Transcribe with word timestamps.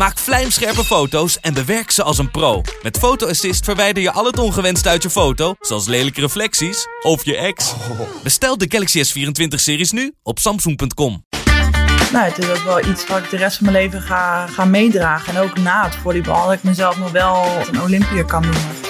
Maak 0.00 0.18
vlijmscherpe 0.18 0.84
foto's 0.84 1.40
en 1.40 1.54
bewerk 1.54 1.90
ze 1.90 2.02
als 2.02 2.18
een 2.18 2.30
pro. 2.30 2.62
Met 2.82 2.98
Photo 2.98 3.28
Assist 3.28 3.64
verwijder 3.64 4.02
je 4.02 4.12
al 4.12 4.24
het 4.24 4.38
ongewenst 4.38 4.86
uit 4.86 5.02
je 5.02 5.10
foto, 5.10 5.54
zoals 5.60 5.86
lelijke 5.86 6.20
reflecties 6.20 6.86
of 7.02 7.24
je 7.24 7.36
ex. 7.36 7.74
Bestel 8.22 8.58
de 8.58 8.66
Galaxy 8.68 9.02
S24-series 9.04 9.90
nu 9.90 10.14
op 10.22 10.38
samsung.com. 10.38 11.24
Nou, 12.12 12.24
het 12.24 12.38
is 12.38 12.48
ook 12.48 12.64
wel 12.64 12.84
iets 12.84 13.06
wat 13.06 13.18
ik 13.18 13.30
de 13.30 13.36
rest 13.36 13.56
van 13.56 13.72
mijn 13.72 13.82
leven 13.82 14.02
ga, 14.02 14.46
ga 14.46 14.64
meedragen. 14.64 15.36
En 15.36 15.42
ook 15.42 15.58
na 15.58 15.84
het 15.84 15.94
volleybal, 15.94 16.44
dat 16.44 16.52
ik 16.54 16.62
mezelf 16.62 16.98
nog 16.98 17.10
wel 17.10 17.44
een 17.70 17.82
Olympiër 17.82 18.24
kan 18.24 18.42
noemen. 18.42 18.89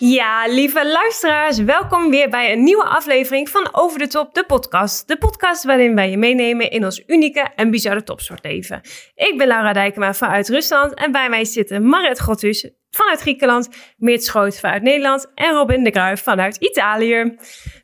Ja, 0.00 0.46
lieve 0.46 0.86
luisteraars, 0.86 1.58
welkom 1.58 2.10
weer 2.10 2.28
bij 2.28 2.52
een 2.52 2.62
nieuwe 2.62 2.84
aflevering 2.84 3.48
van 3.48 3.68
Over 3.72 3.98
de 3.98 4.06
Top, 4.06 4.34
de 4.34 4.44
podcast. 4.44 5.08
De 5.08 5.18
podcast 5.18 5.64
waarin 5.64 5.94
wij 5.94 6.10
je 6.10 6.16
meenemen 6.16 6.70
in 6.70 6.84
ons 6.84 7.02
unieke 7.06 7.48
en 7.56 7.70
bizarre 7.70 8.02
topsportleven. 8.02 8.80
Ik 9.14 9.34
ben 9.36 9.46
Laura 9.46 9.72
Dijkema 9.72 10.14
vanuit 10.14 10.48
Rusland 10.48 10.94
en 10.94 11.12
bij 11.12 11.28
mij 11.28 11.44
zitten 11.44 11.86
Marit 11.86 12.20
Gottus 12.20 12.70
vanuit 12.90 13.20
Griekenland, 13.20 13.68
Meert 13.96 14.24
Schoot 14.24 14.60
vanuit 14.60 14.82
Nederland 14.82 15.30
en 15.34 15.52
Robin 15.52 15.84
de 15.84 15.90
Kruijf 15.90 16.22
vanuit 16.22 16.56
Italië. 16.56 17.36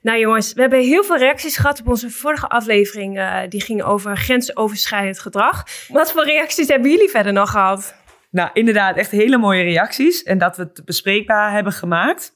Nou 0.02 0.18
jongens, 0.18 0.52
we 0.52 0.60
hebben 0.60 0.80
heel 0.80 1.04
veel 1.04 1.18
reacties 1.18 1.56
gehad 1.56 1.80
op 1.80 1.88
onze 1.88 2.10
vorige 2.10 2.48
aflevering. 2.48 3.18
Uh, 3.18 3.40
die 3.48 3.62
ging 3.62 3.82
over 3.82 4.16
grensoverschrijdend 4.16 5.18
gedrag. 5.18 5.64
Wat 5.88 6.12
voor 6.12 6.24
reacties 6.24 6.68
hebben 6.68 6.90
jullie 6.90 7.10
verder 7.10 7.32
nog 7.32 7.50
gehad? 7.50 7.94
Nou, 8.34 8.50
inderdaad, 8.52 8.96
echt 8.96 9.10
hele 9.10 9.38
mooie 9.38 9.62
reacties. 9.62 10.22
En 10.22 10.38
dat 10.38 10.56
we 10.56 10.62
het 10.62 10.84
bespreekbaar 10.84 11.52
hebben 11.52 11.72
gemaakt. 11.72 12.32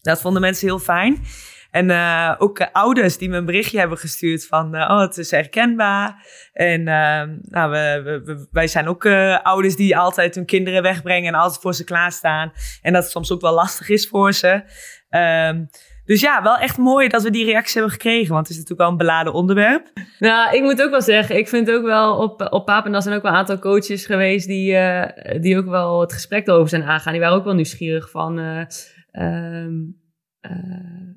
Dat 0.00 0.20
vonden 0.20 0.40
mensen 0.40 0.66
heel 0.66 0.78
fijn. 0.78 1.22
En 1.70 1.88
uh, 1.88 2.34
ook 2.38 2.60
uh, 2.60 2.66
ouders 2.72 3.18
die 3.18 3.28
me 3.28 3.36
een 3.36 3.44
berichtje 3.44 3.78
hebben 3.78 3.98
gestuurd 3.98 4.46
van, 4.46 4.74
uh, 4.74 4.80
oh, 4.80 5.00
het 5.00 5.18
is 5.18 5.30
herkenbaar. 5.30 6.26
En 6.52 6.88
ehm, 6.88 7.36
nou, 7.42 7.70
we, 7.70 8.20
we, 8.24 8.46
wij 8.50 8.66
zijn 8.66 8.88
ook 8.88 9.06
ouders 9.42 9.76
die 9.76 9.96
altijd 9.96 10.34
hun 10.34 10.46
kinderen 10.46 10.82
wegbrengen 10.82 11.28
en 11.32 11.40
altijd 11.40 11.62
voor 11.62 11.74
ze 11.74 11.84
klaarstaan. 11.84 12.52
En 12.82 12.92
dat 12.92 13.02
het 13.02 13.12
soms 13.12 13.32
ook 13.32 13.40
wel 13.40 13.54
lastig 13.54 13.88
is 13.88 14.08
voor 14.08 14.32
ze. 14.32 14.62
Um, 15.10 15.68
dus 16.12 16.20
ja, 16.20 16.42
wel 16.42 16.56
echt 16.56 16.78
mooi 16.78 17.08
dat 17.08 17.22
we 17.22 17.30
die 17.30 17.44
reacties 17.44 17.74
hebben 17.74 17.92
gekregen. 17.92 18.32
Want 18.32 18.48
het 18.48 18.56
is 18.56 18.62
natuurlijk 18.62 18.80
wel 18.80 18.90
een 18.90 19.06
beladen 19.06 19.32
onderwerp. 19.32 19.92
Nou, 20.18 20.56
ik 20.56 20.62
moet 20.62 20.82
ook 20.82 20.90
wel 20.90 21.02
zeggen, 21.02 21.36
ik 21.36 21.48
vind 21.48 21.70
ook 21.70 21.84
wel 21.84 22.16
op, 22.16 22.46
op 22.50 22.64
Papendas 22.64 23.02
zijn 23.02 23.16
ook 23.16 23.22
wel 23.22 23.32
een 23.32 23.38
aantal 23.38 23.58
coaches 23.58 24.06
geweest 24.06 24.46
die, 24.46 24.72
uh, 24.72 25.04
die 25.40 25.58
ook 25.58 25.66
wel 25.66 26.00
het 26.00 26.12
gesprek 26.12 26.46
erover 26.46 26.68
zijn 26.68 26.82
aangaan. 26.82 27.12
Die 27.12 27.20
waren 27.20 27.36
ook 27.36 27.44
wel 27.44 27.54
nieuwsgierig 27.54 28.10
van, 28.10 28.38
uh, 28.38 28.64
uh, 29.12 29.66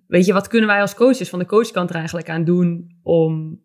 weet 0.08 0.26
je, 0.26 0.34
wat 0.34 0.48
kunnen 0.48 0.70
wij 0.70 0.82
als 0.82 0.96
coaches 0.96 1.30
van 1.30 1.40
de 1.40 1.46
coachkant 1.46 1.90
er 1.90 1.96
eigenlijk 1.96 2.30
aan 2.30 2.44
doen 2.44 3.00
om 3.04 3.62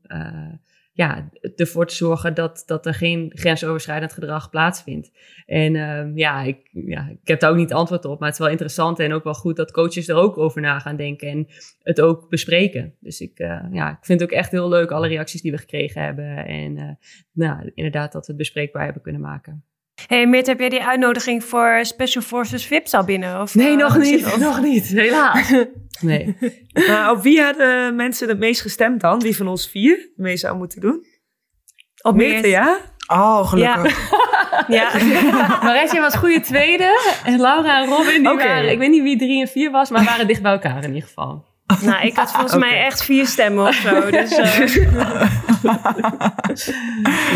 ja, 1.01 1.31
ervoor 1.57 1.87
te 1.87 1.95
zorgen 1.95 2.35
dat, 2.35 2.63
dat 2.67 2.87
er 2.87 2.95
geen 2.95 3.33
grensoverschrijdend 3.35 4.13
gedrag 4.13 4.51
plaatsvindt. 4.51 5.11
En 5.47 5.75
uh, 5.75 6.17
ja, 6.17 6.43
ik, 6.43 6.69
ja, 6.73 7.09
ik 7.09 7.29
heb 7.29 7.41
daar 7.41 7.51
ook 7.51 7.57
niet 7.57 7.73
antwoord 7.73 8.05
op, 8.05 8.19
maar 8.19 8.29
het 8.29 8.39
is 8.39 8.45
wel 8.45 8.53
interessant 8.53 8.99
en 8.99 9.13
ook 9.13 9.25
wel 9.25 9.35
goed 9.35 9.57
dat 9.57 9.73
coaches 9.73 10.09
er 10.09 10.17
ook 10.17 10.39
over 10.39 10.61
na 10.61 10.79
gaan 10.79 10.97
denken 10.97 11.29
en 11.29 11.47
het 11.83 12.01
ook 12.01 12.29
bespreken. 12.29 12.95
Dus 13.01 13.21
ik, 13.21 13.39
uh, 13.39 13.65
ja, 13.71 13.91
ik 13.91 14.05
vind 14.05 14.21
het 14.21 14.31
ook 14.31 14.37
echt 14.37 14.51
heel 14.51 14.69
leuk, 14.69 14.91
alle 14.91 15.09
reacties 15.09 15.43
die 15.43 15.53
we 15.53 15.59
gekregen 15.59 16.03
hebben. 16.03 16.47
En 16.47 16.77
uh, 16.77 16.91
nou, 17.33 17.71
inderdaad 17.75 18.13
dat 18.13 18.23
we 18.23 18.33
het 18.33 18.41
bespreekbaar 18.41 18.85
hebben 18.85 19.03
kunnen 19.03 19.21
maken. 19.21 19.65
Hey 20.07 20.27
Meert, 20.27 20.47
heb 20.47 20.59
jij 20.61 20.69
die 20.69 20.83
uitnodiging 20.83 21.45
voor 21.45 21.79
Special 21.83 22.23
Forces 22.23 22.67
VIPs 22.67 22.95
al 22.95 23.05
binnen? 23.05 23.41
Of, 23.41 23.55
nee, 23.55 23.77
nog 23.77 23.99
niet. 23.99 24.37
Nog 24.37 24.61
niet, 24.71 24.87
helaas. 24.87 25.53
Nee. 26.01 26.37
maar 26.73 27.11
op 27.11 27.23
wie 27.23 27.43
hadden 27.43 27.97
mensen 27.97 28.29
het 28.29 28.39
meest 28.39 28.61
gestemd 28.61 29.01
dan? 29.01 29.21
Wie 29.21 29.37
van 29.37 29.49
ons 29.49 29.69
vier 29.69 30.11
mee 30.17 30.37
zou 30.37 30.57
moeten 30.57 30.81
doen? 30.81 31.05
Op 32.03 32.15
Meert, 32.15 32.47
ja? 32.47 32.79
Oh, 33.07 33.49
gelukkig. 33.49 34.11
Ja. 34.69 34.91
ja. 35.93 36.01
Was 36.01 36.15
goede 36.15 36.41
tweede. 36.41 37.19
En 37.25 37.41
Laura 37.41 37.83
en 37.83 37.89
Robin, 37.89 38.23
die 38.23 38.31
okay. 38.31 38.47
waren, 38.47 38.71
ik 38.71 38.79
weet 38.79 38.91
niet 38.91 39.03
wie 39.03 39.19
drie 39.19 39.41
en 39.41 39.49
vier 39.49 39.71
was, 39.71 39.91
maar 39.91 40.05
waren 40.05 40.27
dicht 40.27 40.43
bij 40.43 40.53
elkaar 40.53 40.85
in 40.85 40.95
ieder 40.95 41.09
geval. 41.09 41.45
Nou, 41.83 42.07
ik 42.07 42.17
had 42.17 42.31
volgens 42.31 42.55
okay. 42.55 42.69
mij 42.71 42.85
echt 42.85 43.05
vier 43.05 43.27
stemmen 43.27 43.67
of 43.67 43.75
zo. 43.75 44.11
Dus, 44.11 44.39
uh... 44.39 44.47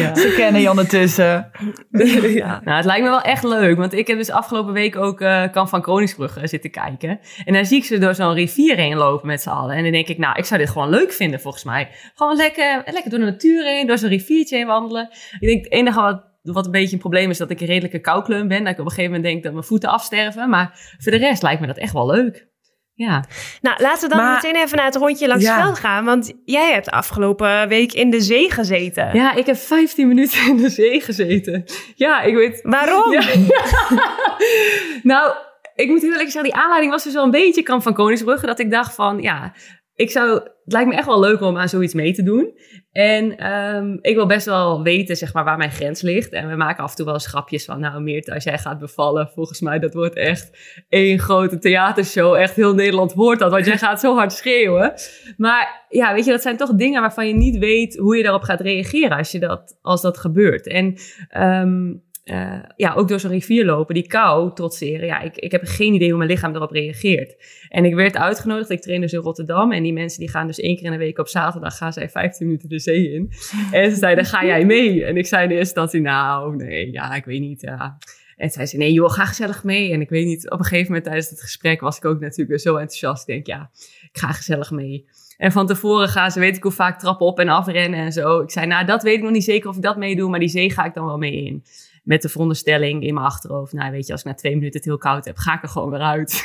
ja. 0.02 0.14
Ze 0.14 0.34
kennen 0.36 0.60
je 0.60 0.70
ondertussen. 0.70 1.50
ja. 2.40 2.60
Nou, 2.64 2.76
het 2.76 2.84
lijkt 2.84 3.02
me 3.02 3.08
wel 3.08 3.20
echt 3.20 3.42
leuk. 3.42 3.76
Want 3.76 3.92
ik 3.92 4.06
heb 4.06 4.18
dus 4.18 4.30
afgelopen 4.30 4.72
week 4.72 4.96
ook 4.96 5.20
uh, 5.20 5.42
Kamp 5.52 5.68
van 5.68 5.82
Koningsbrugge 5.82 6.46
zitten 6.46 6.70
kijken. 6.70 7.20
En 7.44 7.52
dan 7.52 7.64
zie 7.64 7.78
ik 7.78 7.84
ze 7.84 7.98
door 7.98 8.14
zo'n 8.14 8.34
rivier 8.34 8.76
heen 8.76 8.96
lopen 8.96 9.26
met 9.26 9.42
z'n 9.42 9.48
allen. 9.48 9.76
En 9.76 9.82
dan 9.82 9.92
denk 9.92 10.08
ik, 10.08 10.18
nou, 10.18 10.38
ik 10.38 10.44
zou 10.44 10.60
dit 10.60 10.70
gewoon 10.70 10.90
leuk 10.90 11.12
vinden 11.12 11.40
volgens 11.40 11.64
mij. 11.64 11.88
Gewoon 12.14 12.36
lekker, 12.36 12.82
lekker 12.84 13.10
door 13.10 13.18
de 13.18 13.24
natuur 13.24 13.64
heen, 13.64 13.86
door 13.86 13.98
zo'n 13.98 14.08
riviertje 14.08 14.56
heen 14.56 14.66
wandelen. 14.66 15.08
Ik 15.40 15.48
denk, 15.48 15.64
het 15.64 15.72
enige 15.72 16.00
wat 16.00 16.32
wat 16.52 16.66
een 16.66 16.72
beetje 16.72 16.92
een 16.92 16.98
probleem 16.98 17.30
is 17.30 17.38
dat 17.38 17.50
ik 17.50 17.60
een 17.60 17.66
redelijke 17.66 18.00
koukleun 18.00 18.48
ben. 18.48 18.64
Dat 18.64 18.72
ik 18.72 18.78
op 18.78 18.84
een 18.84 18.90
gegeven 18.90 19.12
moment 19.12 19.32
denk 19.32 19.42
dat 19.42 19.52
mijn 19.52 19.64
voeten 19.64 19.90
afsterven. 19.90 20.48
Maar 20.48 20.94
voor 20.98 21.12
de 21.12 21.18
rest 21.18 21.42
lijkt 21.42 21.60
me 21.60 21.66
dat 21.66 21.78
echt 21.78 21.92
wel 21.92 22.06
leuk. 22.06 22.48
Ja. 22.94 23.24
Nou, 23.60 23.82
laten 23.82 24.08
we 24.08 24.14
dan 24.14 24.24
maar, 24.24 24.34
meteen 24.34 24.62
even 24.62 24.76
naar 24.76 24.86
het 24.86 24.96
rondje 24.96 25.26
langs 25.26 25.44
ja. 25.44 25.54
het 25.54 25.64
veld 25.64 25.78
gaan. 25.78 26.04
Want 26.04 26.32
jij 26.44 26.72
hebt 26.72 26.90
afgelopen 26.90 27.68
week 27.68 27.92
in 27.92 28.10
de 28.10 28.20
zee 28.20 28.50
gezeten. 28.50 29.14
Ja, 29.14 29.34
ik 29.34 29.46
heb 29.46 29.56
15 29.56 30.08
minuten 30.08 30.46
in 30.46 30.56
de 30.56 30.68
zee 30.68 31.00
gezeten. 31.00 31.64
Ja, 31.94 32.22
ik 32.22 32.34
weet... 32.34 32.60
Waarom? 32.62 33.12
Ja. 33.12 33.22
nou, 35.12 35.34
ik 35.74 35.88
moet 35.88 36.02
eerlijk 36.02 36.30
zeggen, 36.30 36.42
die 36.42 36.54
aanleiding 36.54 36.92
was 36.92 37.04
dus 37.04 37.12
wel 37.12 37.24
een 37.24 37.30
beetje 37.30 37.62
kamp 37.62 37.82
van 37.82 37.94
Koningsbrugge. 37.94 38.46
Dat 38.46 38.58
ik 38.58 38.70
dacht 38.70 38.94
van, 38.94 39.22
ja, 39.22 39.52
ik 39.94 40.10
zou, 40.10 40.32
het 40.34 40.72
lijkt 40.72 40.88
me 40.88 40.94
echt 40.94 41.06
wel 41.06 41.20
leuk 41.20 41.40
om 41.40 41.56
aan 41.56 41.68
zoiets 41.68 41.94
mee 41.94 42.12
te 42.12 42.22
doen. 42.22 42.58
En 42.92 43.54
um, 43.54 43.98
ik 44.00 44.14
wil 44.14 44.26
best 44.26 44.46
wel 44.46 44.82
weten, 44.82 45.16
zeg 45.16 45.32
maar, 45.32 45.44
waar 45.44 45.56
mijn 45.56 45.70
grens 45.70 46.02
ligt. 46.02 46.32
En 46.32 46.48
we 46.48 46.56
maken 46.56 46.84
af 46.84 46.90
en 46.90 46.96
toe 46.96 47.04
wel 47.04 47.14
eens 47.14 47.26
grapjes 47.26 47.64
van, 47.64 47.80
nou 47.80 48.02
Meert, 48.02 48.30
als 48.30 48.44
jij 48.44 48.58
gaat 48.58 48.78
bevallen, 48.78 49.30
volgens 49.34 49.60
mij, 49.60 49.78
dat 49.78 49.94
wordt 49.94 50.16
echt 50.16 50.50
één 50.88 51.18
grote 51.18 51.58
theatershow. 51.58 52.34
Echt 52.34 52.54
heel 52.54 52.74
Nederland 52.74 53.12
hoort 53.12 53.38
dat, 53.38 53.50
want 53.50 53.66
jij 53.66 53.78
gaat 53.78 54.00
zo 54.00 54.14
hard 54.14 54.32
schreeuwen. 54.32 54.92
Maar 55.36 55.86
ja, 55.88 56.14
weet 56.14 56.24
je, 56.24 56.30
dat 56.30 56.42
zijn 56.42 56.56
toch 56.56 56.74
dingen 56.74 57.00
waarvan 57.00 57.26
je 57.26 57.34
niet 57.34 57.58
weet 57.58 57.96
hoe 57.96 58.16
je 58.16 58.22
daarop 58.22 58.42
gaat 58.42 58.60
reageren 58.60 59.16
als, 59.16 59.30
je 59.30 59.38
dat, 59.38 59.78
als 59.82 60.02
dat 60.02 60.18
gebeurt. 60.18 60.66
En 60.66 60.96
um, 61.38 62.03
uh, 62.24 62.62
ja, 62.76 62.94
ook 62.94 63.08
door 63.08 63.20
zo'n 63.20 63.30
rivier 63.30 63.64
lopen, 63.64 63.94
die 63.94 64.06
kou 64.06 64.54
trotseren. 64.54 65.06
Ja, 65.06 65.20
ik, 65.20 65.36
ik 65.36 65.52
heb 65.52 65.62
geen 65.64 65.94
idee 65.94 66.08
hoe 66.08 66.18
mijn 66.18 66.30
lichaam 66.30 66.54
erop 66.54 66.70
reageert. 66.70 67.36
En 67.68 67.84
ik 67.84 67.94
werd 67.94 68.16
uitgenodigd, 68.16 68.70
ik 68.70 68.80
train 68.80 69.00
dus 69.00 69.12
in 69.12 69.20
Rotterdam. 69.20 69.72
En 69.72 69.82
die 69.82 69.92
mensen 69.92 70.20
die 70.20 70.30
gaan 70.30 70.46
dus 70.46 70.60
één 70.60 70.76
keer 70.76 70.84
in 70.84 70.90
de 70.90 70.98
week 70.98 71.18
op 71.18 71.28
zaterdag, 71.28 71.76
gaan 71.76 71.92
zij 71.92 72.08
15 72.08 72.46
minuten 72.46 72.68
de 72.68 72.78
zee 72.78 73.12
in. 73.12 73.32
En 73.70 73.90
ze 73.90 73.96
zeiden, 73.96 74.24
ga 74.24 74.44
jij 74.44 74.64
mee? 74.64 75.04
En 75.04 75.16
ik 75.16 75.26
zei 75.26 75.42
in 75.44 75.50
eerste 75.50 75.64
instantie, 75.64 76.00
nou, 76.00 76.56
nee, 76.56 76.92
ja, 76.92 77.14
ik 77.14 77.24
weet 77.24 77.40
niet, 77.40 77.60
ja. 77.60 77.98
En 78.36 78.50
zei 78.50 78.66
ze, 78.66 78.76
nee 78.76 78.92
joh, 78.92 79.10
ga 79.10 79.24
gezellig 79.24 79.64
mee. 79.64 79.92
En 79.92 80.00
ik 80.00 80.08
weet 80.08 80.26
niet, 80.26 80.50
op 80.50 80.58
een 80.58 80.64
gegeven 80.64 80.86
moment 80.86 81.04
tijdens 81.04 81.30
het 81.30 81.40
gesprek 81.40 81.80
was 81.80 81.96
ik 81.96 82.04
ook 82.04 82.20
natuurlijk 82.20 82.60
zo 82.60 82.76
enthousiast. 82.76 83.28
Ik 83.28 83.34
denk, 83.34 83.46
ja, 83.46 83.70
ik 84.12 84.18
ga 84.18 84.32
gezellig 84.32 84.70
mee. 84.70 85.06
En 85.36 85.52
van 85.52 85.66
tevoren 85.66 86.08
gaan 86.08 86.30
ze, 86.30 86.40
weet 86.40 86.56
ik 86.56 86.62
hoe 86.62 86.72
vaak, 86.72 86.98
trappen 86.98 87.26
op 87.26 87.38
en 87.38 87.48
afrennen 87.48 88.00
en 88.00 88.12
zo. 88.12 88.40
Ik 88.40 88.50
zei, 88.50 88.66
nou, 88.66 88.86
dat 88.86 89.02
weet 89.02 89.16
ik 89.16 89.22
nog 89.22 89.32
niet 89.32 89.44
zeker 89.44 89.68
of 89.68 89.76
ik 89.76 89.82
dat 89.82 89.96
meedoe, 89.96 90.30
maar 90.30 90.40
die 90.40 90.48
zee 90.48 90.70
ga 90.70 90.84
ik 90.84 90.94
dan 90.94 91.04
wel 91.04 91.18
mee 91.18 91.44
in 91.44 91.62
met 92.04 92.22
de 92.22 92.28
veronderstelling 92.28 93.02
in 93.02 93.14
mijn 93.14 93.26
achterhoofd, 93.26 93.72
nou 93.72 93.90
weet 93.90 94.06
je, 94.06 94.12
als 94.12 94.20
ik 94.20 94.26
na 94.26 94.34
twee 94.34 94.54
minuten 94.54 94.76
het 94.76 94.84
heel 94.84 94.98
koud 94.98 95.24
heb, 95.24 95.36
ga 95.36 95.54
ik 95.54 95.62
er 95.62 95.68
gewoon 95.68 95.90
weer 95.90 96.00
uit. 96.00 96.42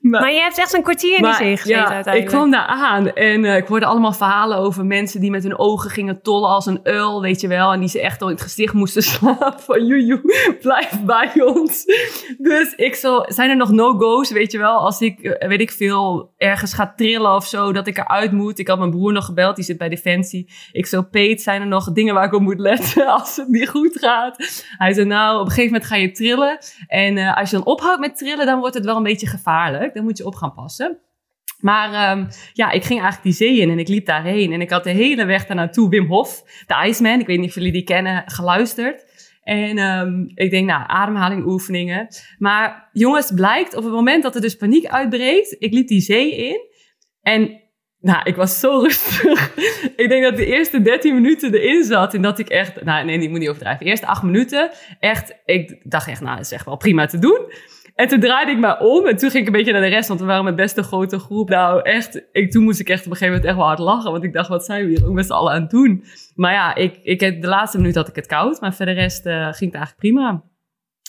Maar, 0.00 0.20
maar, 0.20 0.32
je 0.32 0.40
hebt 0.40 0.58
echt 0.58 0.74
een 0.74 0.82
kwartier 0.82 1.16
in 1.16 1.22
de 1.22 1.32
zee 1.32 1.56
gezeten 1.56 1.80
ja, 1.80 1.92
uiteindelijk. 1.92 2.22
ik 2.22 2.26
kwam 2.26 2.50
daar 2.50 2.66
aan 2.66 3.12
en 3.12 3.44
uh, 3.44 3.56
ik 3.56 3.66
hoorde 3.66 3.86
allemaal 3.86 4.12
verhalen 4.12 4.58
over 4.58 4.86
mensen 4.86 5.20
die 5.20 5.30
met 5.30 5.42
hun 5.42 5.58
ogen 5.58 5.90
gingen 5.90 6.22
tollen 6.22 6.48
als 6.48 6.66
een 6.66 6.80
uil, 6.82 7.20
weet 7.20 7.40
je 7.40 7.48
wel. 7.48 7.72
En 7.72 7.80
die 7.80 7.88
ze 7.88 8.00
echt 8.00 8.22
al 8.22 8.28
in 8.28 8.34
het 8.34 8.42
gezicht 8.42 8.74
moesten 8.74 9.02
slaan 9.12 9.54
van 9.56 9.86
joejoe, 9.86 10.56
blijf 10.60 11.04
bij 11.04 11.32
ons. 11.42 11.84
Dus 12.38 12.74
ik 12.74 12.94
zo, 12.94 13.22
zijn 13.26 13.50
er 13.50 13.56
nog 13.56 13.70
no-go's, 13.70 14.30
weet 14.30 14.52
je 14.52 14.58
wel, 14.58 14.78
als 14.78 15.00
ik, 15.00 15.18
uh, 15.22 15.48
weet 15.48 15.60
ik 15.60 15.70
veel, 15.70 16.32
ergens 16.36 16.74
ga 16.74 16.92
trillen 16.96 17.34
of 17.34 17.46
zo, 17.46 17.72
dat 17.72 17.86
ik 17.86 17.98
eruit 17.98 18.32
moet. 18.32 18.58
Ik 18.58 18.68
had 18.68 18.78
mijn 18.78 18.90
broer 18.90 19.12
nog 19.12 19.24
gebeld, 19.24 19.56
die 19.56 19.64
zit 19.64 19.78
bij 19.78 19.88
Defensie. 19.88 20.52
Ik 20.72 20.86
zo, 20.86 21.02
Peet, 21.02 21.42
zijn 21.42 21.60
er 21.60 21.66
nog 21.66 21.92
dingen 21.92 22.14
waar 22.14 22.24
ik 22.24 22.32
op 22.32 22.40
moet 22.40 22.58
letten 22.58 23.06
als 23.18 23.36
het 23.36 23.48
niet 23.48 23.68
goed 23.68 23.98
gaat? 23.98 24.64
Hij 24.78 24.92
zei, 24.92 25.06
nou, 25.06 25.34
op 25.34 25.44
een 25.44 25.52
gegeven 25.52 25.72
moment 25.72 25.90
ga 25.90 25.96
je 25.96 26.10
trillen. 26.10 26.58
En 26.86 27.16
uh, 27.16 27.36
als 27.36 27.50
je 27.50 27.56
dan 27.56 27.66
ophoudt 27.66 28.00
met 28.00 28.16
trillen, 28.16 28.46
dan 28.46 28.58
wordt 28.58 28.74
het 28.74 28.84
wel 28.84 28.96
een 28.96 29.02
beetje 29.02 29.26
gevaarlijk. 29.26 29.79
Dan 29.92 30.04
moet 30.04 30.18
je 30.18 30.26
op 30.26 30.34
gaan 30.34 30.54
passen. 30.54 30.98
Maar 31.60 32.16
um, 32.16 32.28
ja, 32.52 32.70
ik 32.70 32.84
ging 32.84 33.00
eigenlijk 33.00 33.22
die 33.22 33.48
zee 33.48 33.60
in 33.60 33.70
en 33.70 33.78
ik 33.78 33.88
liep 33.88 34.06
daarheen. 34.06 34.52
En 34.52 34.60
ik 34.60 34.70
had 34.70 34.84
de 34.84 34.90
hele 34.90 35.24
weg 35.24 35.46
daar 35.46 35.56
naartoe 35.56 35.88
Wim 35.88 36.06
Hof, 36.06 36.42
de 36.66 36.86
Iceman, 36.86 37.20
ik 37.20 37.26
weet 37.26 37.38
niet 37.38 37.48
of 37.48 37.54
jullie 37.54 37.72
die 37.72 37.84
kennen, 37.84 38.22
geluisterd. 38.26 39.04
En 39.42 39.78
um, 39.78 40.30
ik 40.34 40.50
denk, 40.50 40.66
nou, 40.66 40.84
ademhaling 40.86 41.46
oefeningen. 41.46 42.08
Maar 42.38 42.88
jongens, 42.92 43.32
blijkt 43.34 43.76
op 43.76 43.82
het 43.82 43.92
moment 43.92 44.22
dat 44.22 44.34
er 44.34 44.40
dus 44.40 44.56
paniek 44.56 44.86
uitbreekt, 44.86 45.56
ik 45.58 45.72
liep 45.72 45.88
die 45.88 46.00
zee 46.00 46.36
in. 46.36 46.60
En 47.22 47.60
Nou, 48.00 48.20
ik 48.24 48.36
was 48.36 48.60
zo 48.60 48.80
rustig. 48.82 49.54
ik 49.96 50.08
denk 50.08 50.22
dat 50.22 50.36
de 50.36 50.46
eerste 50.46 50.82
13 50.82 51.14
minuten 51.14 51.54
erin 51.54 51.84
zat. 51.84 52.14
En 52.14 52.22
dat 52.22 52.38
ik 52.38 52.48
echt. 52.48 52.84
Nou, 52.84 53.04
nee, 53.04 53.18
ik 53.18 53.30
moet 53.30 53.38
niet 53.38 53.48
overdrijven. 53.48 53.86
Eerste 53.86 54.06
8 54.06 54.22
minuten. 54.22 54.70
Echt. 55.00 55.34
Ik 55.44 55.80
dacht 55.82 56.08
echt, 56.08 56.20
nou, 56.20 56.36
dat 56.36 56.44
is 56.44 56.52
echt 56.52 56.64
wel 56.64 56.76
prima 56.76 57.06
te 57.06 57.18
doen. 57.18 57.52
En 58.00 58.08
toen 58.08 58.20
draaide 58.20 58.50
ik 58.50 58.58
me 58.58 58.78
om. 58.78 59.06
En 59.06 59.16
toen 59.16 59.30
ging 59.30 59.42
ik 59.42 59.46
een 59.46 59.58
beetje 59.58 59.72
naar 59.72 59.80
de 59.80 59.88
rest. 59.88 60.08
Want 60.08 60.20
we 60.20 60.26
waren 60.26 60.44
met 60.44 60.56
best 60.56 60.76
een 60.76 60.84
grote 60.84 61.18
groep. 61.18 61.48
Nou, 61.48 61.82
echt. 61.82 62.22
Ik, 62.32 62.50
toen 62.50 62.62
moest 62.62 62.80
ik 62.80 62.88
echt 62.88 63.06
op 63.06 63.10
een 63.10 63.16
gegeven 63.16 63.34
moment 63.34 63.48
echt 63.48 63.56
wel 63.56 63.66
hard 63.66 63.78
lachen. 63.78 64.10
Want 64.12 64.24
ik 64.24 64.32
dacht, 64.32 64.48
wat 64.48 64.64
zijn 64.64 64.86
we 64.86 64.90
hier 64.90 65.06
ook 65.06 65.12
met 65.12 65.26
z'n 65.26 65.32
allen 65.32 65.52
aan 65.52 65.60
het 65.60 65.70
doen? 65.70 66.04
Maar 66.34 66.52
ja, 66.52 66.74
ik, 66.74 67.00
ik, 67.02 67.42
de 67.42 67.48
laatste 67.48 67.76
minuut 67.76 67.94
had 67.94 68.08
ik 68.08 68.14
het 68.14 68.26
koud. 68.26 68.60
Maar 68.60 68.74
verder 68.74 68.94
rest 68.94 69.26
uh, 69.26 69.32
ging 69.32 69.72
het 69.72 69.74
eigenlijk 69.74 69.96
prima. 69.96 70.42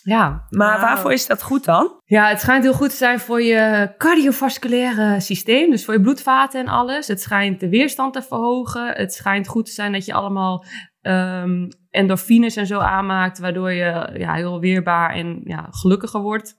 Ja. 0.03 0.45
Maar 0.49 0.73
wow. 0.73 0.81
waarvoor 0.81 1.11
is 1.11 1.27
dat 1.27 1.43
goed 1.43 1.65
dan? 1.65 1.99
Ja, 2.05 2.27
het 2.29 2.39
schijnt 2.39 2.63
heel 2.63 2.73
goed 2.73 2.89
te 2.89 2.95
zijn 2.95 3.19
voor 3.19 3.41
je 3.41 3.93
cardiovasculaire 3.97 5.19
systeem. 5.19 5.69
Dus 5.69 5.85
voor 5.85 5.93
je 5.93 6.01
bloedvaten 6.01 6.59
en 6.59 6.67
alles. 6.67 7.07
Het 7.07 7.21
schijnt 7.21 7.59
de 7.59 7.69
weerstand 7.69 8.13
te 8.13 8.21
verhogen. 8.21 8.88
Het 8.88 9.13
schijnt 9.13 9.47
goed 9.47 9.65
te 9.65 9.71
zijn 9.71 9.91
dat 9.91 10.05
je 10.05 10.13
allemaal 10.13 10.65
um, 11.01 11.67
endorfines 11.91 12.55
en 12.55 12.67
zo 12.67 12.79
aanmaakt. 12.79 13.39
Waardoor 13.39 13.71
je 13.71 14.09
ja, 14.17 14.33
heel 14.33 14.59
weerbaar 14.59 15.13
en 15.15 15.41
ja, 15.43 15.67
gelukkiger 15.69 16.21
wordt. 16.21 16.55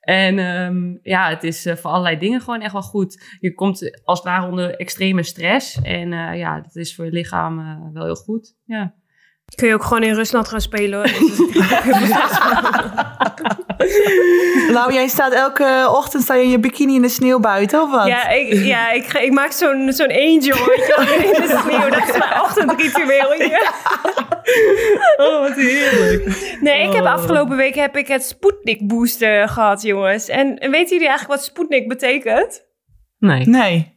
En 0.00 0.38
um, 0.38 0.98
ja, 1.02 1.28
het 1.28 1.42
is 1.42 1.66
uh, 1.66 1.74
voor 1.74 1.90
allerlei 1.90 2.18
dingen 2.18 2.40
gewoon 2.40 2.60
echt 2.60 2.72
wel 2.72 2.82
goed. 2.82 3.36
Je 3.40 3.54
komt 3.54 4.00
als 4.04 4.18
het 4.18 4.28
ware 4.28 4.50
onder 4.50 4.76
extreme 4.76 5.22
stress. 5.22 5.82
En 5.82 6.12
uh, 6.12 6.38
ja, 6.38 6.60
dat 6.60 6.76
is 6.76 6.94
voor 6.94 7.04
je 7.04 7.10
lichaam 7.10 7.58
uh, 7.58 7.92
wel 7.92 8.04
heel 8.04 8.14
goed. 8.14 8.56
Ja. 8.64 8.94
Kun 9.54 9.68
je 9.68 9.74
ook 9.74 9.82
gewoon 9.84 10.02
in 10.02 10.14
Rusland 10.14 10.48
gaan 10.48 10.60
spelen 10.60 10.98
hoor. 10.98 11.10
nou, 14.72 14.92
jij 14.98 15.08
staat 15.08 15.32
elke 15.32 15.86
ochtend 15.90 16.22
sta 16.22 16.34
je 16.34 16.42
in 16.42 16.50
je 16.50 16.58
bikini 16.58 16.94
in 16.94 17.02
de 17.02 17.08
sneeuw 17.08 17.38
buiten, 17.40 17.82
of 17.82 17.90
wat? 17.90 18.06
Ja, 18.06 18.28
ik, 18.28 18.52
ja, 18.52 18.90
ik, 18.90 19.12
ik 19.12 19.32
maak 19.32 19.52
zo'n 19.52 19.92
zo'n 19.92 20.10
angel 20.12 20.56
in 20.72 21.42
de 21.42 21.60
sneeuw. 21.62 21.88
Dat 21.88 22.08
is 22.08 22.18
mijn 22.18 22.40
ochtendritueel. 22.42 23.34
Oh, 25.16 25.40
wat 25.40 25.54
heerlijk. 25.54 26.56
Nee, 26.60 26.88
ik 26.88 26.92
heb 26.92 27.04
afgelopen 27.04 27.56
week 27.56 27.74
heb 27.74 27.96
ik 27.96 28.08
het 28.08 28.24
Sputnik 28.24 28.88
booster 28.88 29.48
gehad, 29.48 29.82
jongens. 29.82 30.28
En 30.28 30.48
weten 30.48 30.88
jullie 30.88 31.08
eigenlijk 31.08 31.28
wat 31.28 31.44
Sputnik 31.44 31.88
betekent? 31.88 32.64
Nee. 33.18 33.46
Nee. 33.46 33.95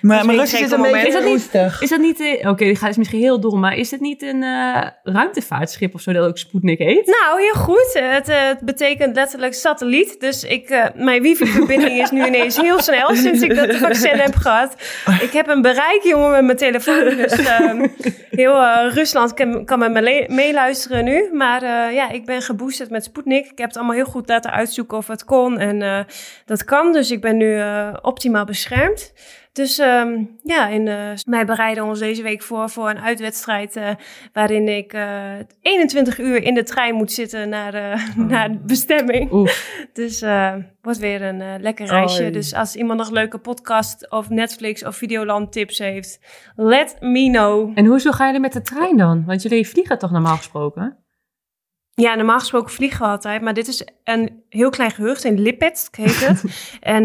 Maar, 0.00 0.26
maar 0.26 0.34
Rusland 0.34 0.64
is 0.64 0.70
een 0.70 0.82
beetje 0.82 1.06
is 1.06 1.12
dat 1.12 1.24
niet, 1.24 1.80
is 1.80 1.88
dat 1.88 2.00
niet 2.00 2.20
uh, 2.20 2.32
oké, 2.32 2.48
okay, 2.48 2.68
dit 2.68 2.82
is 2.82 2.96
misschien 2.96 3.20
heel 3.20 3.40
dom, 3.40 3.60
maar 3.60 3.76
is 3.76 3.90
het 3.90 4.00
niet 4.00 4.22
een 4.22 4.42
uh, 4.42 4.82
ruimtevaartschip 5.02 5.94
of 5.94 6.00
zo 6.00 6.12
dat 6.12 6.26
ook 6.26 6.38
Sputnik 6.38 6.78
heet? 6.78 7.06
Nou, 7.06 7.40
heel 7.40 7.54
goed. 7.54 7.90
Het, 7.92 8.28
uh, 8.28 8.36
het 8.48 8.60
betekent 8.60 9.16
letterlijk 9.16 9.54
satelliet. 9.54 10.20
Dus 10.20 10.44
ik, 10.44 10.90
mijn 10.94 11.22
wifi-verbinding 11.22 12.00
is 12.00 12.10
nu 12.10 12.26
ineens 12.26 12.56
heel 12.56 12.80
snel 12.80 13.14
sinds 13.14 13.42
ik 13.42 13.56
dat 13.56 13.74
vaccin 13.76 14.18
heb 14.18 14.34
gehad. 14.34 14.74
Ik 15.20 15.30
heb 15.32 15.48
een 15.48 15.62
bereik, 15.62 16.00
jongen, 16.02 16.30
met 16.30 16.44
mijn 16.44 16.56
telefoon. 16.56 17.16
Dus 17.16 17.32
ehm, 17.32 17.86
heel 18.30 18.88
Rusland 18.88 19.34
kan, 19.34 19.64
kan 19.64 19.78
met 19.78 19.92
me 19.92 20.24
meeluisteren 20.28 21.04
nu. 21.04 21.28
Maar 21.32 21.92
ja, 21.92 22.10
ik 22.10 22.24
ben 22.24 22.42
geboosterd 22.42 22.90
met 22.90 23.04
Sputnik. 23.04 23.44
Ik 23.50 23.58
heb 23.58 23.68
het 23.68 23.76
allemaal 23.76 23.94
heel 23.94 24.04
goed 24.04 24.28
laten 24.28 24.50
uitzoeken 24.50 24.96
of 24.96 25.06
het 25.06 25.24
kon. 25.24 25.58
En 25.58 26.06
dat 26.44 26.64
kan, 26.64 26.92
dus 26.92 27.10
ik 27.10 27.20
ben 27.20 27.36
nu 27.36 27.62
optimaal 28.02 28.44
beschermd. 28.44 29.12
Dus 29.56 29.78
um, 29.78 30.38
ja, 30.42 30.72
uh, 30.72 31.12
wij 31.24 31.46
bereiden 31.46 31.84
ons 31.84 31.98
deze 31.98 32.22
week 32.22 32.42
voor 32.42 32.70
voor 32.70 32.90
een 32.90 33.00
uitwedstrijd 33.00 33.76
uh, 33.76 33.90
waarin 34.32 34.68
ik 34.68 34.94
uh, 34.94 35.32
21 35.60 36.18
uur 36.18 36.42
in 36.42 36.54
de 36.54 36.62
trein 36.62 36.94
moet 36.94 37.12
zitten 37.12 37.48
naar, 37.48 37.74
oh. 37.74 38.16
naar 38.32 38.52
de 38.52 38.58
bestemming. 38.58 39.32
Oef. 39.32 39.86
Dus 39.92 40.24
wordt 40.80 40.98
weer 40.98 41.22
een 41.22 41.60
lekker 41.60 41.86
reisje. 41.86 42.30
Dus 42.30 42.54
als 42.54 42.76
iemand 42.76 42.98
nog 42.98 43.10
leuke 43.10 43.38
podcast 43.38 44.10
of 44.10 44.28
Netflix 44.28 44.84
of 44.84 44.96
Videoland 44.96 45.52
tips 45.52 45.78
heeft, 45.78 46.20
let 46.56 46.96
me 47.00 47.30
know. 47.30 47.72
En 47.74 47.86
hoezo 47.86 48.10
ga 48.10 48.30
je 48.30 48.40
met 48.40 48.52
de 48.52 48.62
trein 48.62 48.96
dan? 48.96 49.24
Want 49.26 49.42
jullie 49.42 49.68
vliegen 49.68 49.98
toch 49.98 50.10
normaal 50.10 50.36
gesproken? 50.36 51.04
Ja, 51.94 52.14
normaal 52.14 52.38
gesproken 52.38 52.72
vliegen 52.72 53.00
we 53.00 53.06
altijd, 53.06 53.42
maar 53.42 53.54
dit 53.54 53.68
is 53.68 53.88
een 54.04 54.42
heel 54.48 54.70
klein 54.70 54.90
gehucht 54.90 55.24
in 55.24 55.40
Lipetsk 55.40 55.96
heet 55.96 56.26
het. 56.26 56.44
en 56.80 57.04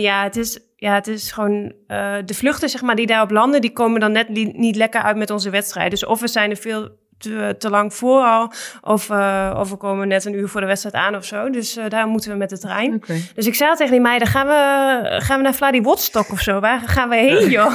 ja, 0.00 0.22
het 0.22 0.36
is 0.36 0.71
ja, 0.82 0.94
het 0.94 1.06
is 1.06 1.32
gewoon 1.32 1.72
uh, 1.88 2.14
de 2.24 2.34
vluchten 2.34 2.68
zeg 2.68 2.82
maar, 2.82 2.94
die 2.96 3.06
daarop 3.06 3.30
landen, 3.30 3.60
die 3.60 3.72
komen 3.72 4.00
dan 4.00 4.12
net 4.12 4.28
li- 4.28 4.52
niet 4.54 4.76
lekker 4.76 5.02
uit 5.02 5.16
met 5.16 5.30
onze 5.30 5.50
wedstrijd. 5.50 5.90
Dus 5.90 6.04
of 6.04 6.20
we 6.20 6.28
zijn 6.28 6.50
er 6.50 6.56
veel 6.56 6.88
te, 7.18 7.54
te 7.58 7.70
lang 7.70 7.94
voor 7.94 8.22
al, 8.24 8.52
of, 8.80 9.08
uh, 9.08 9.56
of 9.58 9.70
we 9.70 9.76
komen 9.76 10.08
net 10.08 10.24
een 10.24 10.34
uur 10.34 10.48
voor 10.48 10.60
de 10.60 10.66
wedstrijd 10.66 10.94
aan 10.94 11.16
of 11.16 11.24
zo. 11.24 11.50
Dus 11.50 11.76
uh, 11.76 11.84
daar 11.88 12.06
moeten 12.06 12.30
we 12.30 12.36
met 12.36 12.50
de 12.50 12.58
trein. 12.58 12.94
Okay. 12.94 13.22
Dus 13.34 13.46
ik 13.46 13.54
zei 13.54 13.70
al 13.70 13.76
tegen 13.76 13.92
die 13.92 14.00
meiden, 14.00 14.28
gaan 14.28 14.46
we, 14.46 15.20
gaan 15.20 15.36
we 15.36 15.42
naar 15.42 15.54
Vladivostok 15.54 16.30
of 16.30 16.40
zo? 16.40 16.60
Waar 16.60 16.80
gaan 16.80 17.08
we 17.08 17.16
heen, 17.16 17.50
joh? 17.58 17.74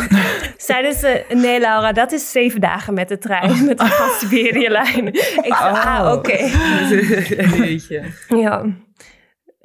Zeiden 0.57 0.94
ze, 0.94 1.25
nee 1.30 1.59
Laura, 1.59 1.92
dat 1.92 2.12
is 2.12 2.31
zeven 2.31 2.62
dagen 2.62 2.94
met 2.94 3.07
de 3.09 3.18
trein, 3.18 3.65
met 3.65 3.77
de 3.77 3.86
Trans-Siberië-lijn. 3.95 5.07
ik 5.07 5.54
zei, 5.59 5.71
oh. 5.71 5.86
ah, 5.86 6.13
oké. 6.13 6.38
Okay. 7.57 7.81
ja. 8.27 8.63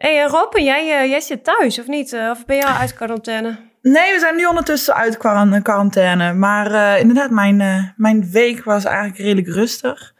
Hey, 0.02 0.26
Rob, 0.26 0.54
en 0.54 0.64
jij, 0.64 1.02
uh, 1.02 1.10
jij 1.10 1.20
zit 1.20 1.44
thuis 1.44 1.78
of 1.78 1.87
niet? 1.87 2.12
Uh, 2.12 2.31
of 2.31 2.44
ben 2.44 2.56
al 2.64 2.72
uit 2.72 2.94
quarantaine? 2.94 3.58
Nee, 3.82 4.12
we 4.12 4.19
zijn 4.19 4.37
nu 4.37 4.46
ondertussen 4.46 4.94
uit 4.94 5.16
quarantaine. 5.62 6.32
Maar 6.32 6.99
inderdaad, 6.99 7.31
mijn, 7.31 7.56
mijn 7.96 8.31
week 8.31 8.64
was 8.64 8.84
eigenlijk 8.84 9.19
redelijk 9.19 9.49
rustig. 9.49 10.14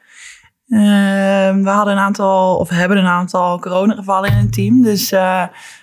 we 0.67 1.63
hadden 1.65 1.93
een 1.93 2.01
aantal, 2.01 2.57
of 2.57 2.69
hebben 2.69 2.97
een 2.97 3.07
aantal 3.07 3.61
coronagevallen 3.61 4.31
in 4.31 4.37
het 4.37 4.53
team. 4.53 4.83
Dus 4.83 5.15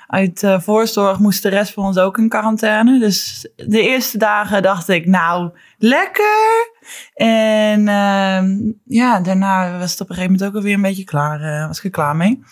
uit 0.07 0.57
voorzorg 0.57 1.19
moest 1.19 1.43
de 1.43 1.49
rest 1.49 1.73
van 1.73 1.83
ons 1.83 1.97
ook 1.97 2.17
in 2.17 2.29
quarantaine. 2.29 2.99
Dus 2.99 3.47
de 3.55 3.81
eerste 3.81 4.17
dagen 4.17 4.61
dacht 4.61 4.89
ik, 4.89 5.05
nou, 5.05 5.51
lekker. 5.77 6.77
En 7.13 7.79
uh, 7.79 8.71
ja, 8.85 9.19
daarna 9.19 9.77
was 9.77 9.91
het 9.91 10.01
op 10.01 10.09
een 10.09 10.15
gegeven 10.15 10.33
moment 10.35 10.49
ook 10.49 10.55
alweer 10.55 10.73
een 10.73 10.81
beetje 10.81 11.03
klaar. 11.03 11.41
Uh, 11.41 11.67
was 11.67 11.77
ik 11.77 11.83
er 11.83 11.89
klaar 11.89 12.15
mee. 12.15 12.43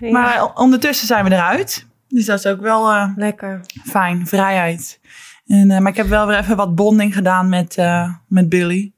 Ja. 0.00 0.10
Maar 0.10 0.54
ondertussen 0.54 1.06
zijn 1.06 1.24
we 1.24 1.32
eruit. 1.32 1.86
Dus 2.08 2.24
dat 2.24 2.38
is 2.38 2.46
ook 2.46 2.60
wel 2.60 2.92
uh, 2.92 3.12
lekker. 3.16 3.60
Fijn, 3.84 4.26
vrijheid. 4.26 5.00
En, 5.46 5.66
maar 5.66 5.92
ik 5.92 5.96
heb 5.96 6.06
wel 6.06 6.26
weer 6.26 6.38
even 6.38 6.56
wat 6.56 6.74
bonding 6.74 7.14
gedaan 7.14 7.48
met, 7.48 7.76
met 8.28 8.48
Billy. 8.48 8.92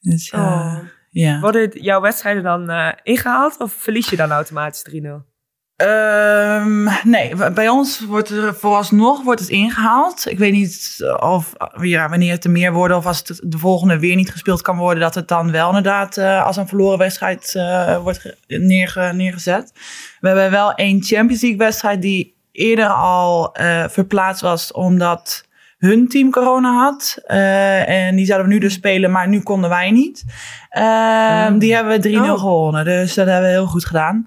Dus 0.00 0.32
oh. 0.32 0.78
ja. 1.10 1.40
Worden 1.40 1.82
jouw 1.82 2.00
wedstrijden 2.00 2.42
dan 2.42 2.94
ingehaald 3.02 3.58
of 3.58 3.72
verlies 3.72 4.08
je 4.08 4.16
dan 4.16 4.30
automatisch 4.30 4.86
3-0? 4.90 5.33
Um, 5.76 6.88
nee, 7.02 7.50
bij 7.54 7.68
ons 7.68 8.00
wordt 8.00 8.28
er 8.28 8.54
vooralsnog 8.54 9.22
wordt 9.22 9.40
het 9.40 9.48
ingehaald. 9.48 10.30
Ik 10.30 10.38
weet 10.38 10.52
niet 10.52 10.96
of 11.20 11.52
ja, 11.80 12.08
wanneer 12.08 12.32
het 12.32 12.44
er 12.44 12.50
meer 12.50 12.72
worden 12.72 12.96
of 12.96 13.06
als 13.06 13.18
het 13.18 13.40
de 13.44 13.58
volgende 13.58 13.98
weer 13.98 14.16
niet 14.16 14.30
gespeeld 14.30 14.62
kan 14.62 14.76
worden, 14.76 15.02
dat 15.02 15.14
het 15.14 15.28
dan 15.28 15.50
wel 15.50 15.68
inderdaad 15.68 16.16
uh, 16.16 16.44
als 16.44 16.56
een 16.56 16.68
verloren 16.68 16.98
wedstrijd 16.98 17.54
uh, 17.56 17.98
wordt 17.98 18.36
neerge, 18.46 19.12
neergezet. 19.14 19.72
We 20.20 20.26
hebben 20.28 20.50
wel 20.50 20.74
één 20.74 21.02
Champions 21.02 21.42
League 21.42 21.58
wedstrijd 21.58 22.02
die 22.02 22.36
eerder 22.52 22.88
al 22.88 23.60
uh, 23.60 23.84
verplaatst 23.88 24.42
was 24.42 24.72
omdat 24.72 25.46
hun 25.78 26.08
team 26.08 26.30
corona 26.30 26.72
had. 26.72 27.18
en 27.26 28.16
die 28.16 28.26
zouden 28.26 28.48
we 28.48 28.54
nu 28.54 28.60
dus 28.60 28.72
spelen, 28.72 29.10
maar 29.10 29.28
nu 29.28 29.40
konden 29.40 29.70
wij 29.70 29.90
niet. 29.90 30.24
Mm. 30.70 31.58
Die 31.58 31.74
hebben 31.74 32.00
we 32.00 32.08
3-0 32.08 32.16
oh. 32.16 32.38
gewonnen, 32.38 32.84
dus 32.84 33.14
dat 33.14 33.26
hebben 33.26 33.48
we 33.48 33.56
heel 33.56 33.66
goed 33.66 33.84
gedaan. 33.84 34.26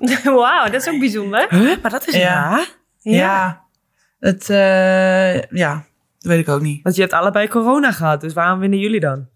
Wauw, 0.24 0.64
dat 0.64 0.86
is 0.86 0.88
ook 0.88 0.98
bijzonder. 0.98 1.46
Huh? 1.50 1.82
Maar 1.82 1.90
dat 1.90 2.08
is 2.08 2.14
ja. 2.14 2.66
Ja. 2.98 3.12
ja. 3.12 3.64
Het, 4.18 4.48
uh, 4.48 5.42
ja, 5.42 5.84
dat 6.18 6.32
weet 6.32 6.38
ik 6.38 6.48
ook 6.48 6.60
niet. 6.60 6.82
Want 6.82 6.94
je 6.94 7.00
hebt 7.00 7.14
allebei 7.14 7.48
corona 7.48 7.92
gehad, 7.92 8.20
dus 8.20 8.32
waarom 8.32 8.58
winnen 8.58 8.78
jullie 8.78 9.00
dan? 9.00 9.28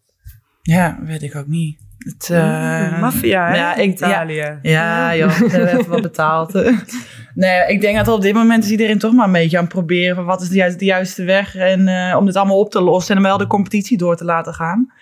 Ja, 0.63 0.99
weet 1.03 1.23
ik 1.23 1.37
ook 1.37 1.47
niet. 1.47 1.79
Het, 1.99 2.29
uh, 2.33 3.01
Maffia, 3.01 3.49
hè? 3.49 3.57
Ja, 3.57 3.75
ik, 3.75 3.93
Italië. 3.93 4.35
Ja, 4.35 4.59
ja 4.63 5.17
joh, 5.17 5.39
we 5.39 5.57
hebben 5.57 5.89
wat 5.89 6.03
betaald. 6.13 6.53
nee, 7.35 7.67
ik 7.69 7.81
denk 7.81 7.97
dat 7.97 8.09
op 8.09 8.23
dit 8.23 8.35
moment 8.35 8.65
is 8.65 8.71
iedereen 8.71 8.99
toch 8.99 9.13
maar 9.13 9.27
een 9.27 9.33
beetje 9.33 9.57
aan 9.57 9.65
het 9.65 9.73
proberen 9.73 10.17
van 10.17 10.25
wat 10.25 10.43
is 10.43 10.49
de 10.49 10.55
juiste, 10.55 10.79
de 10.79 10.85
juiste 10.85 11.25
weg 11.25 11.57
en 11.57 11.89
uh, 11.89 12.17
om 12.19 12.27
dit 12.27 12.37
allemaal 12.37 12.59
op 12.59 12.71
te 12.71 12.81
lossen 12.81 13.17
en 13.17 13.23
wel 13.23 13.39
de 13.39 13.47
competitie 13.47 13.99
door 13.99 14.17
te 14.17 14.25
laten 14.25 14.55
gaan. 14.55 14.93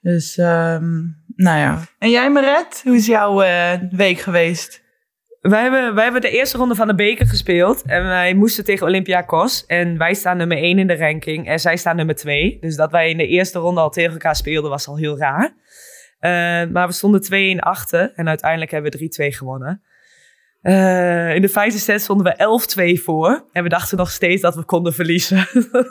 Dus, 0.00 0.38
um, 0.38 1.16
nou 1.36 1.58
ja. 1.58 1.78
En 1.98 2.10
jij, 2.10 2.30
Maret, 2.30 2.80
hoe 2.84 2.96
is 2.96 3.06
jouw 3.06 3.42
uh, 3.42 3.70
week 3.90 4.18
geweest? 4.18 4.81
Wij 5.42 5.62
hebben, 5.62 5.94
wij 5.94 6.04
hebben 6.04 6.20
de 6.20 6.30
eerste 6.30 6.56
ronde 6.56 6.74
van 6.74 6.86
de 6.86 6.94
beker 6.94 7.26
gespeeld. 7.26 7.82
En 7.82 8.02
wij 8.02 8.34
moesten 8.34 8.64
tegen 8.64 8.86
Olympiakos. 8.86 9.66
En 9.66 9.98
wij 9.98 10.14
staan 10.14 10.36
nummer 10.36 10.56
1 10.56 10.78
in 10.78 10.86
de 10.86 10.96
ranking. 10.96 11.48
En 11.48 11.60
zij 11.60 11.76
staan 11.76 11.96
nummer 11.96 12.14
2. 12.14 12.56
Dus 12.60 12.76
dat 12.76 12.90
wij 12.90 13.10
in 13.10 13.16
de 13.16 13.26
eerste 13.26 13.58
ronde 13.58 13.80
al 13.80 13.90
tegen 13.90 14.12
elkaar 14.12 14.36
speelden 14.36 14.70
was 14.70 14.88
al 14.88 14.96
heel 14.96 15.18
raar. 15.18 15.54
Uh, 16.20 16.72
maar 16.72 16.86
we 16.86 16.92
stonden 16.92 17.56
2-1 17.56 17.58
achter. 17.58 18.12
En 18.14 18.28
uiteindelijk 18.28 18.70
hebben 18.70 18.92
we 18.92 19.30
3-2 19.32 19.36
gewonnen. 19.36 19.82
Uh, 20.62 21.34
in 21.34 21.42
de 21.42 21.48
vijfde 21.48 21.78
set 21.78 22.02
stonden 22.02 22.26
we 22.26 22.96
11-2 22.98 23.02
voor. 23.02 23.48
En 23.52 23.62
we 23.62 23.68
dachten 23.68 23.96
nog 23.96 24.10
steeds 24.10 24.42
dat 24.42 24.54
we 24.54 24.64
konden 24.64 24.94
verliezen. 24.94 25.46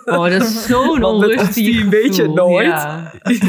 Oh, 0.06 0.30
dat 0.30 0.42
is 0.42 0.66
zo'n 0.68 1.04
onrustig 1.04 1.82
een 1.82 1.90
beetje 1.90 2.28
nooit. 2.28 2.68
Ja. 2.68 3.14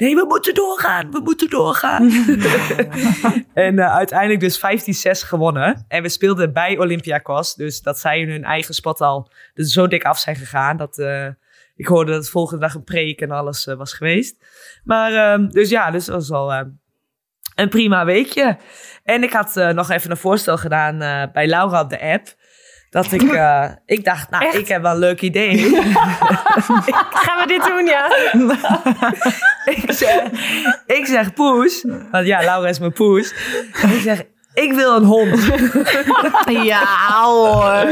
nee, 0.00 0.14
we 0.14 0.24
moeten 0.28 0.54
doorgaan, 0.54 1.10
we 1.10 1.20
moeten 1.20 1.50
doorgaan. 1.50 2.10
en 3.54 3.78
eh, 3.78 3.94
uiteindelijk 3.94 4.40
dus 4.40 4.58
15-6 4.58 5.26
gewonnen. 5.26 5.84
En 5.88 6.02
we 6.02 6.08
speelden 6.08 6.52
bij 6.52 6.78
Olympiakos, 6.78 7.54
dus 7.54 7.82
dat 7.82 7.98
zij 7.98 8.22
hun 8.22 8.44
eigen 8.44 8.74
spot 8.74 9.00
al 9.00 9.30
dus 9.54 9.72
zo 9.72 9.86
dik 9.86 10.04
af 10.04 10.18
zijn 10.18 10.36
gegaan. 10.36 10.76
Dat, 10.76 10.98
eh, 10.98 11.26
ik 11.74 11.86
hoorde 11.86 12.12
dat 12.12 12.24
de 12.24 12.30
volgende 12.30 12.60
dag 12.60 12.74
een 12.74 12.84
preek 12.84 13.20
en 13.20 13.30
alles 13.30 13.66
eh, 13.66 13.76
was 13.76 13.94
geweest. 13.94 14.44
Maar, 14.84 15.12
ehm, 15.12 15.48
dus 15.48 15.70
ja, 15.70 15.90
dus 15.90 16.04
dat 16.04 16.14
was 16.14 16.30
al 16.30 16.52
een 17.54 17.68
prima 17.68 18.04
weekje. 18.04 18.56
En 19.04 19.22
ik 19.22 19.32
had 19.32 19.54
nog 19.54 19.90
even 19.90 20.10
een 20.10 20.16
voorstel 20.16 20.56
gedaan 20.56 20.98
bij 21.32 21.46
Laura 21.46 21.80
op 21.80 21.90
de 21.90 22.00
app. 22.00 22.38
Dat 22.90 23.12
ik, 23.12 23.22
eh, 23.22 23.70
ik 23.86 24.04
dacht, 24.04 24.30
nou, 24.30 24.44
Echt? 24.44 24.54
ik 24.54 24.68
heb 24.68 24.82
wel 24.82 24.92
een 24.92 24.98
leuk 24.98 25.20
idee. 25.20 25.56
Gaan 27.24 27.38
we 27.38 27.44
dit 27.46 27.64
doen, 27.64 27.86
ja? 27.86 28.06
ik, 29.74 29.92
zeg, 29.92 30.22
ik 30.86 31.06
zeg 31.06 31.32
poes, 31.32 31.84
want 32.10 32.26
ja, 32.26 32.40
Laura 32.40 32.68
is 32.68 32.78
mijn 32.78 32.92
poes. 32.92 33.34
Ik 33.82 34.00
zeg, 34.02 34.22
ik 34.54 34.72
wil 34.72 34.96
een 34.96 35.04
hond. 35.04 35.50
Ja 36.46 37.22
hoor. 37.22 37.86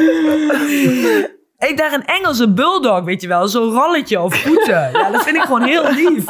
Ik 1.58 1.76
dacht 1.76 1.92
een 1.94 2.04
Engelse 2.04 2.48
bulldog, 2.52 3.04
weet 3.04 3.20
je 3.22 3.28
wel. 3.28 3.48
Zo'n 3.48 3.72
rolletje 3.72 4.20
of 4.20 4.34
voeten. 4.36 4.90
Ja, 4.92 5.10
dat 5.10 5.22
vind 5.22 5.36
ik 5.36 5.42
gewoon 5.42 5.62
heel 5.62 5.92
lief. 5.92 6.24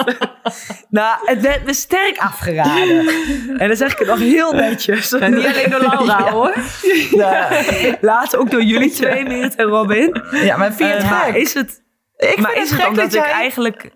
Nou, 0.91 1.17
het 1.25 1.41
werd 1.41 1.65
me 1.65 1.75
sterk 1.75 2.19
afgeraden. 2.19 3.09
En 3.59 3.69
dan 3.69 3.77
zeg 3.77 3.93
ik 3.93 3.99
het 3.99 4.09
nog 4.09 4.19
heel 4.19 4.53
netjes. 4.53 5.13
En 5.13 5.35
niet 5.35 5.47
alleen 5.47 5.71
door 5.71 5.81
Laura, 5.81 6.19
Ja. 6.19 6.31
hoor. 6.31 6.55
Later 8.01 8.39
ook 8.39 8.51
door 8.51 8.63
jullie 8.63 8.91
twee, 8.91 9.25
Meert 9.25 9.55
en 9.55 9.65
Robin. 9.67 10.23
Ja, 10.31 10.57
maar 10.57 10.73
vind 10.73 10.89
je 10.91 10.95
het 10.97 11.35
Eh, 11.35 11.41
is 11.41 11.55
het, 11.55 11.83
Ik 12.17 12.39
maar 12.39 12.51
vind 12.53 12.65
is 12.65 12.71
het 12.71 12.79
het 12.79 12.81
gek 12.81 12.89
omdat 12.89 13.11
dat 13.11 13.25
ik 13.25 13.31
eigenlijk... 13.31 13.91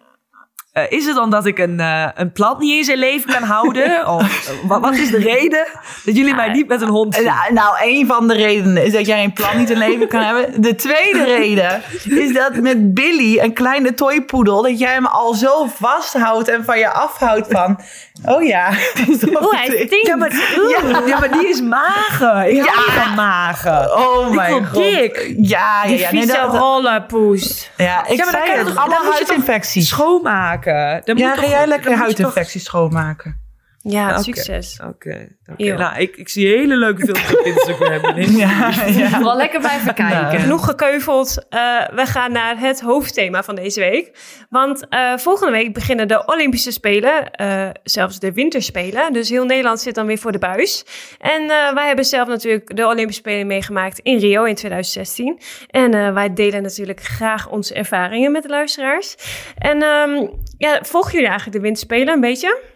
eh, 0.72 0.82
is 0.88 1.06
het 1.06 1.18
omdat 1.18 1.46
ik 1.46 1.58
een, 1.58 1.80
eh, 1.80 2.08
een 2.14 2.32
plant 2.32 2.58
niet 2.58 2.78
in 2.78 2.84
zijn 2.84 2.98
leven 2.98 3.32
kan 3.32 3.42
houden? 3.42 4.06
Of 4.16 4.48
eh, 4.48 4.68
wat, 4.68 4.80
wat 4.80 4.94
is 4.94 5.10
de 5.10 5.18
reden 5.18 5.66
dat 6.04 6.16
jullie 6.16 6.34
mij 6.34 6.52
niet 6.52 6.68
met 6.68 6.80
een 6.80 6.88
hond 6.88 7.14
zien? 7.14 7.24
Nou, 7.24 7.52
nou, 7.52 7.76
een 7.82 8.06
van 8.06 8.28
de 8.28 8.34
redenen 8.34 8.84
is 8.84 8.92
dat 8.92 9.06
jij 9.06 9.24
een 9.24 9.32
plan 9.32 9.58
niet 9.58 9.70
in 9.70 9.78
leven 9.78 10.08
kan 10.08 10.22
hebben. 10.22 10.62
De 10.62 10.74
tweede 10.74 11.24
reden 11.24 11.82
is 12.04 12.32
dat 12.32 12.54
met 12.54 12.94
Billy, 12.94 13.38
een 13.38 13.52
kleine 13.52 13.94
toypoedel, 13.94 14.62
dat 14.62 14.78
jij 14.78 14.92
hem 14.92 15.06
al 15.06 15.34
zo 15.34 15.66
vasthoudt 15.74 16.48
en 16.48 16.64
van 16.64 16.78
je 16.78 16.88
afhoudt 16.90 17.46
van... 17.50 17.80
Oh 18.24 18.42
ja. 18.42 18.68
Oeh, 19.42 19.56
hij 19.58 19.66
stinkt. 19.86 20.06
Ja, 20.06 20.16
maar, 20.16 20.32
ja, 20.32 21.06
ja, 21.06 21.18
maar 21.18 21.32
die 21.32 21.48
is 21.48 21.60
mager. 21.62 22.46
Ik 22.48 22.60
hou 22.60 22.76
Ja. 22.76 22.84
niet 22.84 23.02
van 23.04 23.14
mager. 23.14 23.94
Oh 23.96 24.26
Ik 24.28 24.34
mijn 24.34 24.66
god. 24.66 24.82
dik. 24.82 25.34
Ja, 25.38 25.82
ja, 25.82 25.88
Die 25.88 25.98
ja. 25.98 26.10
Nee, 26.12 26.20
vieze 26.20 26.36
dat, 26.36 26.54
rollenpoes. 26.54 27.70
ja, 27.76 28.06
ik 28.06 28.16
Ja, 28.16 28.24
maar 28.24 28.32
dan 28.32 28.42
zei 28.46 28.58
het. 28.58 28.66
toch- 28.66 28.76
allemaal 28.76 29.12
huidinfecties. 29.12 29.88
Schoonmaken. 29.88 31.00
Dan 31.04 31.16
Ja, 31.16 31.26
moet 31.28 31.34
ga 31.38 31.42
toch- 31.42 31.50
jij 31.50 31.66
lekker 31.66 31.96
huidinfecties 31.96 32.64
schoonmaken? 32.64 33.40
Ja, 33.82 34.10
Oké. 34.10 34.22
succes. 34.22 34.78
Oké. 34.84 35.28
oké. 35.46 35.64
Eeuw. 35.64 35.76
Nou, 35.76 35.98
ik, 35.98 36.16
ik 36.16 36.28
zie 36.28 36.46
hele 36.48 36.76
leuke 36.76 37.04
filmpjes 37.04 37.32
op 37.32 37.46
Instagram. 37.46 38.00
Ja, 38.42 38.70
ja. 38.86 39.08
Vooral 39.18 39.36
lekker 39.36 39.60
blijven 39.60 39.94
kijken. 39.94 40.40
Genoeg 40.40 40.64
gekeuveld. 40.64 41.46
Eh, 41.48 41.60
we 41.94 42.06
gaan 42.06 42.32
naar 42.32 42.58
het 42.58 42.80
hoofdthema 42.80 43.42
van 43.42 43.54
deze 43.54 43.80
week. 43.80 44.10
Want 44.50 44.88
eh, 44.88 45.16
volgende 45.16 45.52
week 45.52 45.74
beginnen 45.74 46.08
de 46.08 46.22
Olympische 46.26 46.70
Spelen. 46.70 47.30
eh, 47.30 47.68
zelfs 47.82 48.18
de 48.18 48.32
Winterspelen. 48.32 49.12
Dus 49.12 49.28
heel 49.28 49.44
Nederland 49.44 49.80
zit 49.80 49.94
dan 49.94 50.06
weer 50.06 50.18
voor 50.18 50.32
de 50.32 50.38
buis. 50.38 50.84
En 51.18 51.42
eh, 51.42 51.74
wij 51.74 51.86
hebben 51.86 52.04
zelf 52.04 52.28
natuurlijk 52.28 52.76
de 52.76 52.86
Olympische 52.86 53.20
Spelen 53.20 53.46
meegemaakt 53.46 53.98
in 53.98 54.18
Rio 54.18 54.44
in 54.44 54.54
2016. 54.54 55.38
En 55.70 55.94
eh, 55.94 56.12
wij 56.12 56.32
delen 56.32 56.62
natuurlijk 56.62 57.00
graag 57.02 57.48
onze 57.48 57.74
ervaringen 57.74 58.32
met 58.32 58.42
de 58.42 58.48
luisteraars. 58.48 59.14
En 59.58 59.82
ehm, 59.82 60.26
ja, 60.58 60.78
volgen 60.82 61.12
jullie 61.12 61.26
eigenlijk 61.28 61.56
de 61.56 61.62
Winterspelen 61.62 62.14
een 62.14 62.20
beetje? 62.20 62.70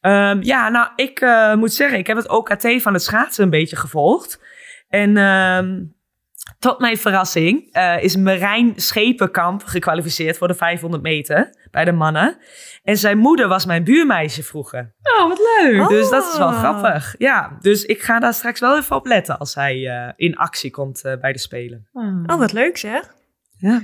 Ehm, 0.00 0.42
ja, 0.42 0.68
nou, 0.68 0.88
ik 0.96 1.20
eh, 1.20 1.54
moet 1.54 1.72
zeggen, 1.72 1.98
ik 1.98 2.06
heb 2.06 2.16
het 2.16 2.28
OKT 2.28 2.82
van 2.82 2.92
het 2.92 3.02
schaatsen 3.02 3.44
een 3.44 3.50
beetje 3.50 3.76
gevolgd. 3.76 4.40
En 4.88 5.16
ehm, 5.16 5.82
tot 6.58 6.78
mijn 6.78 6.96
verrassing 6.96 7.72
eh, 7.72 8.02
is 8.02 8.16
Marijn 8.16 8.72
Schepenkamp 8.76 9.62
gekwalificeerd 9.64 10.38
voor 10.38 10.48
de 10.48 10.54
500 10.54 11.02
meter 11.02 11.54
bij 11.70 11.84
de 11.84 11.92
mannen. 11.92 12.36
En 12.82 12.96
zijn 12.96 13.18
moeder 13.18 13.48
was 13.48 13.66
mijn 13.66 13.84
buurmeisje 13.84 14.42
vroeger. 14.42 14.94
Oh, 15.18 15.28
wat 15.28 15.38
leuk. 15.60 15.88
Dus 15.88 16.10
dat 16.10 16.32
is 16.32 16.38
wel 16.38 16.48
Oh. 16.48 16.58
grappig. 16.58 17.14
Ja, 17.18 17.56
dus 17.60 17.84
ik 17.84 18.02
ga 18.02 18.18
daar 18.18 18.34
straks 18.34 18.60
wel 18.60 18.76
even 18.76 18.96
op 18.96 19.06
letten 19.06 19.38
als 19.38 19.54
hij 19.54 19.88
eh, 19.88 20.12
in 20.16 20.36
actie 20.36 20.70
komt 20.70 21.04
eh, 21.04 21.16
bij 21.20 21.32
de 21.32 21.38
Spelen. 21.38 21.88
Oh, 22.26 22.38
wat 22.38 22.52
leuk 22.52 22.76
zeg. 22.76 23.18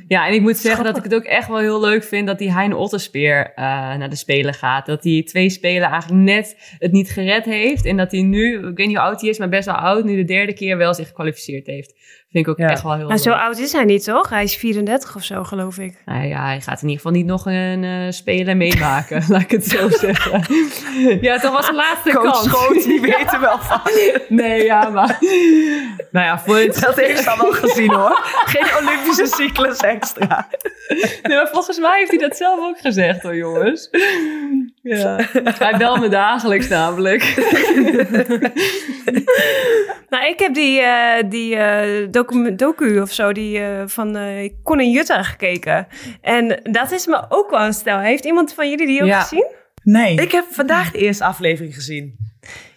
Ja, 0.09 0.26
en 0.26 0.35
ik 0.35 0.40
moet 0.40 0.56
zeggen 0.56 0.85
dat 0.85 0.97
ik 0.97 1.02
het 1.02 1.14
ook 1.14 1.25
echt 1.25 1.49
wel 1.49 1.59
heel 1.59 1.80
leuk 1.80 2.04
vind 2.04 2.26
dat 2.26 2.38
die 2.38 2.52
Hein 2.52 2.75
Otterspeer 2.75 3.52
eh, 3.54 3.64
naar 3.97 4.11
de 4.11 4.16
Spelen 4.16 4.54
gaat. 4.54 4.87
Dat 4.87 5.04
hij 5.04 5.23
twee 5.26 5.50
Spelen 5.50 5.88
eigenlijk 5.88 6.23
net 6.23 6.76
het 6.78 6.92
niet 6.92 7.11
gered 7.11 7.45
heeft. 7.45 7.85
En 7.85 7.97
dat 7.97 8.12
hij 8.12 8.23
nu, 8.23 8.56
ik 8.56 8.76
weet 8.76 8.87
niet 8.87 8.97
hoe 8.97 9.06
oud 9.06 9.21
hij 9.21 9.30
is, 9.30 9.38
maar 9.38 9.49
best 9.49 9.66
wel 9.66 9.75
oud, 9.75 10.04
nu 10.04 10.16
de 10.16 10.25
derde 10.25 10.54
keer 10.54 10.76
wel 10.76 10.95
zich 10.95 11.06
gekwalificeerd 11.06 11.66
heeft. 11.66 11.95
Vind 12.30 12.47
ik 12.47 12.49
ook 12.52 12.59
Ja. 12.59 12.68
echt 12.68 12.83
wel 12.83 12.95
heel 12.97 13.09
Maar 13.09 13.18
zo 13.18 13.30
oud 13.30 13.59
is 13.59 13.73
hij 13.73 13.85
niet, 13.85 14.04
toch? 14.04 14.28
Hij 14.28 14.42
is 14.42 14.56
34 14.56 15.16
of 15.16 15.23
zo, 15.23 15.45
geloof 15.45 15.78
ik. 15.78 16.02
Nou 16.04 16.26
ja, 16.26 16.45
hij 16.45 16.61
gaat 16.61 16.83
in 16.83 16.88
ieder 16.88 16.97
geval 16.97 17.12
niet 17.12 17.26
nog 17.26 17.47
een 17.47 17.85
eh 17.85 18.11
Spelen 18.12 18.56
meemaken, 18.56 19.25
laat 19.28 19.40
ik 19.40 19.50
het 19.50 19.66
zo 19.66 19.88
zeggen. 20.06 20.45
ja, 21.21 21.38
toch 21.38 21.52
was 21.52 21.66
de 21.66 21.75
laatste 21.75 22.11
Coach 22.11 22.23
kans. 22.23 22.45
Schoot, 22.45 22.83
die 22.85 23.00
weet 23.11 23.33
er 23.33 23.40
wel 23.40 23.59
van. 23.59 23.80
Nee, 24.28 24.64
ja, 24.64 24.88
maar... 24.88 25.18
nou 26.11 26.26
ja, 26.26 26.38
voor 26.38 26.56
het... 26.56 26.80
Dat 26.80 26.97
heeft 26.97 27.26
al 27.28 27.37
wel 27.38 27.52
gezien 27.52 27.92
hoor. 27.92 28.21
Geen 28.45 28.66
Olympische 28.87 29.26
cyclus 29.26 29.78
extra. 29.78 30.49
Nee, 31.23 31.37
maar 31.37 31.49
volgens 31.52 31.78
mij 31.78 31.99
heeft 31.99 32.11
hij 32.11 32.18
dat 32.21 32.37
zelf 32.37 32.59
ook 32.61 32.78
gezegd 32.80 33.23
hoor, 33.23 33.37
jongens. 33.37 33.88
Ja. 34.83 35.18
Hij 35.59 35.76
belt 35.78 36.00
me 36.00 36.09
dagelijks 36.09 36.68
namelijk. 36.68 37.35
Nou, 40.09 40.26
ik 40.26 40.38
heb 40.38 40.54
die, 40.54 40.80
eh, 40.80 41.25
die 41.28 41.56
eh, 41.56 42.06
docu, 42.17 42.55
docu 42.57 43.01
of 43.01 43.13
zo, 43.13 43.33
die 43.33 43.59
eh, 43.59 43.83
van 43.87 44.17
eh 44.17 44.51
Con 44.63 44.79
en 44.79 44.91
Jutta 44.91 45.23
gekeken. 45.23 45.87
En 46.21 46.61
dat 46.63 46.91
is 46.93 47.07
me 47.07 47.27
ook 47.29 47.51
wel 47.51 47.61
een 47.65 47.73
stel. 47.75 47.99
Heeft 47.99 48.25
iemand 48.25 48.53
van 48.55 48.71
jullie 48.71 48.87
die 48.87 49.01
ook 49.03 49.09
Ja. 49.09 49.21
gezien? 49.21 49.47
Nee. 49.83 50.15
Ik 50.21 50.33
heb 50.33 50.45
vandaag 50.51 50.91
de 50.91 50.99
eerste 50.99 51.25
aflevering 51.25 51.75
gezien. 51.75 52.17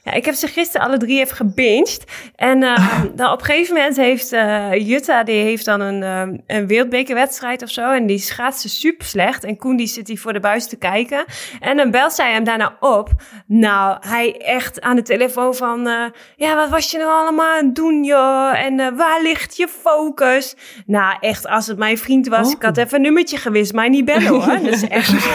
Ja, 0.09 0.15
ik 0.15 0.25
heb 0.25 0.33
ze 0.35 0.47
gisteren 0.47 0.87
alle 0.87 0.97
drie 0.97 1.19
even 1.19 1.35
gebinged. 1.35 2.03
En 2.35 2.63
eh, 2.63 3.01
dan 3.15 3.31
op 3.31 3.39
een 3.39 3.45
gegeven 3.45 3.75
moment 3.75 3.95
heeft 3.95 4.31
eh, 4.31 4.87
Jutta, 4.87 5.23
die 5.23 5.41
heeft 5.43 5.65
dan 5.65 5.81
een, 5.81 6.03
eh, 6.03 6.57
een 6.57 6.67
wereldbekerwedstrijd 6.67 7.63
of 7.63 7.69
zo. 7.69 7.91
En 7.91 8.05
die 8.05 8.17
schaatst 8.19 8.61
ze 8.61 8.69
super 8.69 9.05
slecht. 9.05 9.43
En 9.43 9.57
Koen 9.57 9.75
die 9.75 9.87
zit 9.87 10.07
hier 10.07 10.19
voor 10.19 10.33
de 10.33 10.39
buis 10.39 10.67
te 10.67 10.75
kijken. 10.77 11.25
En 11.59 11.77
dan 11.77 11.91
belt 11.91 12.13
zij 12.13 12.31
hem 12.31 12.43
daarna 12.43 12.75
op. 12.79 13.09
Nou, 13.47 13.97
hij 14.07 14.37
echt 14.41 14.81
aan 14.81 14.95
de 14.95 15.01
telefoon 15.01 15.55
van... 15.55 15.87
eh, 15.87 15.93
ja, 16.35 16.55
wat 16.55 16.69
was 16.69 16.91
je 16.91 16.97
nou 16.97 17.09
allemaal 17.11 17.57
aan 17.57 17.65
het 17.65 17.75
doen, 17.75 18.03
joh? 18.03 18.59
En 18.59 18.79
eh, 18.79 18.87
waar 18.97 19.21
ligt 19.21 19.57
je 19.57 19.67
focus? 19.81 20.55
Nou, 20.85 21.15
echt, 21.19 21.47
als 21.47 21.67
het 21.67 21.77
mijn 21.77 21.97
vriend 21.97 22.27
was... 22.27 22.51
Ik 22.51 22.61
had 22.61 22.77
even 22.77 22.95
een 22.95 23.01
nummertje 23.01 23.37
gewist, 23.37 23.73
maar 23.73 23.89
niet 23.89 24.05
bellen, 24.05 24.27
hoor. 24.27 24.45
Dat 24.45 24.61
is 24.73 24.87
echt... 24.87 25.13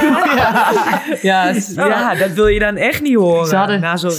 Ja, 1.22 1.52
ze, 1.60 1.74
Ja, 1.74 2.14
dat 2.14 2.30
wil 2.30 2.46
je 2.46 2.58
dan 2.58 2.76
echt 2.76 3.02
niet 3.02 3.14
horen. 3.16 3.46
Ze 3.46 3.56
hadden- 3.56 3.80
na 3.80 3.96
zo'n. 3.96 4.10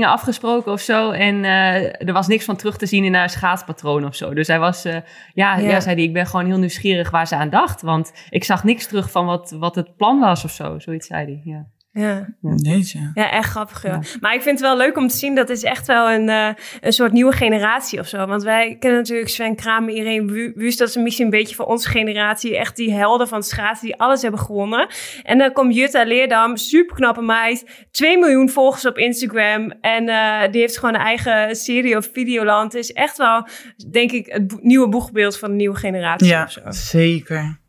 Dingen 0.00 0.14
afgesproken 0.14 0.72
of 0.72 0.80
zo. 0.80 1.10
En 1.10 1.44
eh, 1.44 2.08
er 2.08 2.12
was 2.12 2.26
niks 2.26 2.44
van 2.44 2.56
terug 2.56 2.76
te 2.76 2.86
zien 2.86 3.04
in 3.04 3.14
haar 3.14 3.30
schaatspatroon 3.30 4.04
of 4.04 4.14
zo. 4.14 4.34
Dus 4.34 4.46
hij 4.46 4.58
was, 4.58 4.84
eh, 4.84 4.96
ja, 5.34 5.56
ja. 5.56 5.68
Ja. 5.68 5.80
zei 5.80 5.94
hij, 5.94 6.04
ik 6.04 6.12
ben 6.12 6.26
gewoon 6.26 6.46
heel 6.46 6.58
nieuwsgierig 6.58 7.10
waar 7.10 7.26
ze 7.26 7.36
aan 7.36 7.50
dacht. 7.50 7.82
Want 7.82 8.12
ik 8.30 8.44
zag 8.44 8.64
niks 8.64 8.86
terug 8.86 9.10
van 9.10 9.26
wat, 9.26 9.50
wat 9.50 9.74
het 9.74 9.96
plan 9.96 10.20
was 10.20 10.44
of 10.44 10.50
zo. 10.50 10.78
Zoiets 10.78 11.06
zei 11.06 11.24
hij, 11.24 11.40
ja. 11.44 11.66
Ja. 11.92 12.26
Deze. 12.40 13.10
Ja, 13.14 13.30
echt 13.30 13.50
grappig. 13.50 13.82
Ja. 13.82 14.00
Maar 14.20 14.34
ik 14.34 14.42
vind 14.42 14.58
het 14.60 14.68
wel 14.68 14.76
leuk 14.76 14.96
om 14.96 15.08
te 15.08 15.16
zien, 15.16 15.34
dat 15.34 15.50
is 15.50 15.62
echt 15.62 15.86
wel 15.86 16.10
een, 16.10 16.28
eh, 16.28 16.48
een 16.80 16.92
soort 16.92 17.12
nieuwe 17.12 17.32
generatie 17.32 17.98
of 18.00 18.06
zo. 18.08 18.26
Want 18.26 18.42
wij 18.42 18.76
kennen 18.78 18.98
natuurlijk 18.98 19.28
Sven 19.28 19.56
Kramer, 19.56 19.94
Irene 19.94 20.32
Wu- 20.32 20.52
Wust, 20.54 20.78
dat 20.78 20.88
is 20.88 20.96
misschien 20.96 21.24
een 21.24 21.30
beetje 21.30 21.54
voor 21.54 21.64
onze 21.66 21.88
generatie. 21.88 22.56
Echt 22.58 22.76
die 22.76 22.92
helden 22.92 23.28
van 23.28 23.42
schaatsen 23.42 23.86
die 23.86 23.96
alles 23.96 24.22
hebben 24.22 24.40
gewonnen. 24.40 24.88
En 25.22 25.38
dan 25.38 25.52
komt 25.52 25.74
Jutta 25.74 26.04
Leerdam, 26.04 26.56
super 26.56 26.96
knappe 26.96 27.22
meid, 27.22 27.86
2 27.90 28.18
miljoen 28.18 28.48
volgers 28.48 28.86
op 28.86 28.98
Instagram. 28.98 29.72
En 29.80 30.08
eh, 30.08 30.50
die 30.52 30.60
heeft 30.60 30.78
gewoon 30.78 30.94
een 30.94 31.00
eigen 31.00 31.56
serie 31.56 31.96
op 31.96 32.08
Videoland. 32.12 32.72
Het 32.72 32.82
is 32.82 32.92
echt 32.92 33.16
wel, 33.16 33.46
denk 33.90 34.10
ik, 34.12 34.26
het 34.26 34.62
nieuwe 34.62 34.88
boegbeeld 34.88 35.38
van 35.38 35.48
de 35.50 35.56
nieuwe 35.56 35.76
generatie 35.76 36.26
Ja, 36.28 36.42
of 36.44 36.50
zo. 36.50 36.60
zeker. 36.68 37.59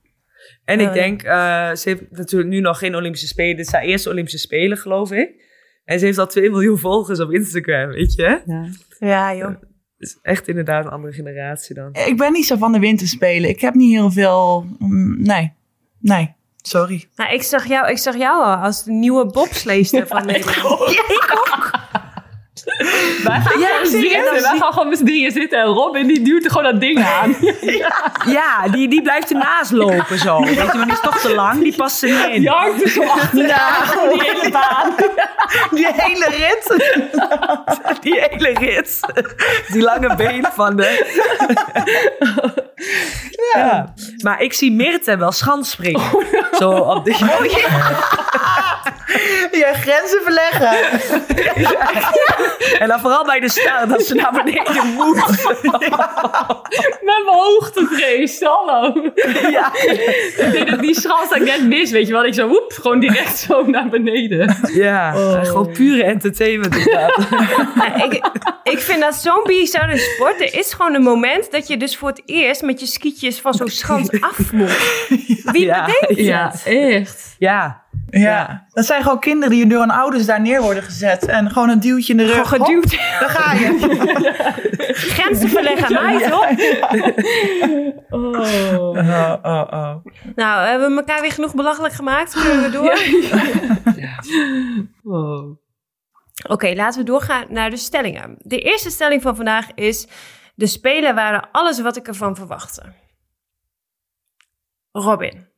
En 0.65 0.79
Ja. 0.79 0.87
ik 0.87 0.93
denk, 0.93 1.21
eh, 1.23 1.71
ze 1.75 1.89
heeft 1.89 2.01
natuurlijk 2.11 2.49
nu 2.51 2.59
nog 2.59 2.77
geen 2.77 2.95
Olympische 2.95 3.27
Spelen. 3.27 3.55
Dit 3.55 3.65
is 3.65 3.71
haar 3.71 3.81
eerste 3.81 4.09
Olympische 4.09 4.37
Spelen, 4.39 4.77
geloof 4.77 5.11
ik. 5.11 5.49
En 5.85 5.99
ze 5.99 6.05
heeft 6.05 6.17
al 6.17 6.27
2 6.27 6.49
miljoen 6.49 6.77
volgers 6.77 7.19
op 7.19 7.31
Instagram, 7.31 7.89
weet 7.89 8.13
je? 8.13 8.41
ja. 8.45 8.65
Ja, 8.99 9.35
joh. 9.35 9.55
is 9.97 10.19
echt 10.21 10.47
inderdaad 10.47 10.85
een 10.85 10.91
andere 10.91 11.13
generatie 11.13 11.75
dan. 11.75 11.89
Ik 11.93 12.17
ben 12.17 12.31
niet 12.31 12.45
zo 12.45 12.55
van 12.55 12.71
de 12.71 12.79
winterspelen. 12.79 13.49
Ik 13.49 13.61
heb 13.61 13.73
niet 13.73 13.91
heel 13.93 14.11
veel... 14.11 14.65
mm, 14.79 15.21
Nee. 15.23 15.53
Nee. 15.99 16.33
Sorry. 16.61 17.07
Nou, 17.15 17.33
ik 17.33 17.41
zag 17.41 17.67
jou, 17.67 17.89
ik 17.89 17.97
zag 17.97 18.17
jou 18.17 18.43
al 18.43 18.55
als 18.55 18.83
de 18.83 18.91
nieuwe 18.91 19.25
bobsleester 19.25 20.07
van 20.07 20.25
Nederland. 20.25 20.79
Wij 23.23 23.39
gaan 23.39 23.59
Ja, 23.59 23.67
gewoon 23.67 23.85
zitten. 24.01 24.31
Wij 24.31 24.57
gaan 24.59 24.73
gewoon 24.73 24.89
met 24.89 24.97
z'n 24.97 25.05
drieën 25.05 25.31
zitten. 25.31 25.59
En 25.59 25.65
Robin 25.65 26.07
die 26.07 26.21
duwt 26.21 26.45
er 26.45 26.51
gewoon 26.51 26.71
dat 26.71 26.81
ding 26.81 27.03
aan. 27.03 27.35
Ja, 28.25 28.67
die, 28.71 28.87
die 28.87 29.01
blijft 29.01 29.31
ernaast 29.31 29.71
lopen 29.71 30.17
zo. 30.17 30.39
Weet 30.43 30.55
je, 30.55 30.63
maar 30.63 30.85
die 30.85 30.93
is 30.93 30.99
toch 31.01 31.19
te 31.19 31.35
lang, 31.35 31.63
die 31.63 31.75
past 31.75 32.01
niet 32.03 32.25
in. 32.31 32.39
Die 32.39 32.49
hangt 32.49 32.83
er 32.83 32.89
zo 32.89 33.03
achteraan. 33.03 34.09
Die 34.09 34.21
hele 34.21 34.51
baan. 34.51 34.95
Die 35.71 35.87
hele 35.93 36.25
rit. 36.25 36.91
Die 38.01 38.25
hele 38.29 38.53
rit. 38.59 38.99
Die 39.67 39.81
lange 39.81 40.15
benen 40.15 40.51
van 40.53 40.75
de... 40.75 41.09
Ja. 43.53 43.93
Maar 44.23 44.41
ik 44.41 44.53
zie 44.53 44.71
Mirte 44.71 45.17
wel 45.17 45.31
schans 45.31 45.69
springen. 45.69 46.01
Zo 46.51 46.71
op 46.71 47.05
de... 47.05 47.11
Ja, 49.51 49.73
grenzen 49.73 50.21
verleggen. 50.23 50.99
En 52.79 52.87
dan 52.87 52.99
vooral 52.99 53.25
bij 53.25 53.39
de 53.39 53.49
stijl, 53.49 53.87
dat 53.87 54.03
ze 54.03 54.15
naar 54.15 54.31
beneden 54.43 54.87
moet. 54.97 55.15
Met 57.01 57.21
mijn 57.25 57.25
hoogtevrees. 57.25 58.39
Hallo. 58.41 58.93
Ja. 59.49 59.71
Ik 60.37 60.49
denk 60.51 60.69
dat 60.69 60.79
die 60.79 60.99
schans 60.99 61.29
dat 61.29 61.37
ik 61.37 61.43
net 61.43 61.67
mis. 61.67 61.91
Weet 61.91 62.07
je 62.07 62.13
wel. 62.13 62.25
Ik 62.25 62.33
zo 62.33 62.47
woep. 62.47 62.71
Gewoon 62.81 62.99
direct 62.99 63.37
zo 63.37 63.65
naar 63.65 63.89
beneden. 63.89 64.57
Ja, 64.73 65.11
gewoon 65.43 65.71
pure 65.71 66.03
entertainment 66.03 66.75
inderdaad. 66.75 67.27
Ja, 67.75 68.03
ik, 68.03 68.21
ik 68.63 68.79
vind 68.79 69.01
dat 69.01 69.15
zo'n 69.15 69.43
bizarre 69.43 69.97
sport. 69.97 70.41
Er 70.41 70.57
is 70.59 70.73
gewoon 70.73 70.93
een 70.93 71.03
moment 71.03 71.51
dat 71.51 71.67
je 71.67 71.77
dus 71.77 71.97
voor 71.97 72.09
het 72.09 72.21
eerst 72.25 72.61
met 72.61 72.79
je 72.79 72.85
skietjes 73.31 73.41
van 73.41 73.53
zo'n 73.53 73.69
schans 73.69 74.21
af 74.29 74.51
moet. 74.51 74.77
Wie 75.51 75.65
Ja. 75.65 75.85
bedenkt 75.85 76.25
Ja, 76.25 76.49
het? 76.53 76.63
echt. 76.65 77.35
Ja. 77.39 77.83
Ja. 78.09 78.65
Dat 78.69 78.85
zijn 78.85 79.01
gewoon 79.03 79.19
kinderen 79.19 79.49
die 79.55 79.67
door 79.67 79.79
hun 79.79 79.91
ouders 79.91 80.25
daar 80.25 80.41
neer 80.41 80.61
worden 80.61 80.83
gezet. 80.83 81.25
En 81.25 81.51
gewoon 81.51 81.69
een 81.69 81.79
duwtje 81.79 82.11
in 82.11 82.17
de 82.17 82.25
rug. 82.25 82.47
Gewoon 82.47 82.67
geduwd. 82.67 82.91
Hop, 82.95 83.19
daar 83.19 83.29
ga 83.29 83.53
je. 83.53 83.77
Grenzen 85.13 85.49
verleggen, 85.49 85.93
mij 85.93 86.29
toch? 86.29 86.47
Oh. 88.09 88.39
Oh, 88.79 89.33
oh, 89.43 89.67
oh. 89.71 89.95
Nou, 90.35 90.67
hebben 90.67 90.89
we 90.89 90.95
elkaar 90.95 91.21
weer 91.21 91.31
genoeg 91.31 91.55
belachelijk 91.55 91.93
gemaakt? 91.93 92.33
Kunnen 92.33 92.61
we 92.61 92.69
door? 92.69 92.97
Oh. 95.03 95.59
Oké, 96.49 96.73
laten 96.73 96.99
we 96.99 97.05
doorgaan 97.05 97.45
naar 97.49 97.69
de 97.69 97.77
stellingen. 97.77 98.35
De 98.37 98.59
eerste 98.59 98.89
stelling 98.89 99.21
van 99.21 99.35
vandaag 99.35 99.67
is... 99.75 100.07
De 100.55 100.67
Spelen 100.67 101.15
waren 101.15 101.49
alles 101.51 101.81
wat 101.81 101.97
ik 101.97 102.07
ervan 102.07 102.35
verwachtte. 102.35 102.83
Robin. 104.91 105.49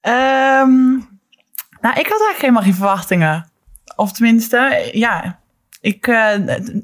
Ehm, 0.00 0.90
nou, 1.80 1.94
ik 2.00 2.08
had 2.08 2.20
eigenlijk 2.20 2.40
helemaal 2.40 2.62
geen 2.62 2.74
verwachtingen. 2.74 3.50
Of 3.96 4.12
tenminste, 4.12 4.88
ja. 4.92 5.40
Ik, 5.80 6.06
eh, 6.06 6.34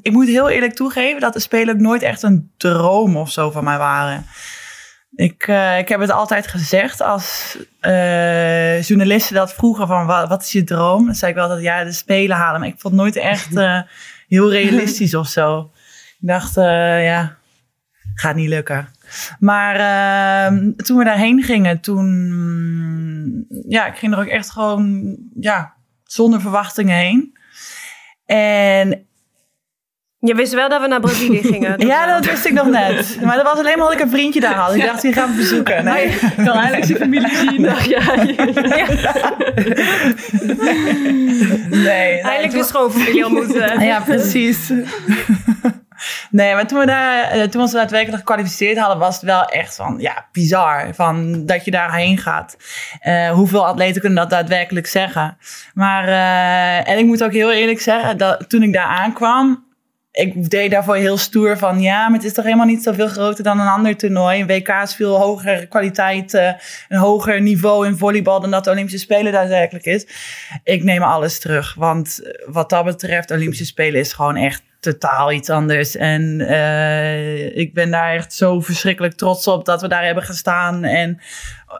ik 0.03 0.13
moet 0.13 0.27
heel 0.27 0.49
eerlijk 0.49 0.75
toegeven 0.75 1.21
dat 1.21 1.33
de 1.33 1.41
Spelen 1.41 1.75
ook 1.75 1.81
nooit 1.81 2.03
echt 2.03 2.23
een 2.23 2.51
droom 2.57 3.17
of 3.17 3.31
zo 3.31 3.51
van 3.51 3.65
mij 3.65 3.79
waren. 3.79 4.27
Ik, 5.15 5.47
eh, 5.47 5.79
ik 5.79 5.89
heb 5.89 6.01
het 6.01 6.11
altijd 6.11 6.47
gezegd 6.47 7.01
als 7.01 7.57
eh, 7.81 8.83
journalisten 8.83 9.35
dat 9.35 9.55
vroegen 9.55 9.87
van 9.87 10.07
wat, 10.07 10.29
wat 10.29 10.43
is 10.43 10.53
je 10.53 10.65
droom? 10.65 11.07
Dan 11.07 11.15
zei 11.15 11.31
ik 11.31 11.37
wel 11.37 11.49
dat 11.49 11.61
ja, 11.61 11.85
de 11.85 11.93
Spelen 11.93 12.37
halen. 12.37 12.61
Maar 12.61 12.69
ik 12.69 12.81
vond 12.81 12.95
het 12.95 13.03
nooit 13.03 13.17
echt 13.17 13.55
heel 14.35 14.51
realistisch 14.51 15.15
of 15.15 15.27
zo. 15.27 15.71
Ik 16.21 16.29
dacht, 16.29 16.55
ja, 16.55 17.37
gaat 18.15 18.35
niet 18.35 18.49
lukken. 18.49 18.89
Maar 19.39 19.75
ehm, 19.77 20.73
toen 20.77 20.99
we 20.99 21.05
daarheen 21.05 21.43
gingen, 21.43 21.81
toen... 21.81 23.47
Ja, 23.69 23.87
ik 23.87 23.97
ging 23.97 24.13
er 24.13 24.19
ook 24.19 24.27
echt 24.27 24.51
gewoon, 24.51 25.17
ja, 25.41 25.75
zonder 26.05 26.41
verwachtingen 26.41 26.97
heen. 26.97 27.37
En 28.27 29.07
Je 30.21 30.35
wist 30.35 30.55
wel 30.55 30.69
dat 30.69 30.81
we 30.81 30.87
naar 30.89 31.01
Brazilië 31.01 31.43
gingen. 31.53 31.87
ja, 31.87 32.07
dat 32.07 32.25
wist 32.31 32.45
ik 32.45 32.53
nog 32.53 32.67
net. 32.67 33.19
Maar 33.25 33.37
dat 33.37 33.45
was 33.45 33.59
alleen 33.59 33.79
maar 33.79 33.87
dat 33.87 33.93
ik 33.93 34.01
een 34.01 34.11
vriendje 34.11 34.41
daar 34.41 34.55
had. 34.55 34.75
Ik 34.75 34.83
dacht, 34.85 35.03
die 35.03 35.13
gaan 35.13 35.31
we 35.31 35.37
bezoeken. 35.37 35.85
Nee. 35.85 36.07
Ik 36.07 36.21
kan 36.45 36.57
eindelijk 36.57 36.85
zijn 36.85 36.99
familie 36.99 37.37
zien. 37.37 37.63
Dacht 37.63 37.85
jij. 37.85 38.17
Nee, 38.27 38.37
nee, 41.71 42.21
Eindelijk 42.21 42.51
toen- 42.51 42.61
de 42.61 42.67
schoonfamilie 42.67 43.25
ontmoeten. 43.27 43.81
Ja, 43.81 44.01
precies. 44.01 44.73
Nee, 46.31 46.55
maar 46.55 46.67
toen 46.67 46.79
we, 46.79 46.87
daar, 46.87 47.23
eh, 47.23 47.41
toen 47.41 47.51
we 47.51 47.59
ons 47.59 47.73
daadwerkelijk 47.73 48.19
gekwalificeerd 48.19 48.79
hadden, 48.79 48.99
was 48.99 49.15
het 49.15 49.25
wel 49.25 49.45
echt 49.45 49.75
van, 49.75 49.97
ja, 49.99 50.27
bizar. 50.33 50.95
Van 50.95 51.47
dat 51.47 51.65
je 51.65 51.71
daarheen 51.71 52.19
gaat. 52.19 52.57
Eh, 53.01 53.31
hoeveel 53.31 53.67
atleten 53.67 54.01
kunnen 54.01 54.19
dat 54.19 54.31
daadwerkelijk 54.31 54.87
zeggen? 54.87 55.39
Maar, 55.75 56.09
eh, 56.09 56.93
en 56.93 56.99
ik 56.99 57.05
moet 57.05 57.25
ook 57.25 57.33
heel 57.33 57.53
eerlijk 57.53 57.81
zeggen, 57.81 58.19
dat 58.19 58.49
toen 58.49 58.63
ik 58.63 58.73
daar 58.73 58.87
aankwam, 58.87 59.67
ik 60.19 60.51
deed 60.51 60.71
daarvoor 60.71 60.97
heel 60.97 61.17
stoer 61.17 61.59
van, 61.59 61.81
ja, 61.81 62.09
maar 62.09 62.19
het 62.19 62.27
is 62.27 62.33
toch 62.33 62.45
helemaal 62.45 62.67
niet 62.67 62.83
zoveel 62.83 63.09
groter 63.09 63.45
dan 63.45 63.61
een 63.61 63.67
ander 63.67 63.97
toernooi. 63.97 64.41
Een 64.41 64.47
WK 64.47 64.69
is 64.69 64.95
veel 64.95 65.17
hogere 65.17 65.67
kwaliteit, 65.67 66.35
eh, 66.35 66.53
een 66.89 66.99
hoger 66.99 67.41
niveau 67.41 67.87
in 67.87 67.97
volleybal 67.97 68.41
dan 68.41 68.51
dat 68.51 68.65
de 68.65 68.71
Olympische 68.71 68.99
Spelen 68.99 69.33
daadwerkelijk 69.33 69.85
is. 69.85 70.07
Ik 70.65 70.83
neem 70.85 71.03
alles 71.03 71.39
terug, 71.39 71.75
want 71.75 72.23
eh, 72.23 72.33
wat 72.47 72.71
dat 72.71 72.85
betreft, 72.85 73.31
Olympische 73.31 73.65
Spelen 73.65 74.01
is 74.01 74.13
gewoon 74.13 74.37
echt 74.37 74.63
totaal 74.81 75.33
iets 75.33 75.51
anders. 75.51 75.97
En 75.97 76.41
eh, 76.41 77.57
ik 77.57 77.75
ben 77.75 77.91
daar 77.91 78.15
echt 78.15 78.35
zo 78.35 78.61
verschrikkelijk 78.61 79.15
trots 79.15 79.47
op 79.47 79.65
dat 79.65 79.81
we 79.81 79.89
daar 79.89 80.05
hebben 80.05 80.25
gestaan. 80.25 80.85
En 80.85 81.21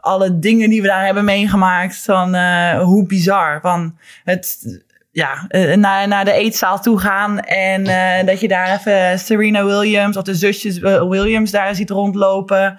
alle 0.01 0.39
dingen 0.39 0.71
die 0.71 0.83
we 0.83 0.89
daar 0.89 1.05
hebben 1.05 1.25
meegemaakt. 1.25 1.97
Van 1.97 2.37
hoe 2.79 3.07
bizar. 3.07 3.61
Van 3.61 3.99
het, 4.25 4.81
ja, 5.11 5.45
eh, 5.49 5.77
naar, 5.77 6.09
naar 6.09 6.25
de 6.25 6.33
eetzaal 6.33 6.81
toe 6.81 6.99
gaan. 6.99 7.41
En 7.41 7.87
eh, 7.87 8.27
dat 8.27 8.41
je 8.41 8.49
daar 8.49 8.75
even 8.75 9.19
Serena 9.19 9.65
Williams 9.65 10.17
of 10.17 10.23
de 10.23 10.35
zusjes 10.35 10.81
eh, 10.81 11.09
Williams 11.09 11.51
daar 11.51 11.75
ziet 11.75 11.91
rondlopen. 11.91 12.79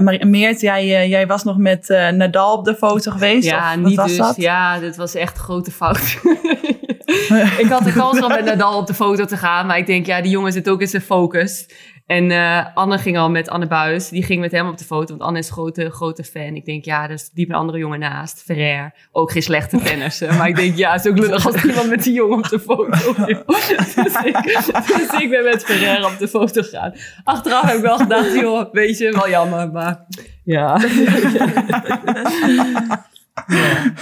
Maar 0.00 0.26
Meert, 0.26 0.60
jij, 0.60 1.08
jij 1.08 1.26
was 1.26 1.44
nog 1.44 1.56
met 1.56 1.88
Nadal 1.88 2.56
op 2.56 2.64
de 2.64 2.74
foto 2.74 3.10
geweest? 3.10 3.48
Ja, 3.48 3.70
of 3.70 3.76
niet 3.76 3.96
was 3.96 4.08
dus. 4.08 4.16
dat? 4.16 4.36
Ja, 4.36 4.78
dit 4.78 4.96
was 4.96 5.14
echt 5.14 5.36
een 5.36 5.42
grote 5.42 5.70
fout. 5.70 5.98
ik 7.58 7.66
had 7.68 7.84
de 7.84 7.92
kans 7.92 8.22
om 8.22 8.28
met 8.28 8.44
Nadal 8.44 8.78
op 8.78 8.86
de 8.86 8.94
foto 8.94 9.24
te 9.24 9.36
gaan. 9.36 9.66
Maar 9.66 9.78
ik 9.78 9.86
denk, 9.86 10.06
ja, 10.06 10.20
die 10.20 10.30
jongen 10.30 10.52
zit 10.52 10.68
ook 10.68 10.80
in 10.80 10.88
zijn 10.88 11.02
focus. 11.02 11.66
En 12.10 12.30
eh, 12.30 12.66
Anne 12.74 12.98
ging 12.98 13.18
al 13.18 13.30
met 13.30 13.48
Anne 13.48 13.66
Buis. 13.66 14.08
Die 14.08 14.22
ging 14.22 14.40
met 14.40 14.52
hem 14.52 14.68
op 14.68 14.78
de 14.78 14.84
foto. 14.84 15.06
Want 15.06 15.20
Anne 15.20 15.38
is 15.38 15.46
een 15.46 15.52
grote, 15.52 15.90
grote 15.90 16.24
fan. 16.24 16.54
Ik 16.54 16.64
denk, 16.64 16.84
ja, 16.84 17.02
er 17.04 17.10
is 17.10 17.30
diep 17.30 17.48
een 17.48 17.54
andere 17.54 17.78
jongen 17.78 17.98
naast. 17.98 18.42
Ferrer. 18.42 18.92
Ook 19.12 19.30
geen 19.32 19.42
slechte 19.42 19.78
tennisser. 19.82 20.34
maar 20.34 20.48
ik 20.48 20.56
denk, 20.56 20.76
ja, 20.76 20.92
het 20.92 21.04
is 21.04 21.10
ook 21.10 21.18
lullig 21.18 21.46
als 21.46 21.64
iemand 21.64 21.88
met 21.88 22.02
die 22.02 22.12
jongen 22.12 22.38
op 22.38 22.48
de 22.48 22.58
foto 22.58 23.14
dus, 23.24 24.14
ik, 24.24 24.42
dus 24.96 25.20
ik 25.20 25.30
ben 25.30 25.44
met 25.44 25.64
Ferrer 25.64 26.04
op 26.06 26.18
de 26.18 26.28
foto 26.28 26.62
gegaan. 26.62 26.92
Achteraf 27.24 27.62
heb 27.62 27.76
ik 27.76 27.82
wel 27.82 27.96
gedacht, 27.98 28.34
joh, 28.34 28.72
weet 28.72 28.98
je, 28.98 29.10
wel 29.12 29.28
jammer. 29.28 29.70
Maar 29.72 30.06
ja. 30.44 30.80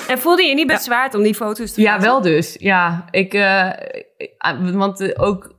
En 0.09 0.18
voelde 0.18 0.42
je 0.42 0.49
je 0.49 0.55
niet 0.55 0.66
bezwaard 0.66 1.14
om 1.14 1.23
die 1.23 1.35
foto's 1.35 1.73
te 1.73 1.81
Ja, 1.81 1.90
maken? 1.90 2.07
wel 2.07 2.21
dus. 2.21 2.57
Ja, 2.59 3.05
ik, 3.11 3.35
eh, 3.35 3.71
ik- 4.16 4.33
want 4.73 5.01
eh, 5.01 5.27
ook, 5.27 5.57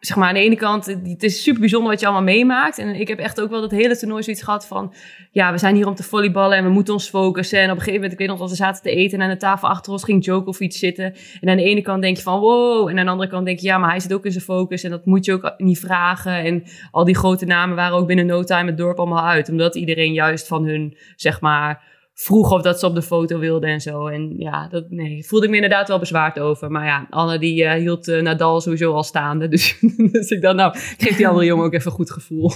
zeg 0.00 0.16
maar, 0.16 0.28
aan 0.28 0.34
de 0.34 0.40
ene 0.40 0.56
kant, 0.56 0.86
het 0.86 1.22
is 1.22 1.42
super 1.42 1.60
bijzonder 1.60 1.90
wat 1.90 2.00
je 2.00 2.06
allemaal 2.06 2.24
meemaakt. 2.24 2.78
En 2.78 3.00
ik 3.00 3.08
heb 3.08 3.18
echt 3.18 3.40
ook 3.40 3.50
wel 3.50 3.60
dat 3.60 3.70
hele 3.70 3.96
toernooi 3.96 4.22
zoiets 4.22 4.42
gehad 4.42 4.66
van, 4.66 4.94
ja, 5.30 5.52
we 5.52 5.58
zijn 5.58 5.74
hier 5.74 5.86
om 5.86 5.94
te 5.94 6.02
volleyballen 6.02 6.56
en 6.56 6.64
we 6.64 6.70
moeten 6.70 6.94
ons 6.94 7.08
focussen. 7.08 7.58
En 7.58 7.64
op 7.64 7.70
een 7.70 7.76
gegeven 7.76 7.94
moment, 7.94 8.12
ik 8.12 8.18
weet 8.18 8.28
nog 8.28 8.38
dat 8.38 8.50
we 8.50 8.56
zaten 8.56 8.82
te 8.82 8.90
eten 8.90 9.18
en 9.18 9.24
aan 9.24 9.30
de 9.30 9.36
tafel 9.36 9.68
achter 9.68 9.92
ons 9.92 10.04
ging 10.04 10.22
Djokovic 10.22 10.72
zitten. 10.72 11.14
En 11.40 11.48
aan 11.48 11.56
de 11.56 11.62
ene 11.62 11.82
kant 11.82 12.02
denk 12.02 12.16
je 12.16 12.22
van, 12.22 12.40
wow. 12.40 12.88
En 12.88 12.98
aan 12.98 13.04
de 13.04 13.10
andere 13.10 13.30
kant 13.30 13.46
denk 13.46 13.58
je, 13.58 13.66
ja, 13.66 13.78
maar 13.78 13.90
hij 13.90 14.00
zit 14.00 14.12
ook 14.12 14.24
in 14.24 14.32
zijn 14.32 14.44
focus 14.44 14.82
en 14.82 14.90
dat 14.90 15.04
moet 15.04 15.24
je 15.24 15.32
ook 15.32 15.54
niet 15.56 15.80
vragen. 15.80 16.32
En 16.32 16.62
al 16.90 17.04
die 17.04 17.16
grote 17.16 17.44
namen 17.44 17.76
waren 17.76 17.96
ook 17.96 18.06
binnen 18.06 18.26
no 18.26 18.42
time 18.42 18.66
het 18.66 18.78
dorp 18.78 18.98
allemaal 18.98 19.26
uit. 19.26 19.48
Omdat 19.48 19.74
iedereen 19.74 20.12
juist 20.12 20.46
van 20.46 20.64
hun, 20.64 20.96
zeg 21.16 21.40
maar 21.40 21.89
vroeg 22.20 22.50
of 22.50 22.62
dat 22.62 22.80
ze 22.80 22.86
op 22.86 22.94
de 22.94 23.02
foto 23.02 23.38
wilden 23.38 23.70
en 23.70 23.80
zo. 23.80 24.06
En 24.06 24.34
ja, 24.36 24.68
dat 24.68 24.90
nee, 24.90 25.26
voelde 25.26 25.44
ik 25.44 25.50
me 25.50 25.56
inderdaad 25.56 25.88
wel 25.88 25.98
bezwaard 25.98 26.38
over. 26.38 26.70
Maar 26.70 26.84
ja, 26.84 27.06
Anne 27.10 27.38
die 27.38 27.64
eh, 27.64 27.80
hield 27.80 28.08
eh, 28.08 28.22
Nadal 28.22 28.60
sowieso 28.60 28.92
al 28.92 29.02
staande. 29.02 29.48
Dus, 29.60 29.76
dus 29.96 30.30
ik 30.30 30.42
dacht, 30.42 30.56
nou, 30.56 30.76
ik 30.76 30.94
geef 30.98 31.16
die 31.16 31.28
andere 31.28 31.46
jongen 31.46 31.64
ook 31.64 31.72
even 31.72 31.90
een 31.90 31.96
goed 31.96 32.10
gevoel. 32.10 32.52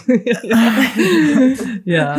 ja. 1.95 2.19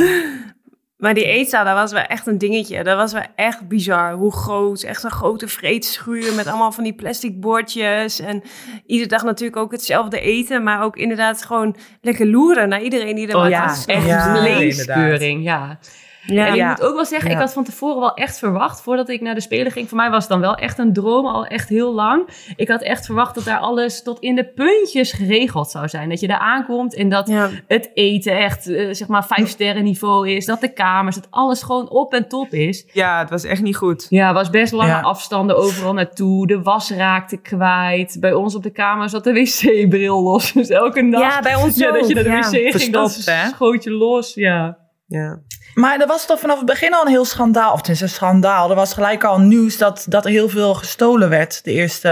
Maar 0.98 1.14
die 1.14 1.26
eetzaal, 1.26 1.66
dat 1.66 1.74
was 1.74 1.92
wel 1.92 2.02
echt 2.02 2.28
een 2.28 2.38
dingetje. 2.38 2.84
Dat 2.84 2.98
was 2.98 3.14
wel 3.14 3.26
echt 3.36 3.68
bizar. 3.68 4.14
Hoe 4.14 4.34
groot. 4.34 4.82
Echt 4.82 5.04
een 5.04 5.12
grote 5.12 5.48
vreedschuur 5.48 6.34
met 6.34 6.48
allemaal 6.48 6.72
van 6.72 6.84
die 6.84 6.94
plastic 6.94 7.40
bordjes. 7.40 8.20
En 8.20 8.44
iedere 8.86 9.10
dag 9.10 9.24
natuurlijk 9.24 9.58
ook 9.58 9.72
hetzelfde 9.72 10.20
eten. 10.20 10.64
Maar 10.64 10.84
ook 10.84 10.98
inderdaad 10.98 11.46
gewoon 11.46 11.76
lekker 12.02 12.28
loeren 12.28 12.70
naar 12.70 12.82
iedereen 12.82 13.16
die 13.16 13.28
er 13.28 13.36
Oh 13.36 13.42
maar 13.42 13.50
ja, 13.50 13.68
was. 13.68 13.86
echt 13.86 14.06
Ja, 14.06 14.42
leeskeuring, 14.42 15.44
ja. 15.44 15.80
Ja. 16.28 16.46
En 16.46 16.52
ik 16.52 16.58
Ja. 16.60 16.70
moet 16.70 16.82
ook 16.82 16.96
wel 16.96 17.06
zeggen, 17.06 17.32
ik 17.32 17.38
had 17.38 17.54
van 17.54 17.64
tevoren 17.64 18.00
wel 18.00 18.14
echt 18.14 18.40
verwacht, 18.40 18.82
voordat 18.82 19.10
ik 19.10 19.22
naar 19.22 19.36
de 19.36 19.42
Spelen 19.42 19.72
ging. 19.72 19.88
Voor 19.90 19.98
mij 19.98 20.10
was 20.10 20.20
het 20.24 20.32
dan 20.32 20.40
wel 20.40 20.56
echt 20.56 20.78
een 20.78 20.94
droom, 20.94 21.26
al 21.26 21.46
echt 21.46 21.70
heel 21.70 21.94
lang. 21.94 22.28
Ik 22.56 22.68
had 22.68 22.82
echt 22.82 23.06
verwacht 23.06 23.36
dat 23.36 23.44
daar 23.44 23.58
alles 23.60 24.04
tot 24.04 24.20
in 24.20 24.36
de 24.36 24.46
puntjes 24.46 25.12
geregeld 25.12 25.70
zou 25.72 25.88
zijn. 25.90 26.10
Dat 26.10 26.20
je 26.20 26.28
daar 26.28 26.40
aankomt 26.40 26.96
en 26.96 27.10
dat 27.10 27.28
Ja. 27.28 27.50
het 27.68 27.92
eten 27.94 28.38
echt, 28.38 28.68
eh, 28.68 28.88
zeg 28.94 29.08
maar, 29.08 29.26
vijf 29.26 29.50
sterren 29.50 29.84
niveau 29.84 30.30
is. 30.30 30.46
Dat 30.46 30.62
de 30.62 30.74
kamers, 30.74 31.16
dat 31.16 31.28
alles 31.30 31.64
gewoon 31.64 31.90
op 31.90 32.14
en 32.14 32.28
top 32.28 32.50
is. 32.54 32.86
Ja, 32.94 33.20
het 33.20 33.30
was 33.30 33.44
echt 33.44 33.62
niet 33.62 33.76
goed. 33.78 34.06
Ja, 34.10 34.34
was 34.34 34.50
best 34.50 34.74
lange 34.74 34.90
Ja. 34.90 35.02
afstanden 35.02 35.58
overal 35.58 35.94
naartoe. 35.94 36.48
De 36.48 36.62
was 36.62 36.92
raakte 36.92 37.38
kwijt. 37.42 38.18
Bij 38.20 38.34
ons 38.34 38.56
op 38.56 38.64
de 38.64 38.70
kamer 38.72 39.10
zat 39.10 39.24
de 39.24 39.34
wc-bril 39.34 40.22
los. 40.24 40.52
Dus 40.52 40.70
elke 40.70 41.02
nacht. 41.02 41.34
Ja, 41.34 41.42
bij 41.42 41.56
ons 41.56 41.76
Ja, 41.86 41.92
dat 41.92 42.08
je 42.08 42.14
naar 42.14 42.24
de 42.24 42.30
wc 42.70 42.76
ging, 42.82 42.94
dat 42.94 43.12
schoot 43.54 43.84
je 43.84 43.92
los. 43.92 44.34
Ja. 44.34 44.78
Ja. 45.08 45.40
Maar 45.76 46.00
er 46.00 46.08
was 46.08 46.26
toch 46.26 46.40
vanaf 46.40 46.58
het 46.58 46.66
begin 46.66 46.94
al 46.94 47.02
een 47.02 47.08
heel 47.12 47.26
schandaal. 47.26 47.72
Of 47.72 47.78
het 47.78 47.90
is 47.90 48.02
een 48.02 48.10
schandaal. 48.10 48.70
Er 48.70 48.76
was 48.76 48.94
gelijk 48.94 49.24
al 49.24 49.40
nieuws 49.40 49.78
dat, 49.78 50.06
dat 50.10 50.26
er 50.26 50.32
heel 50.32 50.50
veel 50.50 50.74
gestolen 50.74 51.30
werd 51.30 51.64
de 51.64 51.72
eerste 51.72 52.10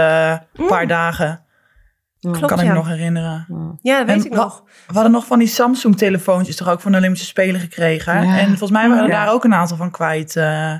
eh, 0.52 0.66
paar 0.66 0.86
dagen. 0.86 1.42
Klopt, 2.20 2.38
kan 2.40 2.58
ik 2.58 2.64
ja. 2.64 2.70
me 2.70 2.74
nog 2.76 2.88
herinneren. 2.88 3.46
Ja, 3.82 3.98
dat 3.98 4.06
weet 4.06 4.16
En 4.18 4.24
ik 4.24 4.32
nog. 4.34 4.62
We 4.86 4.92
hadden 4.94 5.12
nog 5.12 5.26
van 5.26 5.38
die 5.38 5.48
Samsung-telefoontjes 5.48 6.56
toch 6.56 6.68
ook 6.68 6.80
van 6.80 6.92
de 6.92 6.98
Olympische 6.98 7.26
Spelen 7.26 7.60
gekregen. 7.60 8.26
Ja. 8.26 8.38
En 8.38 8.46
volgens 8.48 8.70
mij 8.70 8.88
waren 8.88 9.04
er 9.04 9.10
Ja. 9.10 9.24
daar 9.24 9.32
ook 9.34 9.44
een 9.44 9.54
aantal 9.54 9.76
van 9.76 9.90
kwijt. 9.90 10.36
eh. 10.36 10.74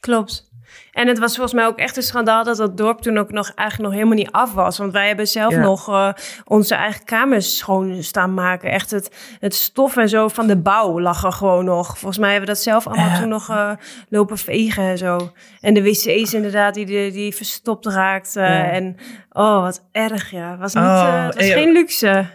Klopt. 0.00 0.47
En 0.92 1.08
het 1.08 1.18
was 1.18 1.32
volgens 1.32 1.54
mij 1.54 1.66
ook 1.66 1.78
echt 1.78 1.96
een 1.96 2.02
schandaal 2.02 2.44
dat 2.44 2.56
dat 2.56 2.76
dorp 2.76 3.00
toen 3.00 3.18
ook 3.18 3.30
nog 3.30 3.52
eigenlijk 3.54 3.88
nog 3.88 3.98
helemaal 3.98 4.18
niet 4.24 4.32
af 4.32 4.52
was. 4.54 4.78
Want 4.78 4.92
wij 4.92 5.06
hebben 5.06 5.26
zelf 5.28 5.52
Ja. 5.54 5.60
nog 5.60 5.88
eh, 5.88 6.08
onze 6.44 6.74
eigen 6.74 7.04
kamers 7.04 7.56
schoon 7.56 8.02
staan 8.02 8.34
maken. 8.34 8.70
Echt 8.70 8.90
het, 8.90 9.10
het 9.40 9.54
stof 9.54 9.96
en 9.96 10.08
zo 10.08 10.28
van 10.28 10.46
de 10.46 10.56
bouw 10.56 11.00
lag 11.00 11.24
er 11.24 11.32
gewoon 11.32 11.64
nog. 11.64 11.86
Volgens 11.98 12.18
mij 12.18 12.30
hebben 12.30 12.48
we 12.48 12.54
dat 12.54 12.62
zelf 12.62 12.86
allemaal 12.86 13.08
Ja. 13.08 13.18
toen 13.20 13.28
nog 13.28 13.48
eh, 13.48 13.70
lopen 14.08 14.38
vegen 14.38 14.82
en 14.82 14.98
zo. 14.98 15.32
En 15.60 15.74
de 15.74 15.82
wc's 15.82 16.32
inderdaad 16.34 16.74
die, 16.74 16.86
die, 16.86 17.10
die 17.12 17.34
verstopt 17.34 17.86
raakten. 17.86 18.42
Ja. 18.42 18.70
En 18.70 18.96
oh, 19.32 19.62
wat 19.62 19.84
erg 19.92 20.30
ja. 20.30 20.50
Het 20.50 20.60
was, 20.60 20.74
niet, 20.74 20.84
Oh, 20.84 21.08
eh, 21.08 21.24
het 21.24 21.34
was 21.34 21.44
geen 21.46 21.72
luxe. 21.72 22.26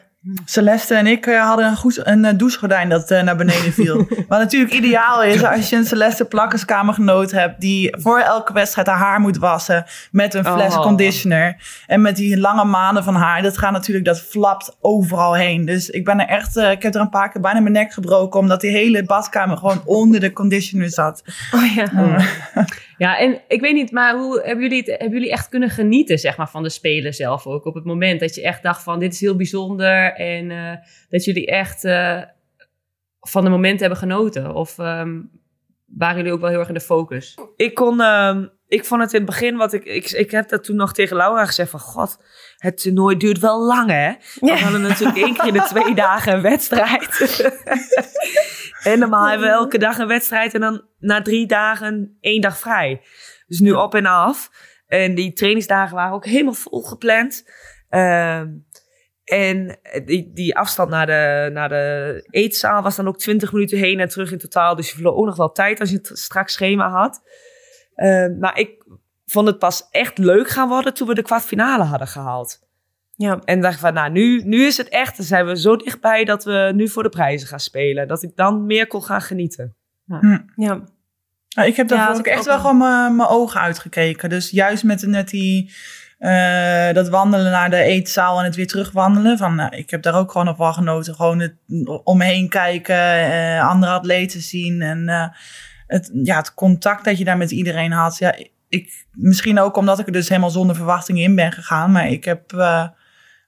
Celeste 0.46 0.96
en 0.96 1.08
ik 1.08 1.26
eh, 1.26 1.46
hadden 1.46 1.66
een, 1.66 1.76
goed, 1.76 2.08
een 2.08 2.26
eh, 2.26 2.38
douchegordijn 2.38 2.90
dat 2.90 3.12
eh, 3.12 3.24
naar 3.24 3.36
beneden 3.36 3.74
viel. 3.74 3.98
Wat 4.28 4.40
natuurlijk 4.40 4.74
ideaal 4.74 5.24
is 5.24 5.44
als 5.44 5.70
je 5.70 5.76
een 5.76 5.86
Celeste 5.86 6.26
plakkerskamergenoot 6.26 7.32
hebt... 7.32 7.62
die 7.62 7.98
voor 8.00 8.20
elke 8.20 8.54
wedstrijd 8.54 8.88
haar 8.88 8.98
haar 8.98 9.20
moet 9.20 9.38
wassen 9.38 9.86
met 10.12 10.34
een 10.34 10.46
fles 10.46 10.76
Oh. 10.76 10.82
conditioner. 10.82 11.56
En 11.88 12.02
met 12.02 12.16
die 12.16 12.40
lange 12.40 12.64
manen 12.64 13.04
van 13.04 13.16
haar, 13.16 13.42
dat 13.42 13.58
gaat 13.58 13.72
natuurlijk, 13.72 14.06
dat 14.06 14.22
flapt 14.22 14.78
overal 14.82 15.36
heen. 15.36 15.66
Dus 15.66 15.90
ik 15.90 16.06
ben 16.06 16.20
er 16.20 16.28
echt, 16.28 16.56
ik 16.58 16.84
heb 16.84 16.96
er 16.96 17.02
een 17.02 17.10
paar 17.10 17.32
keer 17.32 17.42
bijna 17.42 17.60
mijn 17.60 17.74
nek 17.74 17.94
gebroken... 17.94 18.40
omdat 18.40 18.62
die 18.62 18.72
hele 18.72 19.04
badkamer 19.04 19.58
gewoon 19.58 19.82
onder 19.86 20.20
de 20.20 20.34
conditioner 20.34 20.90
zat. 20.90 21.24
Oh 21.52 21.76
ja. 21.76 22.18
Ja, 22.98 23.18
en 23.18 23.42
ik 23.48 23.62
weet 23.62 23.74
niet, 23.74 23.92
maar 23.92 24.16
hoe 24.18 24.42
hebben 24.42 24.64
jullie, 24.64 24.78
het, 24.78 24.88
hebben 24.88 25.12
jullie 25.12 25.32
echt 25.32 25.50
kunnen 25.50 25.70
genieten 25.70 26.20
zeg 26.20 26.38
maar, 26.38 26.50
van 26.50 26.64
de 26.64 26.70
Spelen 26.70 27.14
zelf 27.14 27.48
ook? 27.48 27.66
Op 27.66 27.74
het 27.74 27.86
moment 27.86 28.20
dat 28.20 28.36
je 28.36 28.42
echt 28.42 28.64
dacht 28.64 28.84
van 28.84 29.00
dit 29.00 29.14
is 29.14 29.20
heel 29.20 29.36
bijzonder 29.36 30.14
en 30.14 30.52
eh, 30.52 30.72
dat 31.10 31.24
jullie 31.24 31.48
echt 31.48 31.84
eh, 31.84 32.22
van 33.20 33.44
de 33.44 33.50
momenten 33.50 33.80
hebben 33.80 33.98
genoten? 33.98 34.54
Of 34.56 34.80
ehm, 34.80 35.20
waren 35.86 36.18
jullie 36.18 36.32
ook 36.32 36.40
wel 36.42 36.50
heel 36.50 36.60
erg 36.60 36.68
in 36.68 36.74
de 36.74 36.80
focus? 36.80 37.38
Ik 37.56 37.74
kon, 37.74 38.02
ehm, 38.02 38.46
ik 38.68 38.86
vond 38.86 39.02
het 39.02 39.14
in 39.14 39.18
het 39.22 39.30
begin, 39.30 39.56
wat 39.58 39.74
ik, 39.74 39.86
ik, 39.86 40.12
ik 40.12 40.32
heb 40.32 40.50
dat 40.50 40.64
toen 40.64 40.76
nog 40.76 40.94
tegen 40.94 41.16
Laura 41.18 41.46
gezegd 41.46 41.70
van, 41.70 41.80
god, 41.80 42.18
het 42.58 42.82
toernooi 42.82 43.18
duurt 43.18 43.40
wel 43.40 43.66
lang 43.66 43.90
hè. 43.90 44.12
We 44.40 44.46
Ja. 44.48 44.56
hadden 44.56 44.82
natuurlijk 44.82 45.18
één 45.18 45.34
keer 45.34 45.48
in 45.48 45.54
de 45.54 45.62
twee 45.70 45.96
dagen 46.06 46.34
een 46.34 46.42
wedstrijd. 46.42 47.10
en 48.84 49.00
normaal 49.00 49.30
hebben 49.30 49.48
we 49.48 49.54
elke 49.54 49.78
dag 49.78 49.98
een 49.98 50.08
wedstrijd 50.08 50.54
en 50.54 50.62
dan 50.62 50.86
na 51.00 51.22
drie 51.22 51.48
dagen 51.48 52.18
één 52.20 52.42
dag 52.42 52.58
vrij. 52.58 53.02
Dus 53.48 53.60
nu 53.60 53.72
op 53.72 53.96
en 53.96 54.06
af. 54.06 54.50
En 54.88 55.16
die 55.16 55.34
trainingsdagen 55.34 55.96
waren 55.96 56.14
ook 56.14 56.26
helemaal 56.26 56.54
vol 56.54 56.82
gepland. 56.82 57.50
Ehm, 57.90 58.48
en 59.24 59.80
die, 60.06 60.32
die 60.34 60.58
afstand 60.58 60.90
naar 60.90 61.06
de, 61.06 61.50
naar 61.54 61.70
de 61.70 62.28
eetzaal 62.30 62.82
was 62.82 62.96
dan 62.96 63.08
ook 63.08 63.18
20 63.18 63.52
minuten 63.52 63.78
heen 63.78 64.00
en 64.00 64.10
terug 64.10 64.32
in 64.32 64.38
totaal. 64.38 64.76
Dus 64.76 64.88
je 64.88 64.94
verloor 64.94 65.16
ook 65.16 65.26
nog 65.26 65.36
wel 65.36 65.52
tijd 65.52 65.80
als 65.80 65.90
je 65.90 65.96
het 65.96 66.12
straks 66.14 66.54
schema 66.54 66.90
had. 66.90 67.22
Ehm, 67.96 68.38
maar 68.40 68.60
ik 68.60 68.86
vond 69.26 69.48
het 69.48 69.60
pas 69.60 69.88
echt 69.90 70.18
leuk 70.18 70.50
gaan 70.50 70.68
worden 70.68 70.94
toen 70.94 71.08
we 71.08 71.14
de 71.14 71.22
kwartfinale 71.22 71.84
hadden 71.84 72.08
gehaald. 72.08 72.60
Ja. 73.16 73.40
En 73.46 73.62
dacht 73.62 73.80
van, 73.80 73.94
nou, 73.94 74.12
nu, 74.12 74.42
nu 74.46 74.66
is 74.66 74.78
het 74.78 74.90
echt. 74.90 75.18
Dan 75.18 75.26
zijn 75.26 75.46
we 75.46 75.60
zo 75.60 75.76
dichtbij 75.76 76.26
dat 76.26 76.44
we 76.44 76.72
nu 76.76 76.90
voor 76.90 77.04
de 77.04 77.10
prijzen 77.10 77.48
gaan 77.48 77.60
spelen. 77.60 78.08
Dat 78.08 78.24
ik 78.24 78.36
dan 78.36 78.66
meer 78.66 78.88
kon 78.88 79.04
gaan 79.04 79.22
genieten. 79.22 79.76
ja. 80.56 80.82
Nou, 81.50 81.68
ik 81.68 81.76
heb 81.76 81.90
Ja, 81.90 81.96
daarvoor 81.96 82.16
ook 82.16 82.26
ik 82.26 82.32
echt 82.32 82.40
ook 82.40 82.46
wel 82.46 82.60
gewoon 82.60 82.78
mijn 82.78 83.16
mijn 83.16 83.30
ogen 83.30 83.62
uitgekeken. 83.62 84.30
Dus 84.30 84.50
juist 84.50 84.84
met, 84.84 85.08
met 85.08 85.30
die, 85.30 85.74
eh, 86.18 86.94
dat 86.94 87.10
wandelen 87.10 87.52
naar 87.52 87.70
de 87.70 87.82
eetzaal 87.82 88.40
en 88.40 88.46
het 88.46 88.56
weer 88.56 88.68
terugwandelen. 88.68 89.38
Van, 89.38 89.56
nou, 89.56 89.76
ik 89.76 89.90
heb 89.90 90.02
daar 90.02 90.16
ook 90.16 90.32
gewoon 90.32 90.48
op 90.48 90.58
wel 90.58 90.74
genoten. 90.74 91.16
Gewoon 91.16 91.40
het 91.40 91.56
om 92.04 92.18
me 92.18 92.26
heen 92.26 92.50
kijken, 92.50 92.96
eh, 92.96 93.70
andere 93.70 93.92
atleten 93.92 94.42
zien. 94.42 94.82
En 94.82 95.10
eh, 95.10 95.28
het, 95.88 96.10
ja, 96.24 96.38
het 96.38 96.54
contact 96.54 97.06
dat 97.06 97.18
je 97.18 97.24
daar 97.24 97.38
met 97.38 97.52
iedereen 97.52 97.92
had. 97.92 98.18
Ja, 98.18 98.36
ik, 98.70 99.06
misschien 99.12 99.60
ook 99.60 99.78
omdat 99.78 100.00
ik 100.00 100.06
er 100.06 100.12
dus 100.12 100.30
helemaal 100.30 100.50
zonder 100.50 100.76
verwachting 100.76 101.20
in 101.20 101.36
ben 101.36 101.52
gegaan. 101.52 101.92
Maar 101.92 102.08
ik 102.08 102.24
heb 102.24 102.54
eh, 102.54 102.88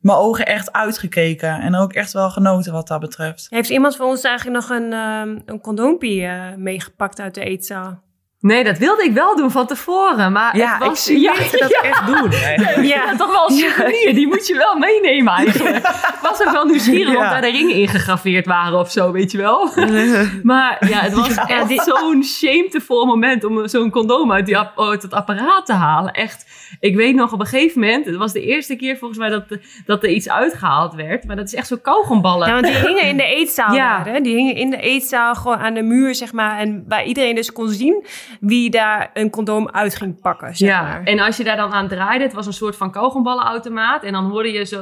mijn 0.05 0.17
ogen 0.17 0.45
echt 0.45 0.71
uitgekeken. 0.71 1.59
En 1.59 1.75
ook 1.75 1.93
echt 1.93 2.13
wel 2.13 2.29
genoten 2.29 2.73
wat 2.73 2.87
dat 2.87 2.99
betreft. 2.99 3.47
Heeft 3.49 3.69
iemand 3.69 3.95
van 3.95 4.07
ons 4.07 4.23
eigenlijk 4.23 4.57
nog 4.57 4.77
een, 4.77 4.93
ehm 4.93 5.39
een 5.45 5.61
condoompie 5.61 6.25
eh, 6.25 6.55
meegepakt 6.55 7.19
uit 7.19 7.35
de 7.35 7.43
eetzaal? 7.43 8.03
Nee, 8.45 8.63
dat 8.63 8.77
wilde 8.77 9.03
ik 9.03 9.11
wel 9.13 9.35
doen 9.35 9.51
van 9.51 9.67
tevoren. 9.67 10.31
Maar 10.31 10.57
Ja, 10.57 10.73
het 10.73 10.81
ik 10.81 10.87
was, 10.89 11.03
zie 11.03 11.19
ja, 11.19 11.31
mensen 11.33 11.59
dat 11.59 11.71
echt 11.71 12.05
doen. 12.05 12.31
eigenlijk. 12.43 12.85
Ja, 12.87 13.15
toch 13.15 13.31
wel 13.31 13.49
een 13.49 13.55
souvenir. 13.55 14.13
Die 14.13 14.27
moet 14.27 14.47
je 14.47 14.55
wel 14.55 14.77
meenemen 14.77 15.33
eigenlijk. 15.33 15.77
Ik 15.77 16.19
was 16.21 16.41
ook 16.45 16.51
wel 16.51 16.65
nieuwsgierig 16.65 17.13
Ja. 17.13 17.19
of 17.19 17.29
daar 17.29 17.41
de 17.41 17.49
ringen 17.51 17.75
ingegraveerd 17.75 18.45
waren 18.45 18.79
of 18.79 18.91
zo, 18.91 19.11
weet 19.11 19.31
je 19.31 19.37
wel. 19.37 19.69
Maar 20.43 20.87
ja, 20.89 20.99
het 20.99 21.13
was 21.13 21.35
echt 21.35 21.83
zo'n 21.83 22.23
shameful 22.23 23.05
moment 23.05 23.43
om 23.43 23.67
zo'n 23.67 23.89
condoom 23.91 24.31
uit, 24.31 24.45
die 24.45 24.57
app- 24.57 24.79
uit 24.79 25.01
het 25.01 25.13
apparaat 25.13 25.65
te 25.65 25.73
halen. 25.73 26.11
Echt, 26.13 26.45
ik 26.79 26.95
weet 26.95 27.15
nog 27.15 27.33
op 27.33 27.39
een 27.39 27.45
gegeven 27.45 27.79
moment, 27.81 28.05
het 28.05 28.15
was 28.15 28.31
de 28.33 28.41
eerste 28.41 28.75
keer 28.75 28.97
volgens 28.97 29.19
mij 29.19 29.29
dat, 29.29 29.43
dat 29.85 30.03
er 30.03 30.09
iets 30.09 30.29
uitgehaald 30.29 30.93
werd. 30.93 31.23
Maar 31.27 31.35
dat 31.35 31.45
is 31.47 31.55
echt 31.55 31.67
zo 31.67 31.77
kauwgomballen. 31.81 32.47
Ja, 32.47 32.53
want 32.53 32.65
die 32.65 32.75
hingen 32.75 33.03
in 33.03 33.17
de 33.17 33.25
eetzaal 33.39 33.73
Ja. 33.73 34.03
daar, 34.03 34.13
hè? 34.13 34.19
Die 34.21 34.35
hingen 34.35 34.55
in 34.55 34.69
de 34.69 34.77
eetzaal 34.77 35.35
gewoon 35.35 35.57
aan 35.57 35.73
de 35.73 35.81
muur, 35.83 36.15
zeg 36.15 36.33
maar. 36.33 36.57
En 36.59 36.85
waar 36.87 37.03
iedereen 37.05 37.35
dus 37.35 37.51
kon 37.51 37.69
zien 37.69 38.05
wie 38.39 38.69
daar 38.69 39.09
een 39.13 39.29
condoom 39.29 39.69
uit 39.71 39.95
ging 39.95 40.21
pakken, 40.21 40.55
zeg 40.55 40.69
ja, 40.69 40.81
maar. 40.81 41.03
en 41.03 41.19
als 41.19 41.37
je 41.37 41.43
daar 41.43 41.57
dan 41.57 41.73
aan 41.73 41.87
draaide, 41.87 42.23
het 42.23 42.33
was 42.33 42.45
een 42.45 42.53
soort 42.53 42.75
van 42.75 42.91
kauwgomballenautomaat. 42.91 44.03
En 44.03 44.13
dan 44.13 44.29
hoorde 44.29 44.51
je 44.51 44.65
zo, 44.65 44.81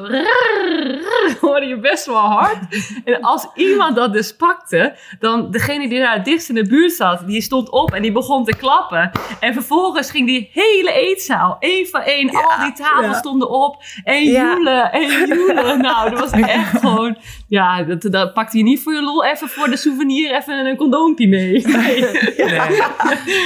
hoorde 1.42 1.66
je 1.66 1.80
best 1.80 2.06
wel 2.06 2.16
hard. 2.16 2.58
En 3.06 3.22
als 3.22 3.48
iemand 3.56 3.96
dat 3.96 4.14
dus 4.14 4.36
pakte, 4.36 4.96
dan 5.20 5.52
degene 5.52 5.90
die 5.90 6.00
daar 6.00 6.16
het 6.16 6.26
dichtst 6.26 6.50
in 6.50 6.56
de 6.56 6.68
buurt 6.68 6.92
zat, 6.92 7.28
die 7.28 7.42
stond 7.42 7.70
op 7.70 7.92
en 7.92 8.02
die 8.02 8.12
begon 8.12 8.46
te 8.46 8.56
klappen. 8.56 9.12
En 9.40 9.54
vervolgens 9.54 10.12
ging 10.12 10.28
die 10.28 10.50
hele 10.54 10.92
eetzaal, 10.92 11.56
één 11.60 11.88
voor 11.88 12.00
één, 12.00 12.30
al 12.30 12.64
die 12.64 12.74
tafels 12.74 13.06
ja. 13.06 13.14
stonden 13.14 13.50
op. 13.50 13.84
En 14.04 14.24
joelen, 14.24 14.92
en 14.92 15.28
joelen. 15.28 15.82
Nou, 15.82 16.10
dat 16.10 16.20
was 16.20 16.32
echt 16.32 16.80
gewoon, 16.80 17.18
ja, 17.48 17.84
dat, 17.84 18.02
dat 18.02 18.34
pakte 18.34 18.58
je 18.58 18.64
niet 18.64 18.82
voor 18.82 18.94
je 18.94 19.02
lol 19.02 19.26
even 19.26 19.48
voor 19.50 19.70
de 19.70 19.78
souvenir 19.78 20.36
even 20.36 20.66
een 20.66 20.76
condoompje 20.78 21.28
mee. 21.28 21.68
Nee, 21.68 22.02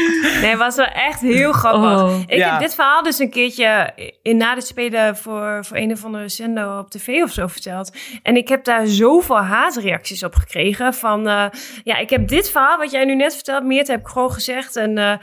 het 0.49 0.57
was 0.57 0.75
wel 0.75 0.85
echt 0.85 1.21
heel 1.21 1.51
grappig. 1.51 2.01
Oh, 2.01 2.19
ik 2.27 2.37
ja. 2.37 2.51
heb 2.51 2.59
dit 2.59 2.75
verhaal 2.75 3.03
dus 3.03 3.19
een 3.19 3.29
keertje 3.29 3.93
in 4.21 4.37
na 4.37 4.55
de 4.55 4.61
spelen 4.61 5.17
voor, 5.17 5.65
voor 5.65 5.77
een 5.77 5.91
of 5.91 6.05
andere 6.05 6.29
zender 6.29 6.77
op 6.79 6.89
tv 6.89 7.23
of 7.23 7.31
zo 7.31 7.47
verteld. 7.47 7.91
En 8.23 8.35
ik 8.35 8.47
heb 8.47 8.63
daar 8.63 8.87
zoveel 8.87 9.37
haatreacties 9.37 10.23
op 10.23 10.35
gekregen. 10.35 10.93
Van, 10.93 11.27
eh, 11.27 11.45
ja, 11.83 11.97
ik 11.97 12.09
heb 12.09 12.27
dit 12.27 12.51
verhaal 12.51 12.77
wat 12.77 12.91
jij 12.91 13.05
nu 13.05 13.15
net 13.15 13.33
vertelt, 13.33 13.63
Meert, 13.63 13.87
heb 13.87 13.99
ik 13.99 14.07
gewoon 14.07 14.31
gezegd. 14.31 14.75
En, 14.75 14.97
eh, 14.97 15.13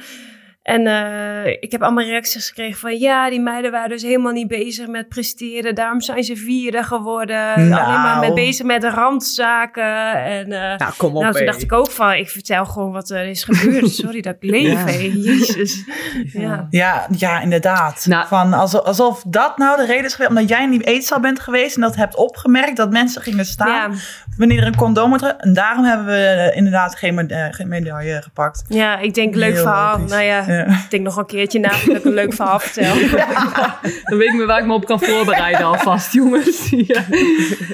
en 0.65 0.87
eh, 0.87 1.53
ik 1.61 1.73
heb 1.73 1.83
allemaal 1.83 2.05
reacties 2.05 2.49
gekregen 2.49 2.79
van, 2.79 2.99
ja, 2.99 3.31
die 3.31 3.41
meiden 3.41 3.71
waren 3.71 3.89
dus 3.89 4.03
helemaal 4.03 4.33
niet 4.33 4.49
bezig 4.49 4.87
met 4.87 5.09
presteren. 5.09 5.75
Daarom 5.75 6.01
zijn 6.01 6.25
ze 6.25 6.37
vierde 6.37 6.83
geworden. 6.83 7.69
Nou. 7.69 7.83
Alleen 7.85 8.01
maar 8.01 8.19
met 8.19 8.35
bezig 8.35 8.67
met 8.67 8.85
randzaken. 8.85 10.13
En, 10.25 10.53
eh, 10.53 10.79
Nou, 10.79 10.93
kom 10.97 11.17
op. 11.17 11.23
nou, 11.23 11.35
toen 11.35 11.47
dacht 11.47 11.63
ik 11.63 11.73
ook 11.73 11.91
van, 11.91 12.13
ik 12.15 12.29
vertel 12.31 12.65
gewoon 12.67 12.93
wat 12.93 13.11
er 13.11 13.27
is 13.27 13.45
gebeurd. 13.45 13.91
Sorry 14.05 14.21
dat 14.21 14.35
ik 14.41 14.51
leef, 14.51 14.91
Ja. 14.91 15.09
Jezus. 15.09 15.85
Ja. 16.33 16.67
Ja, 16.71 17.07
ja 17.17 17.41
inderdaad. 17.41 18.07
Nou- 18.09 18.27
Van 18.27 18.53
alsof, 18.53 18.81
alsof 18.85 19.23
dat 19.27 19.59
nou 19.59 19.77
de 19.77 19.87
reden 19.87 20.05
is 20.05 20.13
geweest, 20.15 20.31
omdat 20.31 20.49
jij 20.49 20.63
in 20.63 20.71
die 20.71 20.83
eetzaal 20.85 21.21
bent 21.21 21.41
geweest 21.41 21.75
en 21.75 21.81
dat 21.83 21.97
hebt 21.97 22.17
opgemerkt, 22.17 22.77
dat 22.77 22.91
mensen 22.91 23.23
gingen 23.23 23.45
staan 23.45 23.91
Ja. 23.93 23.99
wanneer 24.37 24.61
er 24.61 24.67
een 24.67 24.77
condoom 24.77 25.09
wordt. 25.09 25.37
En 25.39 25.53
daarom 25.55 25.85
hebben 25.85 26.07
we 26.07 26.13
eh, 26.27 26.57
inderdaad 26.57 26.97
geen, 26.97 27.31
geen 27.51 27.69
medaille 27.69 28.23
gepakt. 28.23 28.65
ja, 28.69 28.99
ik 28.99 29.15
denk 29.15 29.35
leuk 29.35 29.53
Heel 29.53 29.63
verhaal. 29.63 29.97
logisch. 29.97 30.11
Nou 30.11 30.23
ja, 30.23 30.54
Ja. 30.55 30.67
ik 30.67 30.91
denk 30.91 31.03
nog 31.03 31.17
een 31.17 31.27
keertje 31.27 31.59
na 31.59 31.69
dat 31.69 31.97
ik 31.97 32.05
een 32.05 32.13
leuk 32.13 32.33
verhaal 32.33 32.59
vertel. 32.59 32.95
Dan 34.09 34.19
weet 34.19 34.29
ik 34.29 34.35
me 34.35 34.45
waar 34.45 34.61
ik 34.61 34.67
me 34.67 34.73
op 34.73 34.85
kan 34.85 35.01
voorbereiden 35.01 35.67
alvast, 35.67 36.13
jongens. 36.13 36.71
Ja. 36.87 37.05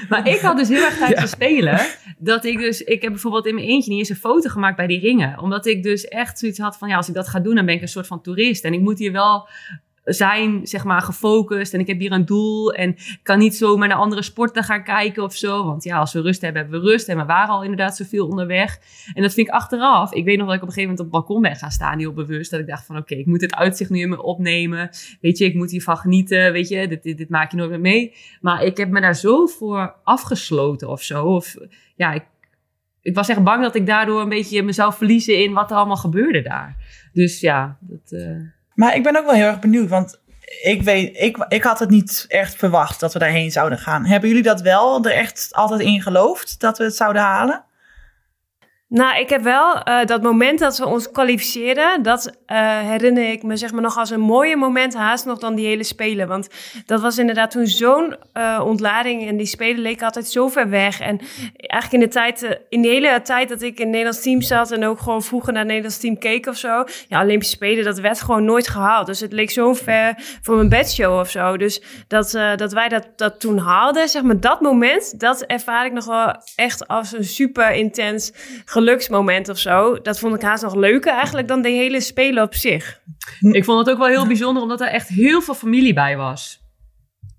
Maar 0.09 0.29
ik 0.29 0.41
had 0.41 0.57
dus 0.57 0.69
heel 0.69 0.85
erg 0.85 0.99
tijdens 0.99 1.21
de 1.21 1.27
spelen. 1.27 1.81
dat 2.19 2.45
ik 2.45 2.59
dus, 2.59 2.83
ik 2.83 3.03
heb 3.03 3.11
bijvoorbeeld 3.13 3.47
in 3.47 3.55
mijn 3.55 3.67
eentje 3.67 3.91
niet 3.91 3.99
eens 3.99 4.09
een 4.09 4.17
foto 4.17 4.49
gemaakt 4.49 4.77
bij 4.77 4.87
die 4.87 5.01
ringen. 5.01 5.41
Omdat 5.41 5.67
ik 5.67 5.83
dus 5.83 6.09
echt 6.09 6.39
zoiets 6.39 6.59
had 6.59 6.77
van, 6.77 6.89
ja, 6.89 6.97
als 6.97 7.09
ik 7.09 7.15
dat 7.15 7.29
ga 7.29 7.41
doen, 7.41 7.55
dan 7.55 7.67
ben 7.67 7.75
ik 7.75 7.83
een 7.83 7.89
soort 7.89 8.07
van 8.07 8.23
toerist. 8.23 8.65
En 8.65 8.73
ik 8.73 8.81
moet 8.81 8.99
hier 8.99 9.13
wel 9.13 9.49
zijn, 10.05 10.67
zeg 10.67 10.85
maar, 10.85 11.03
gefocust. 11.03 11.75
En 11.75 11.81
ik 11.81 11.87
heb 11.87 11.99
hier 11.99 12.13
een 12.13 12.25
doel. 12.25 12.73
En 12.73 12.97
kan 13.23 13.39
niet 13.39 13.57
zomaar 13.57 13.89
naar 13.89 13.97
andere 13.97 14.23
sporten 14.23 14.63
gaan 14.63 14.85
kijken 14.85 15.23
of 15.23 15.35
zo. 15.35 15.65
Want 15.65 15.85
ja, 15.85 15.99
als 15.99 16.13
we 16.13 16.21
rust 16.21 16.41
hebben, 16.41 16.63
hebben 16.63 16.81
we 16.81 16.87
rust. 16.87 17.09
En 17.09 17.17
we 17.17 17.25
waren 17.25 17.55
al 17.55 17.63
inderdaad 17.63 17.97
zoveel 17.97 18.29
onderweg. 18.29 18.79
En 19.15 19.23
dat 19.23 19.35
vind 19.35 19.47
ik 19.47 19.53
achteraf. 19.53 20.13
Ik 20.13 20.25
weet 20.25 20.39
nog 20.39 20.47
dat 20.47 20.57
ik 20.57 20.63
op 20.63 20.69
een 20.69 20.75
gegeven 20.75 20.91
moment 20.91 21.07
op 21.07 21.13
het 21.13 21.27
balkon 21.27 21.43
ben 21.43 21.57
gaan 21.57 21.71
staan, 21.71 21.99
heel 21.99 22.13
bewust. 22.13 22.51
Dat 22.51 22.61
ik 22.61 22.67
dacht 22.67 22.87
van, 22.87 22.97
oké, 22.97 23.15
ik 23.15 23.27
moet 23.27 23.41
het 23.41 23.55
uitzicht 23.55 23.91
nu 23.91 24.01
in 24.01 24.09
me 24.09 24.23
opnemen. 24.23 24.91
Weet 25.21 25.39
je, 25.39 25.45
ik 25.45 25.55
moet 25.55 25.71
hiervan 25.71 25.97
genieten. 25.97 26.53
Weet 26.53 26.69
je, 26.69 26.89
dit, 26.89 27.03
dit, 27.03 27.29
maak 27.29 27.51
je 27.51 27.57
nooit 27.57 27.71
meer 27.71 27.81
mee. 27.81 28.15
Maar 28.41 28.63
ik 28.63 28.77
heb 28.77 28.89
me 28.91 29.01
daar 29.01 29.17
zo 29.17 29.47
voor 29.47 29.95
afgesloten 30.05 30.89
of 30.89 31.03
zo. 31.03 31.25
Of 31.25 31.57
ja, 31.97 32.13
ik, 32.13 32.25
ik 33.03 33.15
was 33.15 33.29
echt 33.29 33.43
bang 33.43 33.63
dat 33.63 33.75
ik 33.75 33.87
daardoor 33.87 34.21
een 34.21 34.29
beetje 34.29 34.63
mezelf 34.63 34.97
verliezen 34.97 35.43
in 35.43 35.53
wat 35.53 35.71
er 35.71 35.77
allemaal 35.77 35.97
gebeurde 35.97 36.43
daar. 36.43 36.77
Dus 37.13 37.41
ja, 37.41 37.79
dat... 37.81 38.13
eh, 38.13 38.59
Maar 38.75 38.95
ik 38.95 39.03
ben 39.03 39.17
ook 39.17 39.25
wel 39.25 39.35
heel 39.35 39.47
erg 39.47 39.59
benieuwd, 39.59 39.89
want 39.89 40.21
ik, 40.63 40.83
weet, 40.83 41.17
ik, 41.21 41.45
ik 41.49 41.63
had 41.63 41.79
het 41.79 41.91
niet 41.91 42.25
echt 42.29 42.55
verwacht 42.55 43.01
dat 43.01 43.13
we 43.13 43.19
daarheen 43.19 43.51
zouden 43.51 43.79
gaan. 43.79 44.07
Hebben 44.07 44.29
jullie 44.29 44.45
dat 44.45 44.61
wel 44.61 45.05
er 45.05 45.13
echt 45.13 45.49
altijd 45.51 45.81
in 45.81 46.03
geloofd 46.03 46.61
dat 46.61 46.79
we 46.79 46.85
het 46.85 46.97
zouden 46.97 47.23
halen? 47.23 47.65
Nou, 48.91 49.19
ik 49.19 49.29
heb 49.29 49.43
wel 49.43 49.83
eh, 49.83 50.05
dat 50.05 50.23
moment 50.23 50.59
dat 50.59 50.79
we 50.79 50.87
ons 50.87 51.11
kwalificeerden, 51.11 52.03
dat 52.03 52.37
eh, 52.47 52.79
herinner 52.79 53.31
ik 53.31 53.43
me 53.43 53.57
zeg 53.57 53.73
maar 53.73 53.83
nog 53.83 53.97
als 53.97 54.11
een 54.11 54.21
mooier 54.21 54.59
moment 54.59 54.95
haast 54.95 55.25
nog 55.25 55.39
dan 55.39 55.55
die 55.55 55.67
hele 55.67 55.85
Spelen. 55.85 56.29
Want 56.29 56.49
dat 56.87 57.01
was 57.01 57.19
inderdaad 57.19 57.51
toen 57.51 57.67
zo'n 57.67 58.17
eh, 58.33 58.63
ontlading 58.65 59.29
en 59.29 59.37
die 59.37 59.47
Spelen 59.47 59.83
leken 59.83 60.05
altijd 60.05 60.29
zo 60.29 60.49
ver 60.49 60.69
weg. 60.69 61.01
En 61.01 61.21
eigenlijk 61.57 61.93
in 61.93 62.01
de 62.01 62.15
tijd, 62.15 62.61
in 62.69 62.83
de 62.83 62.89
hele 62.89 63.23
tijd 63.23 63.49
dat 63.49 63.63
ik 63.63 63.79
in 63.79 63.81
het 63.81 63.89
Nederlands 63.89 64.23
team 64.23 64.43
zat 64.43 64.71
en 64.71 64.85
ook 64.85 64.99
gewoon 64.99 65.23
vroeger 65.23 65.53
naar 65.53 65.63
het 65.63 65.71
Nederlands 65.71 66.01
team 66.01 66.19
keek 66.19 66.47
of 66.47 66.57
zo. 66.57 66.85
Ja, 67.09 67.23
Olympische 67.23 67.55
Spelen, 67.55 67.85
dat 67.85 67.99
werd 67.99 68.21
gewoon 68.21 68.45
nooit 68.45 68.69
gehaald. 68.69 69.07
Dus 69.07 69.21
het 69.21 69.33
leek 69.33 69.51
zo 69.51 69.75
ver 69.75 70.15
voor 70.43 70.57
mijn 70.57 70.69
bedshow 70.69 71.19
of 71.19 71.31
zo. 71.31 71.57
Dus 71.57 71.83
dat, 72.09 72.31
dat 72.57 72.73
wij 72.73 72.89
dat, 72.89 73.09
dat 73.17 73.41
toen 73.41 73.59
haalden, 73.59 74.09
zeg 74.09 74.23
maar 74.23 74.41
dat 74.41 74.61
moment, 74.61 75.21
dat 75.21 75.43
ervaar 75.43 75.87
ik 75.87 75.93
nog 75.93 76.05
wel 76.05 76.35
echt 76.57 76.89
als 76.89 77.13
een 77.13 77.25
super 77.25 77.73
intens 77.73 78.33
geluksmoment 78.85 79.49
of 79.49 79.59
zo. 79.59 80.01
Dat 80.03 80.19
vond 80.19 80.35
ik 80.35 80.43
haast 80.43 80.63
nog 80.63 80.75
leuker 80.75 81.13
eigenlijk 81.13 81.49
dan 81.49 81.63
de 81.63 81.69
hele 81.69 82.01
Spelen 82.01 82.43
op 82.43 82.55
zich. 82.55 83.01
Ik 83.41 83.65
vond 83.65 83.79
het 83.79 83.91
ook 83.91 83.99
wel 83.99 84.07
heel 84.09 84.27
bijzonder, 84.27 84.63
omdat 84.63 84.81
er 84.81 84.87
echt 84.89 85.09
heel 85.09 85.41
veel 85.41 85.55
familie 85.55 85.93
bij 85.95 86.17
was. 86.17 86.59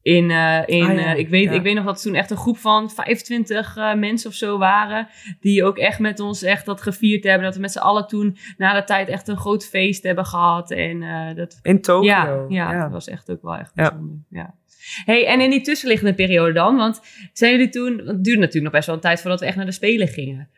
In, 0.01 0.31
eh, 0.31 0.61
in, 0.65 0.83
Ah, 0.85 0.93
ja. 0.95 1.13
eh, 1.13 1.17
ik, 1.19 1.29
weet, 1.29 1.43
Ja. 1.43 1.51
ik 1.51 1.61
weet 1.61 1.75
nog 1.75 1.85
dat 1.85 2.01
toen 2.01 2.15
echt 2.15 2.31
een 2.31 2.37
groep 2.37 2.57
van 2.57 2.89
25 2.91 3.77
eh, 3.77 3.93
mensen 3.93 4.29
of 4.29 4.35
zo 4.35 4.57
waren. 4.57 5.07
Die 5.39 5.63
ook 5.63 5.77
echt 5.77 5.99
met 5.99 6.19
ons 6.19 6.43
echt 6.43 6.65
dat 6.65 6.81
gevierd 6.81 7.23
hebben. 7.23 7.43
Dat 7.43 7.55
we 7.55 7.61
met 7.61 7.71
z'n 7.71 7.79
allen 7.79 8.07
toen 8.07 8.37
na 8.57 8.73
de 8.73 8.83
tijd 8.83 9.07
echt 9.07 9.27
een 9.27 9.37
groot 9.37 9.65
feest 9.65 10.03
hebben 10.03 10.25
gehad. 10.25 10.71
En 10.71 11.03
eh, 11.03 11.35
dat, 11.35 11.59
In 11.61 11.81
Tokio. 11.81 12.09
ja, 12.09 12.45
ja, 12.49 12.81
dat 12.81 12.91
was 12.91 13.07
echt 13.07 13.31
ook 13.31 13.41
wel 13.41 13.55
echt 13.55 13.73
bijzonder. 13.75 14.17
Ja. 14.29 14.53
Hey, 15.05 15.27
en 15.27 15.41
in 15.41 15.49
die 15.49 15.61
tussenliggende 15.61 16.13
periode 16.13 16.53
dan, 16.53 16.75
want 16.77 17.01
zijn 17.33 17.51
jullie 17.51 17.69
toen, 17.69 17.95
want 17.95 18.07
het 18.07 18.23
duurde 18.23 18.39
natuurlijk 18.39 18.63
nog 18.63 18.73
best 18.73 18.85
wel 18.85 18.95
een 18.95 19.01
tijd 19.01 19.21
voordat 19.21 19.39
we 19.39 19.45
echt 19.45 19.55
naar 19.55 19.65
de 19.65 19.71
Spelen 19.71 20.07
gingen. 20.07 20.49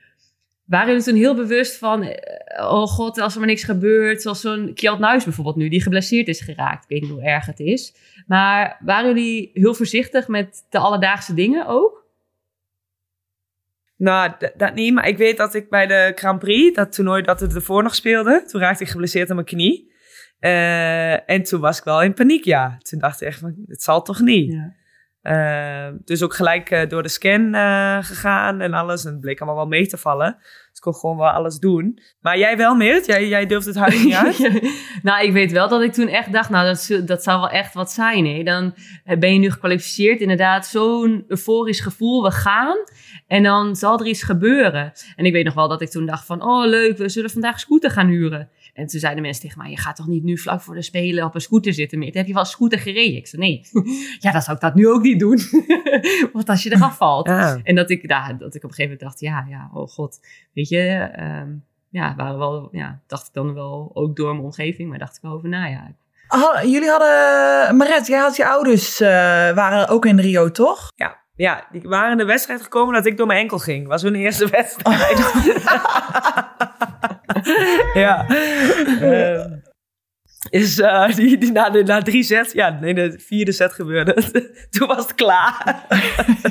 Waren 0.65 0.88
jullie 0.88 1.04
toen 1.04 1.15
heel 1.15 1.36
bewust 1.36 1.78
van, 1.78 2.04
eh, 2.04 2.69
oh 2.69 2.88
god, 2.88 3.19
als 3.19 3.34
er 3.34 3.39
maar 3.39 3.49
niks 3.49 3.63
gebeurt, 3.63 4.21
zoals 4.21 4.41
zo'n 4.41 4.73
Kjeld 4.73 4.99
Nuis 4.99 5.23
bijvoorbeeld 5.23 5.56
nu, 5.56 5.69
die 5.69 5.82
geblesseerd 5.82 6.28
is 6.28 6.41
geraakt. 6.41 6.84
Ik 6.84 6.89
weet 6.89 7.02
niet 7.02 7.12
hoe 7.12 7.23
erg 7.23 7.45
het 7.45 7.60
is. 7.60 7.95
Maar 8.28 8.78
waren 8.80 9.08
jullie 9.08 9.52
heel 9.54 9.73
voorzichtig 9.73 10.28
met 10.28 10.65
de 10.69 10.78
alledaagse 10.78 11.34
dingen 11.34 11.67
ook? 11.67 12.04
Nou, 13.97 14.32
dat 14.58 14.73
niet. 14.73 14.93
Maar 14.93 15.08
ik 15.08 15.17
weet 15.17 15.38
dat 15.38 15.54
ik 15.54 15.69
bij 15.69 15.88
de 15.88 16.12
Grand 16.15 16.39
Prix, 16.39 16.76
dat 16.76 16.91
toernooi 16.91 17.21
dat 17.21 17.39
het 17.39 17.56
ervoor 17.56 17.84
nog 17.84 17.95
speelde, 17.95 18.43
toen 18.45 18.62
raakte 18.62 18.84
ik 18.84 18.89
geblesseerd 18.89 19.30
aan 19.30 19.36
mijn 19.36 19.47
knie. 19.47 19.91
Eh, 20.39 21.30
en 21.30 21.43
toen 21.43 21.60
was 21.60 21.78
ik 21.78 21.84
wel 21.84 22.02
in 22.02 22.13
paniek, 22.13 22.43
ja. 22.43 22.78
Toen 22.78 22.99
dacht 22.99 23.21
ik 23.21 23.28
echt 23.28 23.39
van, 23.39 23.56
het 23.65 23.84
zal 23.84 24.02
toch 24.02 24.19
niet. 24.19 24.52
Ja. 24.52 24.73
Eh, 25.24 25.88
dus 26.06 26.24
ook 26.24 26.34
gelijk 26.34 26.70
eh, 26.70 26.90
door 26.90 27.04
de 27.04 27.10
scan 27.10 27.54
eh, 27.54 27.98
gegaan 28.02 28.62
en 28.62 28.74
alles. 28.74 29.06
En 29.06 29.12
het 29.12 29.22
bleek 29.22 29.40
allemaal 29.40 29.56
wel 29.56 29.68
mee 29.68 29.88
te 29.88 29.98
vallen. 29.98 30.36
Dus 30.40 30.82
ik 30.82 30.82
kon 30.82 30.96
gewoon 30.96 31.18
wel 31.18 31.30
alles 31.30 31.60
doen. 31.60 32.00
Maar 32.22 32.38
jij 32.38 32.58
wel, 32.58 32.76
Meert? 32.76 33.06
Jij, 33.06 33.28
jij 33.28 33.46
durft 33.46 33.66
het 33.66 33.76
huis 33.76 34.04
niet 34.04 34.14
uit? 34.14 34.50
nou, 35.04 35.26
ik 35.26 35.32
weet 35.32 35.52
wel 35.52 35.68
dat 35.68 35.82
ik 35.82 35.94
toen 35.94 36.08
echt 36.08 36.32
dacht, 36.32 36.50
nou, 36.50 36.66
dat, 36.66 37.08
dat 37.08 37.24
zou 37.24 37.40
wel 37.40 37.50
echt 37.50 37.74
wat 37.74 37.92
zijn. 37.92 38.26
Hè? 38.26 38.44
Dan 38.44 38.74
eh, 39.04 39.18
ben 39.18 39.34
je 39.34 39.40
nu 39.40 39.52
gekwalificeerd. 39.52 40.22
Inderdaad, 40.22 40.66
zo'n 40.66 41.24
euforisch 41.28 41.80
gevoel. 41.80 42.24
We 42.24 42.32
gaan 42.32 42.78
en 43.28 43.44
dan 43.44 43.76
zal 43.76 44.00
er 44.00 44.06
iets 44.06 44.24
gebeuren. 44.24 44.94
En 45.16 45.26
ik 45.26 45.34
weet 45.34 45.46
nog 45.46 45.54
wel 45.54 45.68
dat 45.68 45.82
ik 45.82 45.90
toen 45.90 46.06
dacht 46.06 46.26
van, 46.26 46.42
oh 46.44 46.66
leuk, 46.66 46.98
we 46.98 47.10
zullen 47.10 47.30
vandaag 47.30 47.60
scooter 47.60 47.92
gaan 47.92 48.08
huren. 48.08 48.50
En 48.74 48.88
toen 48.88 49.00
zeiden 49.00 49.24
mensen 49.24 49.42
tegen 49.42 49.58
mij, 49.62 49.70
je 49.70 49.78
gaat 49.78 49.96
toch 49.96 50.08
niet 50.08 50.24
nu 50.24 50.38
vlak 50.38 50.62
voor 50.62 50.76
de 50.76 50.82
Spelen 50.82 51.26
op 51.26 51.36
een 51.36 51.42
scooter 51.42 51.74
zitten 51.74 52.00
meer? 52.00 52.14
Heb 52.14 52.28
je 52.28 52.34
wel 52.34 52.46
scooter 52.46 52.80
gereden? 52.80 53.16
Ik 53.16 53.28
zei, 53.28 53.42
nee. 53.42 53.62
ja, 54.20 54.32
dan 54.32 54.42
zou 54.42 54.56
ik 54.56 54.62
dat 54.62 54.76
nu 54.76 54.88
ook 54.88 55.02
niet 55.02 55.20
doen. 55.20 55.40
Want 56.34 56.50
als 56.50 56.64
je 56.64 56.72
eraf 56.72 56.98
valt. 56.98 57.28
Ja. 57.28 57.60
En 57.64 57.76
dat 57.76 57.90
ik, 57.90 58.08
nou, 58.08 58.38
dat 58.38 58.56
ik 58.56 58.64
op 58.64 58.70
een 58.70 58.76
gegeven 58.76 58.84
moment 58.84 59.00
dacht, 59.00 59.20
ja, 59.20 59.46
ja, 59.50 59.70
oh 59.74 59.88
god. 59.88 60.20
Weet 60.54 60.70
je, 60.70 60.80
ehm, 61.16 61.50
ja, 61.90 62.16
waren 62.16 62.38
wel, 62.38 62.70
ja, 62.72 63.00
dacht 63.08 63.28
ik 63.28 63.34
dan 63.34 63.54
wel 63.54 63.92
ook 63.94 64.16
door 64.16 64.34
mijn 64.34 64.46
omgeving, 64.46 64.90
maar 64.90 65.00
dacht 65.00 65.16
ik 65.16 65.22
wel 65.22 65.32
over 65.32 65.50
na, 65.50 65.66
ja. 65.66 65.92
Ha- 66.28 66.64
jullie 66.64 66.90
hadden, 66.90 67.78
Maret, 67.78 68.08
jij 68.08 68.20
had 68.20 68.36
je 68.36 68.48
ouders, 68.48 69.00
eh, 69.00 69.10
waren 69.54 69.88
ook 69.88 70.06
in 70.06 70.20
Rio, 70.20 70.52
toch? 70.52 70.92
Ja, 70.96 71.18
ja, 71.36 71.68
die 71.72 71.82
waren 71.82 72.12
in 72.12 72.18
de 72.18 72.26
wedstrijd 72.26 72.62
gekomen 72.62 72.94
dat 72.94 73.06
ik 73.06 73.18
door 73.18 73.28
mijn 73.28 73.40
enkel 73.40 73.58
ging. 73.58 73.88
Was 73.88 74.02
hun 74.02 74.16
eerste 74.16 74.48
wedstrijd. 74.50 75.32
ja. 78.04 78.28
Ehm, 78.28 79.52
is 80.50 80.80
eh, 80.80 81.16
die, 81.16 81.38
die 81.38 81.52
na, 81.52 81.70
de, 81.70 81.84
na 81.84 82.02
drie 82.02 82.24
sets, 82.24 82.54
ja, 82.54 82.78
nee, 82.82 82.94
de 82.94 83.20
vierde 83.20 83.52
set 83.52 83.74
gebeurde 83.74 84.12
het. 84.12 84.52
Toen 84.78 84.88
was 84.88 84.98
het 84.98 85.16
klaar. 85.16 85.86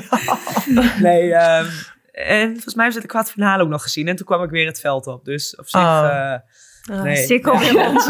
nee, 0.99 1.33
ehm, 1.33 1.65
en 2.11 2.51
volgens 2.51 2.75
mij 2.75 2.83
hebben 2.83 3.01
ze 3.01 3.07
de 3.07 3.13
kwartfinale 3.13 3.63
ook 3.63 3.69
nog 3.69 3.81
gezien. 3.81 4.07
En 4.07 4.15
toen 4.15 4.25
kwam 4.25 4.43
ik 4.43 4.49
weer 4.49 4.65
het 4.65 4.79
veld 4.79 5.07
op. 5.07 5.25
Dus 5.25 5.55
op 5.55 5.67
zich... 5.67 5.81
Oh. 5.81 6.09
eh, 6.11 6.39
Uh, 6.91 7.01
Nee. 7.01 7.15
Sikkel 7.15 7.53
rond. 7.53 8.05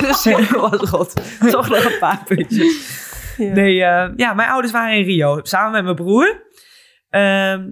de 0.00 0.12
cirkel 0.14 0.70
was 0.70 0.90
rot. 0.90 1.12
Toch 1.50 1.68
nog 1.68 1.84
een 1.84 1.98
paar 1.98 2.24
puntjes. 2.24 3.02
Nee, 3.36 3.84
eh, 3.84 4.10
ja, 4.16 4.34
mijn 4.34 4.48
ouders 4.48 4.72
waren 4.72 4.96
in 4.96 5.04
Rio. 5.04 5.40
Samen 5.42 5.72
met 5.72 5.84
mijn 5.84 5.94
broer. 5.96 6.42
Ehm, 7.10 7.68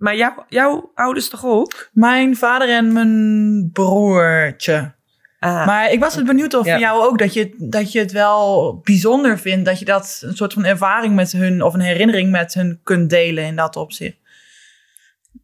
maar 0.00 0.16
jou, 0.16 0.32
jouw 0.48 0.90
ouders 0.94 1.28
toch 1.28 1.44
ook? 1.44 1.88
Mijn 1.92 2.36
vader 2.36 2.68
en 2.68 2.92
mijn 2.92 3.70
broertje. 3.72 4.94
Ah, 5.38 5.66
Maar 5.66 5.90
ik 5.92 6.00
was 6.00 6.14
het 6.14 6.26
benieuwd 6.26 6.54
of 6.54 6.64
Ja. 6.66 6.70
van 6.72 6.80
jou 6.80 7.04
ook 7.06 7.18
dat 7.18 7.34
je, 7.34 7.54
dat 7.58 7.92
je 7.92 7.98
het 7.98 8.12
wel 8.12 8.80
bijzonder 8.84 9.38
vindt 9.38 9.64
dat 9.64 9.78
je 9.78 9.84
dat 9.84 10.22
een 10.24 10.36
soort 10.36 10.52
van 10.52 10.64
ervaring 10.64 11.14
met 11.14 11.32
hun 11.32 11.62
of 11.62 11.74
een 11.74 11.80
herinnering 11.80 12.30
met 12.30 12.54
hun 12.54 12.80
kunt 12.82 13.10
delen 13.10 13.44
in 13.44 13.56
dat 13.56 13.76
opzicht. 13.76 14.16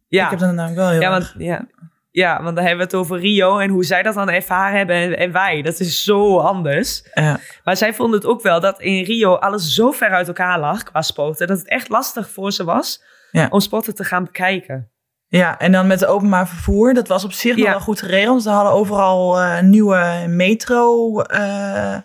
ja. 0.07 0.23
Ik 0.23 0.29
heb 0.29 0.39
dat 0.39 0.51
namelijk 0.53 0.75
wel 0.79 0.89
heel 0.89 1.01
ja, 1.01 1.15
erg. 1.15 1.33
want, 1.33 1.43
ja. 1.43 1.67
ja, 2.11 2.43
want 2.43 2.55
dan 2.55 2.65
hebben 2.65 2.87
we 2.87 2.91
het 2.91 3.01
over 3.01 3.19
Rio 3.19 3.57
en 3.59 3.69
hoe 3.69 3.83
zij 3.85 4.03
dat 4.03 4.13
dan 4.13 4.29
ervaren 4.29 4.77
hebben 4.77 4.95
en, 4.95 5.17
en 5.17 5.31
wij. 5.31 5.61
Dat 5.61 5.79
is 5.79 6.03
zo 6.03 6.37
anders. 6.39 7.03
Ja. 7.13 7.39
Maar 7.63 7.77
zij 7.77 7.93
vonden 7.93 8.19
het 8.19 8.29
ook 8.29 8.41
wel 8.41 8.59
dat 8.59 8.81
in 8.81 9.03
Rio 9.03 9.33
alles 9.35 9.73
zo 9.73 9.91
ver 9.91 10.09
uit 10.09 10.27
elkaar 10.27 10.59
lag 10.59 10.83
qua 10.83 11.01
sporten. 11.01 11.47
Dat 11.47 11.57
het 11.57 11.67
echt 11.67 11.89
lastig 11.89 12.29
voor 12.29 12.51
ze 12.51 12.63
was 12.63 13.03
Ja. 13.31 13.47
om 13.49 13.59
sporten 13.59 13.95
te 13.95 14.03
gaan 14.03 14.23
bekijken. 14.23 14.89
Ja, 15.27 15.59
en 15.59 15.71
dan 15.71 15.87
met 15.87 15.99
het 15.99 16.09
openbaar 16.09 16.47
vervoer. 16.47 16.93
Dat 16.93 17.07
was 17.07 17.23
op 17.23 17.31
zich 17.31 17.55
nog 17.55 17.65
Ja. 17.65 17.71
wel 17.71 17.79
goed 17.79 17.99
geregeld. 17.99 18.43
Ze 18.43 18.49
hadden 18.49 18.73
overal 18.73 19.39
eh, 19.41 19.61
nieuwe 19.61 20.23
metro-banen 20.27 22.03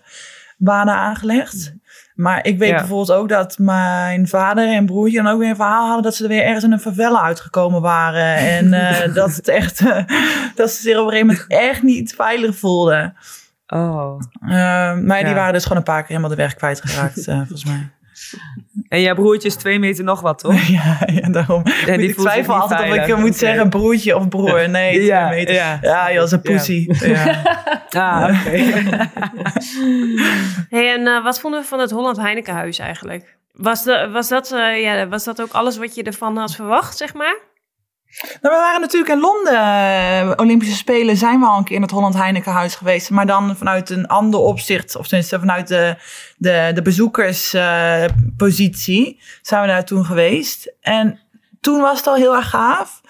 aangelegd. 0.94 1.74
Maar 2.14 2.46
ik 2.46 2.58
weet 2.58 2.68
Ja. 2.70 2.76
bijvoorbeeld 2.76 3.12
ook 3.12 3.28
dat 3.28 3.58
mijn 3.58 4.28
vader 4.28 4.68
en 4.68 4.86
broertje 4.86 5.22
dan 5.22 5.32
ook 5.32 5.38
weer 5.38 5.48
een 5.50 5.56
verhaal 5.56 5.84
hadden... 5.86 6.02
dat 6.02 6.14
ze 6.14 6.22
er 6.22 6.28
weer 6.28 6.42
ergens 6.44 6.64
in 6.64 6.72
een 6.72 6.80
favela 6.80 7.22
uitgekomen 7.22 7.80
waren. 7.80 8.36
En 8.36 8.72
eh, 8.72 9.14
dat, 9.20 9.36
het 9.36 9.48
echt, 9.48 9.80
eh, 9.80 10.04
dat 10.54 10.70
ze 10.70 10.82
zich 10.82 10.98
op 10.98 11.04
een 11.04 11.10
gegeven 11.12 11.26
moment 11.26 11.44
echt 11.48 11.82
niet 11.82 12.14
veilig 12.14 12.56
voelden. 12.56 13.16
Oh. 13.66 14.20
Eh, 14.40 14.48
maar 14.96 15.24
die 15.24 15.34
waren 15.34 15.52
dus 15.52 15.62
gewoon 15.62 15.78
een 15.78 15.84
paar 15.84 15.98
keer 16.00 16.08
helemaal 16.08 16.30
de 16.30 16.36
weg 16.36 16.54
kwijtgeraakt, 16.54 17.26
eh 17.26 17.36
volgens 17.36 17.64
mij. 17.64 17.90
En 18.88 19.00
jouw 19.00 19.14
broertje 19.14 19.48
is 19.48 19.54
twee 19.54 19.78
meter 19.78 20.04
nog 20.04 20.20
wat, 20.20 20.38
toch? 20.38 20.62
ja, 20.78 20.98
ja, 21.12 21.28
daarom. 21.28 21.62
die 21.62 22.08
ik 22.08 22.16
twijfel 22.16 22.54
altijd 22.54 22.90
of 22.90 23.06
ik 23.08 23.16
moet 23.16 23.36
zeggen 23.36 23.68
broertje 23.68 24.16
of 24.16 24.28
broer. 24.28 24.68
Nee, 24.68 24.92
twee 24.94 25.04
Ja, 25.06 25.28
meter. 25.28 25.54
ja. 25.54 25.78
Ja, 25.82 26.08
joh, 26.08 26.16
dat 26.18 26.26
is 26.26 26.32
een 26.32 26.40
poesie. 26.40 26.90
Ja. 27.12 27.42
Ah, 27.90 28.40
oké. 28.46 28.58
Hey, 30.68 30.92
en 30.94 31.06
eh, 31.06 31.22
wat 31.22 31.40
vonden 31.40 31.60
we 31.60 31.66
van 31.66 31.80
het 31.80 31.90
Holland 31.90 32.16
Heinekenhuis 32.16 32.78
eigenlijk? 32.78 33.36
Was, 33.52 33.82
de, 33.84 34.08
was, 34.12 34.28
dat, 34.28 34.52
eh, 34.52 34.82
ja, 34.82 35.08
was 35.08 35.24
dat 35.24 35.40
ook 35.42 35.52
alles 35.52 35.76
wat 35.78 35.94
je 35.94 36.02
ervan 36.02 36.36
had 36.36 36.54
verwacht, 36.54 36.96
zeg 36.96 37.14
maar? 37.14 37.38
Nou, 38.20 38.54
we 38.54 38.60
waren 38.60 38.80
natuurlijk 38.80 39.12
in 39.12 39.20
Londen, 39.20 39.52
eh, 39.52 40.30
Olympische 40.36 40.76
Spelen, 40.76 41.16
zijn 41.16 41.40
we 41.40 41.46
al 41.46 41.58
een 41.58 41.64
keer 41.64 41.76
in 41.76 41.82
het 41.82 41.90
Holland 41.90 42.14
Heinekenhuis 42.14 42.74
geweest. 42.74 43.10
Maar 43.10 43.26
dan 43.26 43.56
vanuit 43.56 43.90
een 43.90 44.06
ander 44.06 44.40
opzicht, 44.40 44.96
of 44.96 45.08
tenminste 45.08 45.38
vanuit 45.38 45.68
de, 45.68 45.96
de, 46.36 46.70
de 46.74 46.82
bezoekerspositie, 46.82 49.20
zijn 49.42 49.62
we 49.62 49.66
daar 49.66 49.84
toen 49.84 50.04
geweest. 50.04 50.72
En 50.80 51.20
toen 51.60 51.80
was 51.80 51.98
het 51.98 52.06
al 52.06 52.14
heel 52.14 52.36
erg 52.36 52.48
gaaf. 52.48 53.00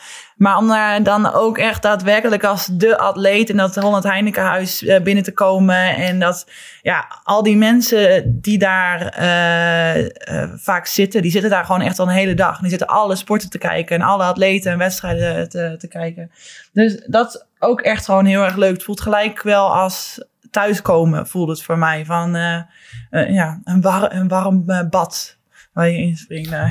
Maar 0.42 0.56
om 0.56 0.68
daar 0.68 1.02
dan 1.02 1.32
ook 1.32 1.58
echt 1.58 1.82
daadwerkelijk 1.82 2.44
als 2.44 2.66
de 2.66 2.98
atleet 2.98 3.48
in 3.48 3.56
dat 3.56 3.74
Holland 3.74 4.04
Heinekenhuis 4.04 4.82
uh, 4.82 5.00
binnen 5.00 5.24
te 5.24 5.32
komen. 5.32 5.96
En 5.96 6.18
dat 6.18 6.50
ja, 6.80 7.20
al 7.24 7.42
die 7.42 7.56
mensen 7.56 8.38
die 8.40 8.58
daar 8.58 9.18
uh, 9.20 10.04
uh, 10.04 10.52
vaak 10.56 10.86
zitten, 10.86 11.22
die 11.22 11.30
zitten 11.30 11.50
daar 11.50 11.64
gewoon 11.64 11.80
echt 11.80 11.98
al 11.98 12.06
een 12.06 12.12
hele 12.12 12.34
dag. 12.34 12.58
Die 12.60 12.68
zitten 12.68 12.86
alle 12.86 13.16
sporten 13.16 13.50
te 13.50 13.58
kijken 13.58 13.96
en 13.96 14.02
alle 14.02 14.22
atleten 14.22 14.72
en 14.72 14.78
wedstrijden 14.78 15.48
te, 15.48 15.74
te 15.78 15.88
kijken. 15.88 16.30
Dus 16.72 17.04
dat 17.06 17.34
is 17.34 17.44
ook 17.58 17.80
echt 17.80 18.04
gewoon 18.04 18.24
heel 18.24 18.44
erg 18.44 18.56
leuk. 18.56 18.72
Het 18.72 18.84
voelt 18.84 19.00
gelijk 19.00 19.42
wel 19.42 19.74
als 19.74 20.24
thuiskomen, 20.50 21.26
voelde 21.26 21.52
het 21.52 21.62
voor 21.62 21.78
mij. 21.78 22.04
Van 22.04 22.32
ja, 23.10 23.60
een, 23.64 23.80
war, 23.80 24.14
een 24.14 24.28
warm 24.28 24.64
bad 24.90 25.36
waar 25.72 25.88
je 25.88 25.98
inspringt. 25.98 26.50
Nou, 26.50 26.70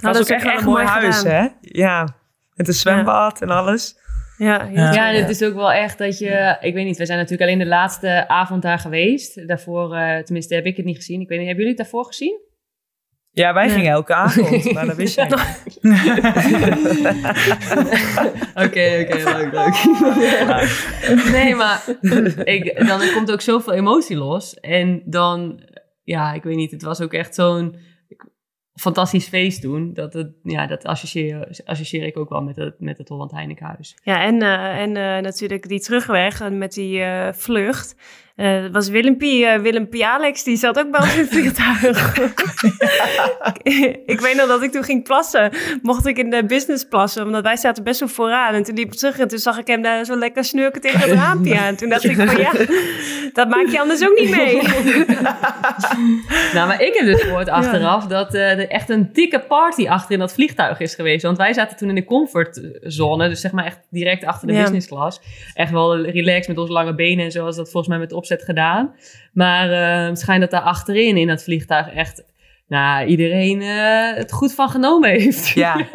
dat, 0.00 0.14
dat 0.14 0.14
is 0.14 0.20
ook 0.20 0.28
echt, 0.28 0.46
echt 0.46 0.58
een 0.58 0.64
mooi 0.64 0.84
huis, 0.84 1.18
gedaan. 1.18 1.32
hè? 1.32 1.48
Ja. 1.60 2.14
Met 2.56 2.68
een 2.68 2.74
zwembad 2.74 3.42
en 3.42 3.48
alles. 3.48 3.98
Ja, 4.38 4.68
ja, 4.72 4.92
ja, 4.92 5.12
het 5.12 5.28
is 5.28 5.42
ook 5.42 5.54
wel 5.54 5.72
echt 5.72 5.98
dat 5.98 6.18
je... 6.18 6.56
Ik 6.60 6.74
weet 6.74 6.84
niet, 6.84 6.96
we 6.96 7.06
zijn 7.06 7.18
natuurlijk 7.18 7.50
alleen 7.50 7.58
de 7.58 7.66
laatste 7.66 8.28
avond 8.28 8.62
daar 8.62 8.78
geweest. 8.78 9.48
Daarvoor, 9.48 9.96
uh, 9.96 10.18
tenminste 10.18 10.54
heb 10.54 10.66
ik 10.66 10.76
het 10.76 10.86
niet 10.86 10.96
gezien. 10.96 11.20
Ik 11.20 11.28
weet 11.28 11.38
niet, 11.38 11.46
hebben 11.46 11.64
jullie 11.64 11.80
het 11.80 11.90
daarvoor 11.90 12.04
gezien? 12.04 12.44
Ja, 13.30 13.54
wij 13.54 13.70
gingen 13.70 13.90
elke 13.90 14.14
avond, 14.14 14.72
maar 14.72 14.86
dat 14.86 14.96
wist 14.96 15.14
jij 15.14 15.24
Oké, 18.64 19.00
oké, 19.02 19.16
leuk, 19.24 19.52
leuk. 19.52 19.84
nee, 21.32 21.54
maar 21.54 21.84
ik, 22.44 22.86
dan 22.86 23.00
komt 23.14 23.32
ook 23.32 23.40
zoveel 23.40 23.72
emotie 23.72 24.16
los. 24.16 24.54
En 24.54 25.02
dan, 25.04 25.60
ja, 26.02 26.32
ik 26.32 26.42
weet 26.42 26.56
niet, 26.56 26.70
het 26.70 26.82
was 26.82 27.00
ook 27.00 27.12
echt 27.12 27.34
zo'n 27.34 27.76
fantastisch 28.76 29.28
feest 29.28 29.62
doen. 29.62 29.92
Dat, 29.94 30.12
het, 30.12 30.30
ja, 30.42 30.66
dat 30.66 30.84
associeer, 30.84 31.60
associeer 31.64 32.06
ik 32.06 32.16
ook 32.16 32.28
wel 32.28 32.42
met 32.42 32.56
het, 32.56 32.80
met 32.80 32.98
het 32.98 33.08
Holland 33.08 33.30
Heinekenhuis. 33.30 33.96
Ja, 34.02 34.24
en, 34.24 34.42
uh, 34.42 34.80
en 34.80 34.88
uh, 34.88 35.18
natuurlijk 35.18 35.68
die 35.68 35.80
terugweg 35.80 36.50
met 36.50 36.72
die 36.72 36.98
uh, 36.98 37.32
vlucht. 37.32 37.96
Uh, 38.36 38.66
was 38.72 38.88
Willempie, 38.88 39.44
uh, 39.44 39.58
Willempie 39.58 40.06
Alex, 40.06 40.44
die 40.44 40.56
zat 40.56 40.78
ook 40.78 40.90
bij 40.90 41.00
ons 41.00 41.14
in 41.14 41.20
het 41.20 41.28
vliegtuig. 41.28 42.18
ik 44.12 44.20
weet 44.20 44.36
nog 44.36 44.46
dat 44.46 44.62
ik 44.62 44.72
toen 44.72 44.82
ging 44.82 45.04
plassen. 45.04 45.50
Mocht 45.82 46.06
ik 46.06 46.18
in 46.18 46.30
de 46.30 46.44
business 46.46 46.84
plassen, 46.84 47.24
omdat 47.24 47.42
wij 47.42 47.56
zaten 47.56 47.84
best 47.84 48.00
wel 48.00 48.08
vooraan. 48.08 48.54
En 48.54 48.62
toen 48.62 48.74
liep 48.74 48.92
ik 48.92 48.98
terug 48.98 49.18
en 49.18 49.28
toen 49.28 49.38
zag 49.38 49.58
ik 49.58 49.66
hem 49.66 49.82
daar 49.82 50.04
zo 50.04 50.16
lekker 50.16 50.44
snurken 50.44 50.80
tegen 50.80 51.00
het 51.00 51.10
raampje 51.10 51.58
aan. 51.58 51.76
Toen 51.76 51.88
dacht 51.88 52.04
ik 52.04 52.16
van 52.16 52.36
ja, 52.36 52.52
dat 53.32 53.48
maak 53.48 53.66
je 53.66 53.80
anders 53.80 54.08
ook 54.08 54.18
niet 54.18 54.30
mee. 54.30 54.54
nou, 56.54 56.68
maar 56.68 56.82
ik 56.82 56.94
heb 56.94 57.06
dus 57.06 57.22
gehoord 57.22 57.48
achteraf 57.48 58.02
ja. 58.02 58.08
dat 58.08 58.34
uh, 58.34 58.50
er 58.50 58.68
echt 58.68 58.90
een 58.90 59.08
dikke 59.12 59.40
party 59.40 59.88
achter 59.88 60.12
in 60.12 60.18
dat 60.18 60.32
vliegtuig 60.32 60.80
is 60.80 60.94
geweest. 60.94 61.22
Want 61.22 61.36
wij 61.36 61.52
zaten 61.52 61.76
toen 61.76 61.88
in 61.88 61.94
de 61.94 62.04
comfortzone, 62.04 63.28
dus 63.28 63.40
zeg 63.40 63.52
maar 63.52 63.64
echt 63.64 63.78
direct 63.90 64.24
achter 64.24 64.46
de 64.48 64.54
ja. 64.54 64.60
business 64.60 64.86
class. 64.86 65.20
Echt 65.54 65.70
wel 65.70 66.00
relaxed 66.00 66.48
met 66.48 66.58
onze 66.58 66.72
lange 66.72 66.94
benen 66.94 67.24
en 67.24 67.30
zoals 67.30 67.56
dat 67.56 67.70
volgens 67.70 67.88
mij 67.88 67.98
met 67.98 68.08
de 68.08 68.24
opzet 68.30 68.44
gedaan. 68.44 68.94
Maar 69.32 69.70
uh, 69.70 70.08
het 70.08 70.18
schijnt 70.18 70.40
dat 70.40 70.50
daar 70.50 70.60
achterin 70.60 71.16
in 71.16 71.26
dat 71.26 71.42
vliegtuig 71.42 71.92
echt 71.92 72.24
nou, 72.68 73.06
iedereen 73.06 73.60
uh, 73.60 74.14
het 74.14 74.32
goed 74.32 74.54
van 74.54 74.68
genomen 74.68 75.10
heeft. 75.10 75.48
Ja, 75.48 75.76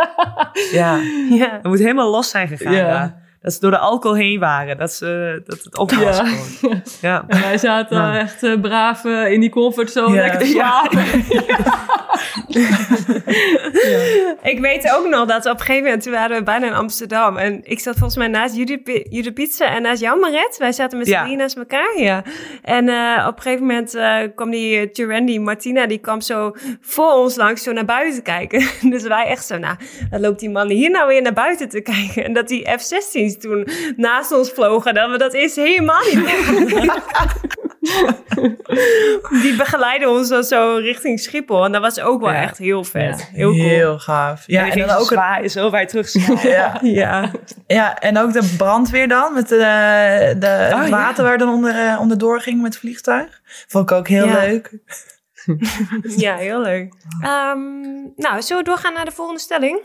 ja. 0.71 0.99
ja. 1.29 1.51
Het 1.53 1.63
moet 1.63 1.79
helemaal 1.79 2.11
los 2.11 2.29
zijn 2.29 2.47
gegaan. 2.47 2.73
Ja. 2.73 3.19
Dat 3.41 3.53
ze 3.53 3.59
door 3.59 3.71
de 3.71 3.77
alcohol 3.77 4.17
heen 4.17 4.39
waren. 4.39 4.77
Dat, 4.77 4.93
ze, 4.93 5.41
dat 5.45 5.63
het 5.63 5.77
op 5.77 5.91
was 5.91 6.17
ja. 6.17 6.25
gewoon. 6.25 6.81
Ja. 7.01 7.25
En 7.27 7.41
wij 7.41 7.57
zaten 7.57 7.97
ja. 7.97 8.19
echt 8.19 8.43
uh, 8.43 8.59
braaf 8.61 9.03
uh, 9.03 9.31
in 9.31 9.39
die 9.39 9.49
comfortzone 9.49 10.15
ja. 10.15 10.21
lekker 10.21 10.39
te 10.39 10.45
slapen. 10.45 11.03
Ik 14.43 14.59
weet 14.59 14.91
ook 14.91 15.07
nog 15.09 15.27
dat 15.27 15.45
op 15.45 15.51
een 15.51 15.59
gegeven 15.59 15.83
moment, 15.83 16.03
toen 16.03 16.11
waren 16.11 16.37
we 16.37 16.43
bijna 16.43 16.67
in 16.67 16.73
Amsterdam. 16.73 17.37
En 17.37 17.61
ik 17.63 17.79
zat 17.79 17.93
volgens 17.93 18.17
mij 18.17 18.27
naast 18.27 18.55
Judith 18.55 19.33
Pizza 19.33 19.75
en 19.75 19.81
naast 19.81 20.01
jou, 20.01 20.19
Maret. 20.19 20.55
Wij 20.57 20.71
zaten 20.71 20.97
met 20.97 21.07
z'n 21.07 21.13
ja. 21.13 21.25
naast 21.25 21.57
elkaar, 21.57 21.93
ja. 21.97 22.23
En 22.61 22.87
uh, 22.87 23.25
op 23.27 23.35
een 23.35 23.41
gegeven 23.41 23.65
moment 23.65 23.95
uh, 23.95 24.17
kwam 24.35 24.49
die 24.49 24.91
Turendi, 24.91 25.39
Martina, 25.39 25.87
die 25.87 25.97
kwam 25.97 26.21
zo 26.21 26.55
voor 26.81 27.13
ons 27.13 27.35
langs 27.35 27.63
zo 27.63 27.71
naar 27.71 27.85
buiten 27.85 28.23
kijken. 28.23 28.67
dus 28.91 29.03
wij 29.03 29.25
echt 29.25 29.45
zo, 29.45 29.57
nou, 29.57 29.75
dan 30.09 30.21
loopt 30.21 30.39
die 30.39 30.49
man 30.49 30.69
hier 30.69 30.89
nou 30.89 31.07
weer 31.07 31.21
naar 31.21 31.33
buiten 31.33 31.69
te 31.69 31.81
kijken. 31.81 32.23
En 32.23 32.33
dat 32.33 32.47
die 32.47 32.65
F-16's 33.31 33.37
toen 33.37 33.67
naast 33.95 34.31
ons 34.31 34.49
vlogen, 34.49 34.93
dat 34.93 35.11
we 35.11 35.17
dat 35.17 35.33
eerst 35.33 35.55
helemaal 35.55 36.03
niet 36.03 36.29
Die 39.43 39.55
begeleiden 39.55 40.09
ons 40.09 40.29
dan 40.29 40.43
zo 40.43 40.75
richting 40.81 41.19
Schiphol. 41.19 41.65
En 41.65 41.71
dat 41.71 41.81
was 41.81 41.99
ook 41.99 42.21
wel 42.21 42.31
ja. 42.31 42.41
echt 42.41 42.57
heel 42.57 42.83
vet. 42.83 43.19
Ja. 43.19 43.25
Heel 43.37 43.51
cool. 43.51 43.63
Heel 43.63 43.99
gaaf. 43.99 44.43
Ja, 44.47 44.65
en, 44.65 44.71
en 44.71 44.87
dan 44.87 44.97
ook 44.97 45.05
zwaar, 45.05 45.47
zo 45.47 45.69
wij 45.69 45.85
terug. 45.85 46.13
ja. 46.43 46.79
ja. 46.81 47.31
ja, 47.67 47.99
en 47.99 48.17
ook 48.17 48.33
de 48.33 48.53
brandweer 48.57 49.07
dan. 49.07 49.33
Met 49.33 49.47
de, 49.47 50.35
de 50.39 50.69
oh, 50.73 50.87
water 50.89 51.23
waar 51.23 51.37
dan 51.37 51.49
onder, 51.49 51.75
uh, 51.75 51.99
onderdoor 51.99 52.41
ging 52.41 52.61
met 52.61 52.71
het 52.71 52.81
vliegtuig. 52.81 53.41
Vond 53.67 53.89
ik 53.91 53.97
ook 53.97 54.07
heel 54.07 54.27
leuk. 54.27 54.79
ja, 56.25 56.35
heel 56.35 56.61
leuk. 56.61 56.93
Um, 57.23 58.13
nou, 58.15 58.41
zullen 58.41 58.63
we 58.63 58.69
doorgaan 58.69 58.93
naar 58.93 59.05
de 59.05 59.11
volgende 59.11 59.41
stelling? 59.41 59.83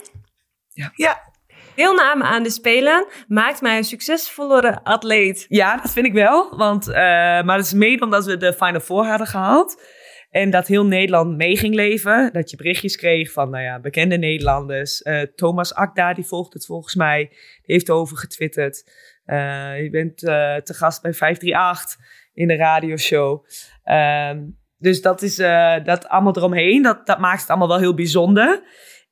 Ja. 0.73 0.91
ja. 0.95 1.35
Deelname 1.77 2.23
aan 2.23 2.43
de 2.43 2.49
Spelen 2.49 3.07
maakt 3.27 3.61
mij 3.61 3.77
een 3.77 3.83
succesvollere 3.83 4.83
atleet. 4.83 5.45
Ja, 5.47 5.77
dat 5.77 5.91
vind 5.91 6.05
ik 6.05 6.13
wel. 6.13 6.57
Want, 6.57 6.87
uh, 6.87 6.95
maar 6.95 7.57
het 7.57 7.65
is 7.65 7.73
mede 7.73 8.03
omdat 8.03 8.25
we 8.25 8.37
de 8.37 8.53
Final 8.53 8.79
Four 8.79 9.05
hadden 9.05 9.27
gehaald. 9.27 9.81
En 10.29 10.49
dat 10.49 10.67
heel 10.67 10.85
Nederland 10.85 11.37
mee 11.37 11.57
ging 11.57 11.75
leven. 11.75 12.29
Dat 12.33 12.49
je 12.49 12.57
berichtjes 12.57 12.95
kreeg 12.95 13.31
van 13.31 13.49
nou 13.49 13.63
ja, 13.63 13.79
bekende 13.79 14.17
Nederlanders. 14.17 15.01
Uh, 15.01 15.21
Thomas 15.21 15.73
Akda, 15.73 16.13
die 16.13 16.25
volgt 16.25 16.53
het 16.53 16.65
volgens 16.65 16.95
mij. 16.95 17.27
Die 17.29 17.73
heeft 17.75 17.89
erover 17.89 18.17
getwitterd. 18.17 18.91
Uh, 19.25 19.81
je 19.81 19.89
bent 19.89 20.17
te 20.17 20.73
gast 20.73 21.01
bij 21.01 21.13
538 21.13 21.97
in 22.33 22.47
de 22.47 22.55
radioshow. 22.55 23.45
Um, 23.85 24.57
dus 24.77 25.01
dat 25.01 25.21
is 25.21 25.35
dat 25.83 26.07
allemaal 26.07 26.37
eromheen. 26.37 26.81
Dat, 26.81 27.05
dat 27.05 27.19
maakt 27.19 27.41
het 27.41 27.49
allemaal 27.49 27.67
wel 27.67 27.79
heel 27.79 27.93
bijzonder. 27.93 28.63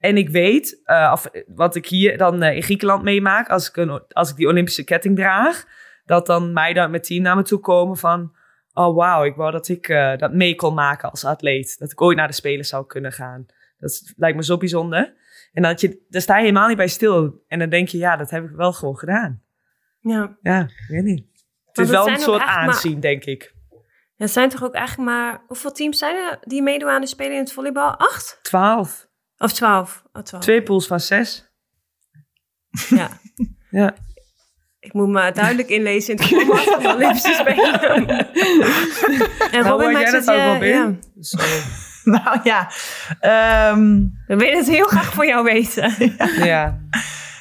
En 0.05 0.17
ik 0.17 0.29
weet, 0.29 0.81
uh, 0.85 1.09
of, 1.13 1.29
wat 1.47 1.75
ik 1.75 1.85
hier 1.87 2.17
dan 2.17 2.43
uh, 2.43 2.55
in 2.55 2.63
Griekenland 2.63 3.03
meemaak, 3.03 3.49
als 3.49 3.69
ik, 3.69 3.75
een, 3.75 4.03
als 4.07 4.29
ik 4.29 4.35
die 4.35 4.47
Olympische 4.47 4.83
ketting 4.83 5.15
draag, 5.15 5.65
dat 6.05 6.25
dan 6.25 6.53
mij 6.53 6.73
daar 6.73 6.89
met 6.89 7.03
team 7.03 7.23
naar 7.23 7.35
me 7.35 7.41
toe 7.41 7.59
komen 7.59 7.97
van, 7.97 8.35
oh 8.73 8.95
wauw, 8.95 9.23
ik 9.23 9.35
wou 9.35 9.51
dat 9.51 9.67
ik 9.67 9.87
uh, 9.87 10.17
dat 10.17 10.33
mee 10.33 10.55
kon 10.55 10.73
maken 10.73 11.11
als 11.11 11.25
atleet. 11.25 11.79
Dat 11.79 11.91
ik 11.91 12.01
ooit 12.01 12.17
naar 12.17 12.27
de 12.27 12.33
Spelen 12.33 12.65
zou 12.65 12.85
kunnen 12.85 13.11
gaan. 13.11 13.45
Dat 13.77 14.13
lijkt 14.15 14.37
me 14.37 14.43
zo 14.43 14.57
bijzonder. 14.57 15.13
En 15.53 15.61
dat 15.61 15.81
je, 15.81 16.05
daar 16.09 16.21
sta 16.21 16.35
je 16.35 16.41
helemaal 16.41 16.67
niet 16.67 16.77
bij 16.77 16.87
stil. 16.87 17.43
En 17.47 17.59
dan 17.59 17.69
denk 17.69 17.87
je, 17.87 17.97
ja, 17.97 18.15
dat 18.15 18.29
heb 18.29 18.43
ik 18.43 18.55
wel 18.55 18.73
gewoon 18.73 18.97
gedaan. 18.97 19.41
Ja. 19.99 20.37
Ja, 20.41 20.61
ik 20.61 20.85
weet 20.87 21.03
niet. 21.03 21.25
Het 21.65 21.85
is 21.85 21.89
wel 21.89 22.07
een 22.07 22.19
soort 22.19 22.41
aanzien, 22.41 22.91
maar... 22.91 23.01
denk 23.01 23.25
ik. 23.25 23.53
Ja, 24.15 24.27
zijn 24.27 24.49
toch 24.49 24.63
ook 24.63 24.73
eigenlijk 24.73 25.09
maar... 25.09 25.43
Hoeveel 25.47 25.71
teams 25.71 25.97
zijn 25.97 26.15
er 26.15 26.37
die 26.41 26.61
meedoen 26.61 26.89
aan 26.89 27.01
de 27.01 27.07
Spelen 27.07 27.33
in 27.33 27.39
het 27.39 27.51
volleybal? 27.51 27.95
Acht? 27.95 28.39
Twaalf. 28.41 29.04
Of 29.37 29.53
twaalf. 29.53 30.03
Oh, 30.13 30.39
Twee 30.39 30.63
pools 30.63 30.87
van 30.87 30.99
zes. 30.99 31.51
Ja. 32.89 33.09
ja. 33.69 33.95
Ik 34.79 34.93
moet 34.93 35.07
me 35.07 35.31
duidelijk 35.31 35.69
inlezen 35.69 36.15
in 36.15 36.21
het 36.21 36.45
programma 36.45 36.71
van 36.71 36.81
de 36.81 36.93
Olympische 36.93 37.33
Spelen. 37.33 38.07
en 39.51 39.63
nou, 39.63 39.67
Robin 39.67 39.91
maakt 39.91 40.11
het... 40.11 40.25
Ja, 40.25 40.55
ja. 40.55 40.95
nou 42.03 42.39
ja. 42.43 42.69
Um... 43.71 44.13
We 44.27 44.35
willen 44.35 44.57
het 44.57 44.67
heel 44.67 44.85
graag 44.85 45.13
voor 45.13 45.25
jou 45.25 45.43
weten. 45.43 46.15
ja. 46.51 46.79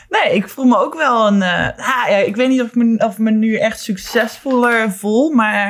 Nee, 0.08 0.34
ik 0.34 0.48
voel 0.48 0.64
me 0.64 0.76
ook 0.76 0.94
wel 0.94 1.26
een. 1.26 1.40
Uh, 1.40 1.68
ja, 1.76 2.06
ik 2.06 2.36
weet 2.36 2.48
niet 2.48 2.60
of 2.60 2.66
ik, 2.66 2.74
me, 2.74 2.96
of 2.98 3.18
me 3.18 3.30
nu 3.30 3.56
echt 3.56 3.80
succesvoller 3.80 4.92
voel. 4.92 5.30
Maar, 5.30 5.66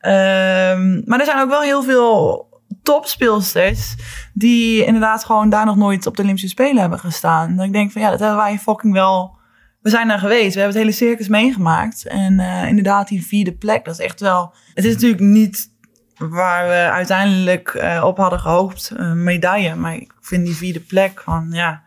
um, 0.00 1.02
maar 1.04 1.18
er 1.18 1.24
zijn 1.24 1.40
ook 1.40 1.48
wel 1.48 1.60
heel 1.60 1.82
veel 1.82 2.48
topspeelsters 2.84 3.94
die 4.32 4.84
inderdaad 4.84 5.24
gewoon 5.24 5.48
daar 5.48 5.64
nog 5.64 5.76
nooit 5.76 6.06
op 6.06 6.16
de 6.16 6.22
Olympische 6.22 6.48
Spelen 6.48 6.80
hebben 6.80 6.98
gestaan. 6.98 7.56
Dat 7.56 7.66
ik 7.66 7.72
denk 7.72 7.92
van 7.92 8.02
ja, 8.02 8.10
dat 8.10 8.20
hebben 8.20 8.36
wij 8.38 8.58
fucking 8.58 8.92
wel. 8.92 9.36
We 9.80 9.90
zijn 9.90 10.08
daar 10.08 10.18
geweest, 10.18 10.54
we 10.54 10.60
hebben 10.60 10.80
het 10.80 10.86
hele 10.86 11.08
circus 11.08 11.28
meegemaakt. 11.28 12.06
En 12.06 12.38
uh, 12.38 12.68
inderdaad, 12.68 13.08
die 13.08 13.26
vierde 13.26 13.56
plek, 13.56 13.84
dat 13.84 13.98
is 13.98 14.04
echt 14.04 14.20
wel. 14.20 14.54
Het 14.74 14.84
is 14.84 14.92
natuurlijk 14.92 15.22
niet 15.22 15.72
waar 16.18 16.68
we 16.68 16.90
uiteindelijk 16.92 17.74
uh, 17.74 18.02
op 18.04 18.16
hadden 18.16 18.40
gehoopt, 18.40 18.90
een 18.94 19.22
medaille. 19.22 19.74
Maar 19.74 19.94
ik 19.94 20.12
vind 20.20 20.46
die 20.46 20.56
vierde 20.56 20.80
plek 20.80 21.20
van 21.20 21.48
ja. 21.50 21.82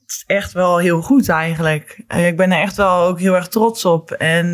Het 0.00 0.10
is 0.10 0.24
echt 0.26 0.52
wel 0.52 0.78
heel 0.78 1.02
goed 1.02 1.28
eigenlijk. 1.28 2.04
Ik 2.08 2.36
ben 2.36 2.52
er 2.52 2.60
echt 2.60 2.76
wel 2.76 3.06
ook 3.06 3.20
heel 3.20 3.34
erg 3.34 3.48
trots 3.48 3.84
op. 3.84 4.10
En 4.10 4.46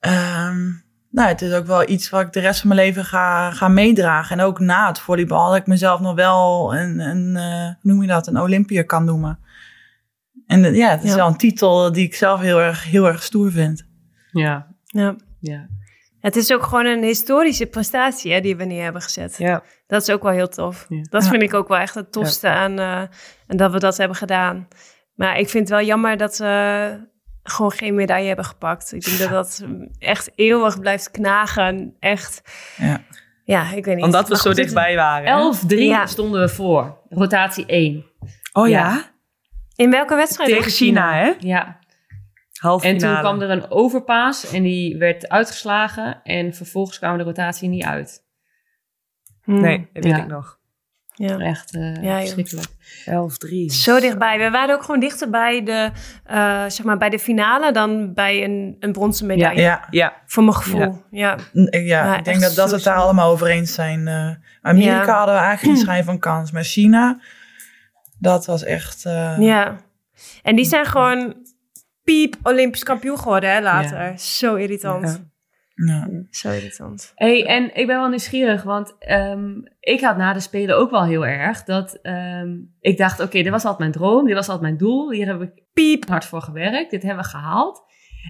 um, 0.00 0.82
nou, 1.10 1.28
het 1.28 1.42
is 1.42 1.52
ook 1.52 1.66
wel 1.66 1.88
iets 1.88 2.10
wat 2.10 2.20
ik 2.20 2.32
de 2.32 2.40
rest 2.40 2.60
van 2.60 2.68
mijn 2.68 2.80
leven 2.80 3.04
ga, 3.04 3.50
ga 3.50 3.68
meedragen. 3.68 4.38
En 4.38 4.44
ook 4.44 4.58
na 4.58 4.86
het 4.88 4.98
volleybal, 4.98 5.48
dat 5.48 5.56
ik 5.56 5.66
mezelf 5.66 6.00
nog 6.00 6.14
wel 6.14 6.74
een, 6.74 6.98
een 6.98 7.34
uh, 7.36 7.74
noem 7.82 8.02
je 8.02 8.08
dat, 8.08 8.26
een 8.26 8.40
Olympier 8.40 8.84
kan 8.84 9.04
noemen. 9.04 9.38
En 10.46 10.74
ja, 10.74 10.90
het 10.90 11.04
is 11.04 11.14
wel 11.14 11.26
een 11.26 11.36
titel 11.36 11.92
die 11.92 12.04
ik 12.06 12.14
zelf 12.14 12.40
heel 12.40 12.60
erg, 12.60 12.84
heel 12.84 13.06
erg 13.06 13.22
stoer 13.22 13.50
vind. 13.50 13.86
Ja. 14.32 14.66
Ja. 14.84 15.16
ja. 15.40 15.66
Het 16.20 16.36
is 16.36 16.52
ook 16.52 16.62
gewoon 16.62 16.86
een 16.86 17.02
historische 17.02 17.66
prestatie 17.66 18.32
hè, 18.32 18.40
die 18.40 18.56
we 18.56 18.64
neer 18.64 18.82
hebben 18.82 19.02
gezet. 19.02 19.34
Ja. 19.38 19.62
Dat 19.86 20.02
is 20.02 20.10
ook 20.10 20.22
wel 20.22 20.32
heel 20.32 20.48
tof. 20.48 20.86
Ja. 20.88 21.02
Dat 21.10 21.24
Ja. 21.24 21.30
vind 21.30 21.42
ik 21.42 21.54
ook 21.54 21.68
wel 21.68 21.78
echt 21.78 21.94
het 21.94 22.12
tofste 22.12 22.48
aan 22.48 22.78
eh, 22.78 23.00
en 23.46 23.56
dat 23.56 23.72
we 23.72 23.78
dat 23.78 23.96
hebben 23.96 24.16
gedaan. 24.16 24.68
Maar 25.14 25.38
ik 25.38 25.48
vind 25.48 25.68
het 25.68 25.78
wel 25.78 25.86
jammer 25.86 26.16
dat 26.16 26.36
we 26.38 26.90
gewoon 27.50 27.70
geen 27.72 27.94
medaille 27.94 28.26
hebben 28.26 28.44
gepakt. 28.44 28.92
Ik 28.92 29.04
denk 29.04 29.18
dat 29.18 29.30
dat 29.30 29.64
echt 29.98 30.30
eeuwig 30.34 30.80
blijft 30.80 31.10
knagen. 31.10 31.96
Echt. 31.98 32.42
Ja. 32.76 33.00
Ja, 33.44 33.70
ik 33.72 33.84
weet 33.84 33.94
niet. 33.96 34.04
Omdat 34.04 34.22
we 34.28 34.32
Maar 34.32 34.42
zo 34.42 34.52
dichtbij 34.52 34.96
waren. 34.96 35.26
hè? 35.26 35.52
11-3 35.76 35.78
Ja. 35.78 36.06
stonden 36.06 36.40
we 36.40 36.48
voor. 36.48 36.98
Rotatie 37.08 37.66
1. 37.66 38.04
Oh 38.52 38.68
ja? 38.68 38.88
Ja. 38.90 39.10
In 39.74 39.90
welke 39.90 40.14
wedstrijd? 40.14 40.50
Tegen 40.50 40.70
China, 40.70 41.14
hè? 41.14 41.32
Ja. 41.38 41.78
Half 42.60 42.82
En 42.84 42.98
toen 42.98 43.18
kwam 43.18 43.40
er 43.40 43.50
een 43.50 43.70
overpaas 43.70 44.52
en 44.52 44.62
die 44.62 44.96
werd 44.96 45.28
uitgeslagen. 45.28 46.20
En 46.22 46.54
vervolgens 46.54 46.98
kwam 46.98 47.16
de 47.18 47.22
rotatie 47.24 47.68
niet 47.68 47.84
uit. 47.84 48.24
Hmm, 49.42 49.60
Nee, 49.60 49.88
dat 49.92 50.04
weet 50.04 50.12
Ja. 50.16 50.22
ik 50.22 50.26
nog. 50.26 50.57
Ja. 51.18 51.38
Echt 51.38 51.74
eh 51.74 51.94
Ja, 51.94 52.00
joh. 52.02 52.18
verschrikkelijk. 52.18 52.68
11-3. 53.06 53.72
Zo 53.74 54.00
dichtbij. 54.00 54.38
We 54.38 54.50
waren 54.50 54.74
ook 54.74 54.82
gewoon 54.82 55.00
dichter 55.00 55.30
bij 55.30 55.62
de, 55.62 55.90
eh, 56.24 56.64
zeg 56.68 56.82
maar 56.84 56.98
bij 56.98 57.08
de 57.08 57.18
finale 57.18 57.72
dan 57.72 58.14
bij 58.14 58.44
een, 58.44 58.76
een 58.80 58.92
bronzen 58.92 59.26
medaille. 59.26 59.60
Ja, 59.60 59.86
Ja, 59.90 60.12
Voor 60.26 60.42
mijn 60.42 60.56
gevoel. 60.56 61.02
Ja. 61.10 61.36
ja, 61.50 61.78
Ja, 61.80 62.16
ik 62.18 62.24
denk 62.24 62.40
dat, 62.40 62.54
dat 62.54 62.68
we 62.68 62.74
het 62.74 62.84
daar 62.84 62.96
allemaal 62.96 63.30
over 63.30 63.46
eens 63.46 63.74
zijn. 63.74 64.08
Eh, 64.08 64.30
Amerika 64.62 65.04
Ja. 65.04 65.16
hadden 65.16 65.34
we 65.34 65.40
eigenlijk 65.40 65.76
geen 65.76 65.84
schijn 65.86 66.04
van 66.04 66.18
kans. 66.18 66.50
Maar 66.52 66.64
China, 66.64 67.20
dat 68.18 68.46
was 68.46 68.64
echt... 68.64 69.04
eh, 69.04 69.36
ja. 69.38 69.76
En 70.42 70.56
die 70.56 70.64
zijn 70.64 70.86
gewoon 70.86 71.34
piep 72.04 72.36
Olympisch 72.42 72.82
kampioen 72.82 73.18
geworden 73.18 73.50
hè, 73.52 73.60
later. 73.60 74.18
Zo 74.18 74.54
irritant. 74.54 75.26
Ja. 75.86 76.08
ja. 76.10 76.22
Zo 76.30 76.50
irritant. 76.50 77.12
Hey, 77.14 77.46
en 77.46 77.64
ik 77.64 77.86
ben 77.86 77.98
wel 77.98 78.08
nieuwsgierig, 78.08 78.62
want 78.62 78.98
ehm, 78.98 79.54
ik 79.80 80.00
had 80.00 80.16
na 80.16 80.32
de 80.32 80.40
Spelen 80.40 80.76
ook 80.76 80.90
wel 80.90 81.04
heel 81.04 81.26
erg 81.26 81.64
dat 81.64 81.98
ehm, 82.02 82.56
ik 82.80 82.98
dacht, 82.98 83.20
oké, 83.20 83.42
dit 83.42 83.48
was 83.48 83.62
altijd 83.62 83.78
mijn 83.78 83.92
droom, 83.92 84.26
dit 84.26 84.34
was 84.34 84.48
altijd 84.48 84.66
mijn 84.66 84.76
doel, 84.76 85.12
hier 85.12 85.26
heb 85.26 85.42
ik 85.42 85.62
piep 85.72 86.08
hard 86.08 86.24
voor 86.24 86.42
gewerkt, 86.42 86.90
dit 86.90 87.02
hebben 87.02 87.24
we 87.24 87.30
gehaald. 87.30 87.82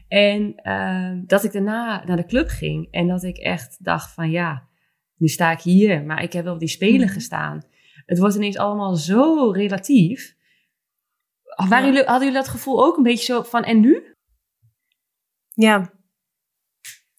En 0.08 0.54
ehm, 0.54 1.22
dat 1.26 1.44
ik 1.44 1.52
daarna 1.52 2.04
naar 2.04 2.16
de 2.16 2.26
club 2.26 2.48
ging 2.48 2.88
en 2.90 3.06
dat 3.06 3.22
ik 3.22 3.36
echt 3.36 3.84
dacht 3.84 4.12
van 4.12 4.30
ja, 4.30 4.68
nu 5.16 5.28
sta 5.28 5.50
ik 5.50 5.60
hier, 5.60 6.02
maar 6.02 6.22
ik 6.22 6.32
heb 6.32 6.44
wel 6.44 6.52
op 6.52 6.58
die 6.58 6.68
Spelen 6.68 7.08
gestaan. 7.08 7.62
Het 8.06 8.18
wordt 8.18 8.34
ineens 8.34 8.58
allemaal 8.58 8.94
zo 8.94 9.50
relatief. 9.50 10.36
Waren 11.68 11.86
jullie, 11.86 12.04
hadden 12.04 12.26
jullie 12.26 12.42
dat 12.42 12.48
gevoel 12.48 12.84
ook 12.84 12.96
een 12.96 13.02
beetje 13.02 13.24
zo 13.24 13.42
van 13.42 13.64
en 13.64 13.80
nu? 13.80 14.14
Ja. 15.54 15.96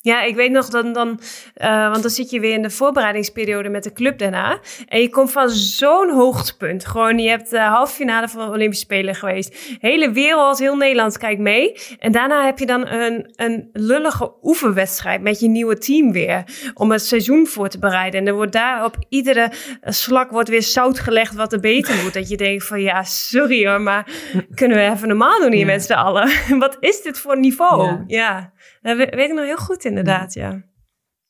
Ja, 0.02 0.22
ik 0.22 0.36
weet 0.36 0.52
nog 0.52 0.70
dan, 0.70 0.94
dan 0.94 1.20
eh, 1.54 1.90
want 1.90 2.02
dan 2.02 2.12
zit 2.12 2.30
je 2.30 2.40
weer 2.40 2.54
in 2.54 2.62
de 2.62 2.70
voorbereidingsperiode 2.70 3.70
met 3.70 3.84
de 3.84 3.94
club 3.94 4.18
daarna. 4.18 4.60
En 4.88 5.02
je 5.02 5.10
komt 5.10 5.32
van 5.32 5.50
zo'n 5.50 6.10
hoogtepunt. 6.10 6.86
Gewoon, 6.86 7.20
je 7.20 7.30
hebt 7.30 7.50
de 7.50 7.60
halve 7.60 7.94
finale 7.94 8.28
van 8.28 8.46
de 8.46 8.52
Olympische 8.52 8.86
Spelen 8.86 9.16
geweest. 9.16 9.78
Hele 9.80 10.12
wereld, 10.12 10.60
heel 10.60 10.76
Nederland 10.76 11.18
kijkt 11.18 11.42
mee. 11.42 11.74
En 12.00 12.12
daarna 12.12 12.46
heb 12.46 12.60
je 12.60 12.66
dan 12.66 12.88
een, 12.88 13.34
een 13.36 13.70
lullige 13.74 14.34
oefenwedstrijd 14.42 15.22
met 15.22 15.40
je 15.40 15.48
nieuwe 15.48 15.78
team 15.78 16.12
weer. 16.12 16.44
Om 16.74 16.92
het 16.92 17.02
seizoen 17.02 17.48
voor 17.48 17.70
te 17.70 17.80
bereiden. 17.80 18.20
En 18.20 18.28
er 18.28 18.34
wordt 18.34 18.54
daar 18.54 18.86
op 18.86 18.96
iedere 19.10 19.52
slak 19.84 20.32
wordt 20.32 20.50
weer 20.50 20.64
zout 20.64 21.00
gelegd 21.00 21.36
wat 21.36 21.54
er 21.54 21.60
beter 21.60 22.04
moet. 22.04 22.14
Dat 22.14 22.30
je 22.30 22.38
denkt 22.38 22.68
van, 22.68 22.82
ja, 22.82 23.04
sorry 23.04 23.68
hoor, 23.68 23.82
maar 23.82 24.08
kunnen 24.56 24.78
we 24.78 24.84
even 24.84 25.08
normaal 25.08 25.40
doen 25.40 25.52
hier 25.52 25.66
met 25.66 25.84
z'n 25.84 25.94
allen? 25.94 26.30
wat 26.60 26.78
is 26.80 27.02
dit 27.02 27.20
voor 27.20 27.40
niveau? 27.40 27.84
Ja. 27.84 28.04
Ja. 28.08 28.54
Dat 28.82 28.98
we- 28.98 29.16
weet 29.16 29.30
ik 29.30 29.36
nog 29.36 29.46
heel 29.46 29.58
goed 29.58 29.86
inderdaad, 29.86 30.34
ja. 30.34 30.64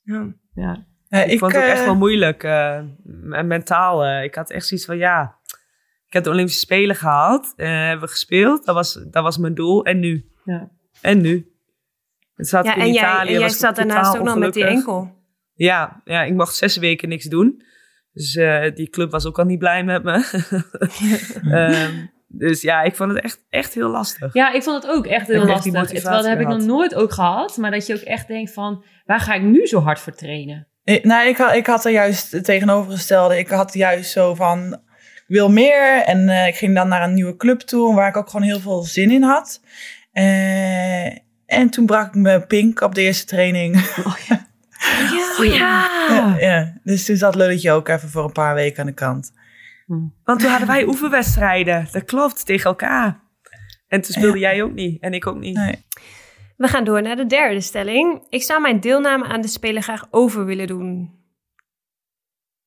ja. 0.02 0.34
Ja. 0.54 0.88
Ja, 1.08 1.24
ik, 1.24 1.40
vond 1.40 1.52
het 1.52 1.62
ook 1.62 1.68
eh, 1.68 1.74
echt 1.74 1.86
wel 1.86 1.96
moeilijk. 1.96 2.44
eh, 2.44 2.76
en 3.30 3.48
mentaal. 3.48 4.04
eh, 4.06 4.24
ik 4.24 4.36
had 4.36 4.50
echt 4.50 4.66
zoiets 4.68 4.86
van, 4.86 4.98
ja... 4.98 5.38
Ik 6.08 6.14
heb 6.16 6.24
de 6.24 6.30
Olympische 6.30 6.60
Spelen 6.60 6.96
gehaald. 6.96 7.54
eh, 7.56 7.68
hebben 7.68 8.06
we 8.06 8.12
gespeeld. 8.12 8.66
Dat 8.66 8.76
was, 8.76 8.94
dat 8.94 9.24
was 9.24 9.38
mijn 9.38 9.54
doel. 9.54 9.86
En 9.86 10.00
nu? 10.00 10.32
Ja. 10.44 10.70
En 11.02 11.22
nu? 11.22 11.52
Het 12.36 12.48
zat 12.48 12.66
Ja, 12.66 12.76
in 12.76 12.82
en 12.82 12.92
jij, 12.94 13.04
Italië. 13.04 13.34
en 13.34 13.40
jij 13.40 13.50
zat 13.50 13.76
daarnaast 13.76 14.18
ook 14.18 14.24
nog 14.24 14.38
met 14.38 14.54
die 14.54 14.66
enkel. 14.66 15.18
Ja, 15.54 16.02
ja, 16.06 16.24
ik 16.24 16.34
mocht 16.34 16.56
zes 16.56 16.78
weken 16.78 17.10
niks 17.10 17.26
doen. 17.26 17.62
Dus 18.14 18.36
eh, 18.36 18.76
die 18.76 18.90
club 18.90 19.12
was 19.12 19.26
ook 19.26 19.40
al 19.40 19.46
niet 19.46 19.60
blij 19.60 19.84
met 19.84 20.04
me. 20.04 20.14
Ehm, 21.52 22.06
dus 22.32 22.62
ja, 22.62 22.82
ik 22.82 22.96
vond 22.96 23.12
het 23.12 23.24
echt, 23.24 23.46
echt 23.50 23.74
heel 23.74 23.90
lastig. 23.90 24.34
Ja, 24.34 24.54
ik 24.54 24.64
vond 24.64 24.84
het 24.84 24.92
ook 24.92 25.06
echt 25.06 25.30
Ik 25.30 25.36
heel 25.36 25.48
echt 25.48 25.66
lastig. 25.66 26.02
Terwijl 26.02 26.22
dat 26.22 26.32
heb 26.32 26.40
ik 26.40 26.48
nog 26.48 26.62
nooit 26.62 26.96
ook 26.96 27.12
gehad. 27.12 27.58
Maar 27.58 27.72
dat 27.72 27.86
je 27.86 27.94
ook 27.96 28.02
echt 28.02 28.28
denkt 28.28 28.54
van, 28.54 28.84
waar 29.06 29.20
ga 29.20 29.34
ik 29.34 29.42
nu 29.42 29.68
zo 29.68 29.80
hard 29.80 30.00
voor 30.00 30.14
trainen? 30.14 30.68
Eh, 30.84 31.04
Nou, 31.04 31.28
ik 31.28 31.38
had, 31.38 31.54
ik 31.54 31.68
had 31.68 31.86
er 31.86 31.92
juist 31.92 32.32
het 32.32 32.44
tegenovergestelde. 32.44 33.38
Ik 33.38 33.48
had 33.48 33.74
juist 33.74 34.12
zo 34.12 34.36
van, 34.36 34.74
ik 35.16 35.24
wil 35.28 35.50
meer. 35.50 36.04
En 36.06 36.30
eh, 36.30 36.48
ik 36.48 36.56
ging 36.56 36.76
dan 36.76 36.88
naar 36.88 37.04
een 37.04 37.14
nieuwe 37.14 37.36
club 37.36 37.60
toe, 37.60 37.96
waar 37.96 38.10
ik 38.10 38.18
ook 38.18 38.30
gewoon 38.30 38.46
heel 38.48 38.60
veel 38.60 38.82
zin 38.82 39.12
in 39.12 39.24
had. 39.24 39.62
Eh, 40.12 41.06
en 41.46 41.70
toen 41.70 41.86
brak 41.86 42.08
ik 42.08 42.16
me 42.16 42.42
pink 42.42 42.82
op 42.82 42.96
de 42.96 43.02
eerste 43.02 43.26
training. 43.26 43.76
Ja, 45.40 45.46
ja. 45.46 45.90
ja, 46.10 46.36
ja. 46.40 46.74
Dus 46.84 47.06
toen 47.06 47.16
zat 47.16 47.36
Lulletje 47.36 47.72
ook 47.72 47.88
even 47.88 48.10
voor 48.10 48.24
een 48.24 48.32
paar 48.32 48.54
weken 48.54 48.80
aan 48.80 48.86
de 48.86 48.94
kant. 48.94 49.32
Want 50.24 50.40
toen 50.40 50.50
hadden 50.50 50.68
wij 50.68 50.86
oefenwedstrijden. 50.88 51.88
Dat 51.92 52.04
klopt, 52.04 52.46
tegen 52.46 52.70
elkaar. 52.70 53.24
En 53.88 54.02
toen 54.02 54.14
speelde 54.14 54.40
jij 54.40 54.64
ook 54.64 54.74
niet. 54.74 55.02
En 55.02 55.14
ik 55.14 55.28
ook 55.28 55.38
niet. 55.38 55.56
Nee. 55.56 55.86
We 56.58 56.68
gaan 56.68 56.84
door 56.84 57.02
naar 57.02 57.16
de 57.16 57.26
derde 57.26 57.62
stelling. 57.62 58.26
Ik 58.30 58.44
zou 58.44 58.62
mijn 58.62 58.80
deelname 58.80 59.26
aan 59.26 59.42
de 59.42 59.48
Spelen 59.48 59.84
graag 59.84 60.08
over 60.12 60.46
willen 60.46 60.68
doen. 60.68 61.18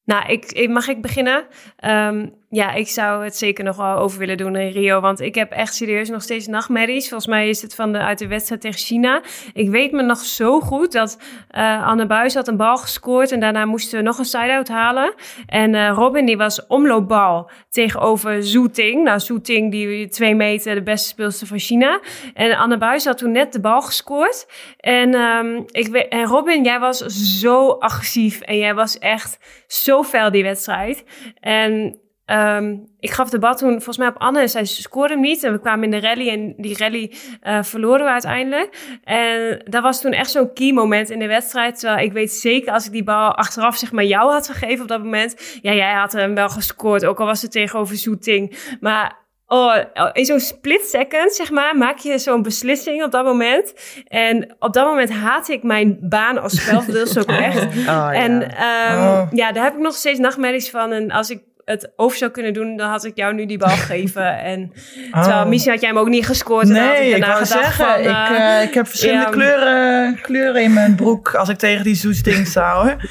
Nou, 0.05 0.33
ik, 0.33 0.45
ik- 0.45 0.69
mag 0.71 0.89
ik 0.89 1.03
beginnen? 1.03 1.47
Ehm, 1.77 2.29
ja, 2.53 2.73
ik 2.73 2.89
zou 2.89 3.25
het 3.25 3.37
zeker 3.37 3.65
nog 3.65 3.77
wel 3.77 3.97
over 3.97 4.19
willen 4.19 4.37
doen 4.37 4.57
in 4.57 4.71
Rio. 4.71 5.01
Want 5.01 5.21
ik 5.21 5.35
heb 5.35 5.51
echt 5.51 5.75
serieus 5.75 6.09
nog 6.09 6.23
steeds 6.23 6.47
nachtmerries. 6.47 7.09
Volgens 7.09 7.31
mij 7.31 7.49
is 7.49 7.63
het 7.63 7.75
van 7.75 7.93
de, 7.93 7.99
uit 7.99 8.19
de 8.19 8.27
wedstrijd 8.27 8.61
tegen 8.61 8.79
China. 8.79 9.23
Ik 9.53 9.71
weet 9.71 9.93
me 9.93 10.03
nog 10.03 10.19
zo 10.19 10.61
goed 10.61 10.93
dat 10.93 11.19
eh, 11.49 11.87
Anne 11.87 12.07
Buis 12.07 12.35
had 12.35 12.49
een 12.49 12.57
bal 12.57 12.77
gescoord. 12.77 13.33
En 13.33 13.41
daarna 13.41 13.65
moesten 13.65 13.99
we 13.99 14.05
nog 14.05 14.19
een 14.19 14.25
side-out 14.25 14.69
halen. 14.69 15.15
En 15.47 15.75
eh, 15.75 15.93
Robin 15.95 16.27
die 16.27 16.37
was 16.37 16.67
omloopbal 16.67 17.51
tegenover 17.71 18.43
Zhu. 18.43 18.69
Nou, 18.95 19.21
Zhu 19.21 19.41
die 19.41 20.09
twee 20.09 20.35
meter 20.35 20.75
de 20.75 20.83
beste 20.83 21.09
speelster 21.09 21.47
van 21.47 21.59
China. 21.59 22.01
En 22.35 22.57
Anne 22.57 22.79
Buis 22.79 23.05
had 23.05 23.19
toen 23.19 23.33
net 23.33 23.53
de 23.53 23.61
bal 23.61 23.83
gescoord. 23.83 24.47
En, 24.77 25.15
ehm, 25.15 25.63
ik 25.67 25.89
weet, 25.89 26.09
en 26.09 26.25
Robin, 26.25 26.65
jij 26.65 26.81
was 26.81 26.99
zo 27.41 27.69
agressief. 27.69 28.41
En 28.41 28.57
jij 28.57 28.75
was 28.75 28.99
echt 28.99 29.39
zo 29.67 30.03
fel 30.03 30.31
die 30.31 30.43
wedstrijd. 30.43 31.05
En 31.41 32.01
ehm, 32.25 32.77
ik 32.99 33.11
gaf 33.11 33.31
de 33.31 33.39
bal 33.39 33.55
toen 33.55 33.71
volgens 33.71 33.97
mij 33.97 34.09
op 34.09 34.19
Anne. 34.19 34.41
en 34.41 34.49
Zij 34.49 34.65
scoorde 34.65 35.13
hem 35.13 35.23
niet. 35.23 35.45
En 35.45 35.53
we 35.53 35.61
kwamen 35.61 35.85
in 35.85 35.91
de 35.91 36.01
rally. 36.01 36.29
En 36.29 36.55
die 36.57 36.77
rally 36.79 37.13
eh, 37.41 37.63
verloren 37.63 38.05
we 38.05 38.11
uiteindelijk. 38.11 38.99
En 39.05 39.61
dat 39.65 39.83
was 39.83 40.01
toen 40.01 40.13
echt 40.13 40.31
zo'n 40.31 40.53
key 40.53 40.73
moment 40.73 41.11
in 41.11 41.19
de 41.19 41.27
wedstrijd. 41.27 41.79
Terwijl 41.79 42.05
ik 42.07 42.13
weet 42.13 42.33
zeker 42.33 42.73
als 42.73 42.87
ik 42.87 42.93
die 42.93 43.05
bal 43.05 43.35
achteraf 43.35 43.77
zeg 43.77 43.93
maar 43.93 44.05
jou 44.05 44.33
had 44.33 44.49
gegeven 44.49 44.83
op 44.83 44.89
dat 44.89 45.03
moment. 45.03 45.59
Ja, 45.63 45.73
jij 45.73 45.93
had 45.93 46.13
hem 46.13 46.35
wel 46.35 46.49
gescoord. 46.49 47.05
Ook 47.05 47.21
al 47.21 47.27
was 47.27 47.43
het 47.43 47.53
tegenover 47.53 47.97
Zoeting. 47.97 48.57
Maar 48.81 49.21
Oh, 49.47 49.77
in 50.13 50.25
zo'n 50.25 50.41
split 50.41 50.83
second, 50.87 51.33
zeg 51.33 51.51
maar, 51.51 51.77
maak 51.77 51.99
je 51.99 52.19
zo'n 52.19 52.43
beslissing 52.43 53.05
op 53.05 53.11
dat 53.11 53.25
moment. 53.25 53.75
En 54.09 54.55
op 54.59 54.73
dat 54.73 54.87
moment 54.87 55.11
haat 55.13 55.49
ik 55.49 55.63
mijn 55.63 55.99
baan 56.01 56.39
als 56.39 56.53
spelverdeelster 56.63 57.23
ook 57.23 57.29
echt. 57.37 57.65
Oh, 57.65 57.85
ja. 57.85 58.13
En 58.13 58.51
ehm, 58.57 58.99
Oh. 58.99 59.23
ja, 59.33 59.53
daar 59.53 59.65
heb 59.65 59.73
ik 59.75 59.79
nog 59.81 59.95
steeds 59.95 60.19
nachtmerries 60.19 60.71
van. 60.71 60.93
En 60.93 61.11
als 61.11 61.31
ik 61.31 61.43
het 61.65 61.93
over 61.97 62.17
zou 62.19 62.31
kunnen 62.31 62.53
doen, 62.53 62.77
dan 62.77 62.91
had 62.91 63.05
ik 63.05 63.17
jou 63.17 63.35
nu 63.35 63.47
die 63.47 63.59
bal 63.59 63.69
gegeven. 63.87 64.39
En 64.39 64.73
terwijl 65.13 65.43
Oh. 65.43 65.49
misschien 65.49 65.73
had 65.73 65.81
jij 65.81 65.91
hem 65.91 65.99
ook 65.99 66.09
niet 66.09 66.27
gescoord. 66.27 66.67
En 66.67 66.73
Nee, 66.73 67.05
ik 67.05 67.11
daarna 67.11 67.27
wou 67.27 67.47
gedacht 67.47 67.65
zeggen, 67.77 67.85
van, 67.87 68.01
ik, 68.33 68.39
eh, 68.39 68.63
ik 68.63 68.75
heb 68.75 68.87
verschillende 68.89 69.25
ja. 69.25 69.31
kleuren, 69.31 70.21
kleuren 70.21 70.63
in 70.63 70.73
mijn 70.73 70.95
broek 70.95 71.35
als 71.35 71.49
ik 71.49 71.59
tegen 71.59 71.85
die 71.85 71.95
zoetsting 71.95 72.47
sta 72.47 72.75
hoor. 72.75 72.97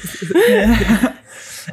Ja. 0.48 0.76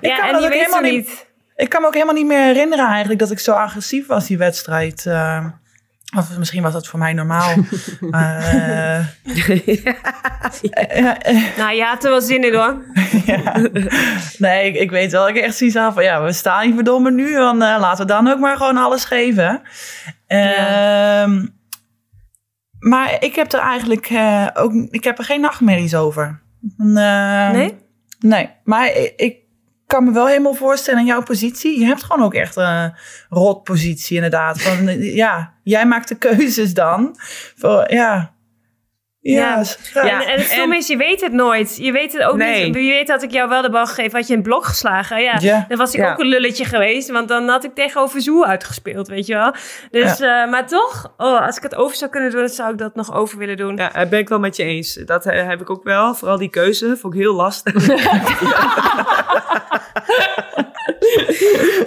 Ja, 0.01 0.27
en 0.27 0.35
ook 0.35 0.49
weet 0.49 0.81
niet. 0.81 1.27
Ik 1.55 1.69
kan 1.69 1.81
me 1.81 1.87
ook 1.87 1.93
helemaal 1.93 2.15
niet 2.15 2.25
meer 2.25 2.43
herinneren 2.43 2.87
eigenlijk 2.87 3.19
dat 3.19 3.31
ik 3.31 3.39
zo 3.39 3.51
agressief 3.51 4.07
was 4.07 4.27
die 4.27 4.37
wedstrijd. 4.37 5.05
eh. 5.05 5.45
Of 6.17 6.37
misschien 6.37 6.63
was 6.63 6.73
dat 6.73 6.87
voor 6.87 6.99
mij 6.99 7.13
normaal. 7.13 7.49
eh, 8.11 9.05
ja, 9.83 11.19
eh, 11.21 11.57
Nou, 11.57 11.75
je 11.75 11.83
had 11.83 12.03
er 12.03 12.09
wel 12.09 12.21
zin 12.21 12.43
in 12.43 12.53
hoor. 12.55 12.83
ja. 13.25 13.55
Nee, 14.37 14.67
ik, 14.67 14.75
ik 14.75 14.89
weet 14.91 15.11
wel. 15.11 15.27
Ik 15.29 15.35
echt 15.35 15.57
zoiets 15.57 15.75
had 15.75 15.93
van 15.93 16.03
ja, 16.03 16.23
we 16.23 16.31
staan 16.33 16.63
hier 16.65 16.73
verdomme 16.73 17.11
nu. 17.11 17.33
Dan 17.33 17.61
eh, 17.61 17.77
laten 17.79 18.05
we 18.05 18.11
dan 18.11 18.27
ook 18.27 18.39
maar 18.39 18.57
gewoon 18.57 18.77
alles 18.77 19.05
geven. 19.05 19.61
Ehm, 20.27 21.45
Maar 22.79 23.15
ik 23.19 23.35
heb 23.35 23.51
er 23.53 23.59
eigenlijk 23.59 24.05
eh, 24.05 24.47
ook. 24.53 24.73
Ik 24.73 25.03
heb 25.03 25.17
er 25.17 25.23
geen 25.23 25.41
nachtmerries 25.41 25.95
over. 25.95 26.41
Eh, 26.77 27.51
Nee? 27.51 27.77
Nee, 28.19 28.49
maar 28.63 28.95
ik, 28.95 29.13
ik 29.15 29.37
kan 29.89 30.03
me 30.03 30.11
wel 30.11 30.27
helemaal 30.27 30.53
voorstellen 30.53 30.99
in 30.99 31.05
jouw 31.05 31.23
positie. 31.23 31.79
Je 31.79 31.85
hebt 31.85 32.03
gewoon 32.03 32.25
ook 32.25 32.33
echt 32.33 32.55
een 32.55 32.93
rotpositie 33.29 34.15
inderdaad. 34.15 34.61
Van, 34.61 35.01
ja, 35.23 35.53
jij 35.63 35.85
maakt 35.85 36.07
de 36.07 36.15
keuzes 36.15 36.73
dan. 36.73 37.15
Voor, 37.55 37.93
ja. 37.93 38.33
Ja, 39.21 39.63
Ja. 39.93 40.05
Ja. 40.05 40.25
En, 40.25 40.73
is, 40.73 40.87
je 40.87 40.97
weet 40.97 41.21
het 41.21 41.31
nooit. 41.31 41.77
Je 41.77 41.91
weet 41.91 42.13
het 42.13 42.23
ook 42.23 42.35
Nee. 42.35 42.65
niet. 42.65 42.75
Wie 42.75 42.91
weet 42.91 43.09
had 43.09 43.23
ik 43.23 43.31
jou 43.31 43.49
wel 43.49 43.61
de 43.61 43.69
bal 43.69 43.85
gegeven, 43.85 44.19
had 44.19 44.27
je 44.27 44.35
een 44.35 44.41
blok 44.41 44.65
geslagen. 44.65 45.21
Ja, 45.21 45.35
Ja. 45.39 45.65
dan 45.67 45.77
was 45.77 45.93
ik 45.93 45.99
Ja. 45.99 46.11
ook 46.11 46.19
een 46.19 46.27
lulletje 46.27 46.65
geweest. 46.65 47.09
Want 47.11 47.27
dan 47.27 47.47
had 47.47 47.63
ik 47.63 47.75
tegenover 47.75 48.21
Zoe 48.21 48.45
uitgespeeld, 48.45 49.07
weet 49.07 49.25
je 49.25 49.33
wel. 49.33 49.53
Dus, 49.91 50.19
eh, 50.19 50.49
maar 50.49 50.67
toch, 50.67 51.13
oh, 51.17 51.45
als 51.45 51.57
ik 51.57 51.63
het 51.63 51.75
over 51.75 51.95
zou 51.97 52.11
kunnen 52.11 52.31
doen, 52.31 52.39
dan 52.39 52.49
zou 52.49 52.71
ik 52.71 52.77
dat 52.77 52.95
nog 52.95 53.13
over 53.13 53.37
willen 53.37 53.57
doen. 53.57 53.75
Ja, 53.75 53.89
dat 53.89 54.09
ben 54.09 54.19
ik 54.19 54.29
wel 54.29 54.39
met 54.39 54.55
je 54.55 54.63
eens. 54.63 54.93
Dat 54.93 55.25
eh, 55.25 55.47
heb 55.47 55.61
ik 55.61 55.69
ook 55.69 55.83
wel. 55.83 56.13
Vooral 56.15 56.37
die 56.37 56.49
keuze 56.49 56.97
vond 56.97 57.13
ik 57.13 57.19
heel 57.19 57.33
lastig. 57.35 57.73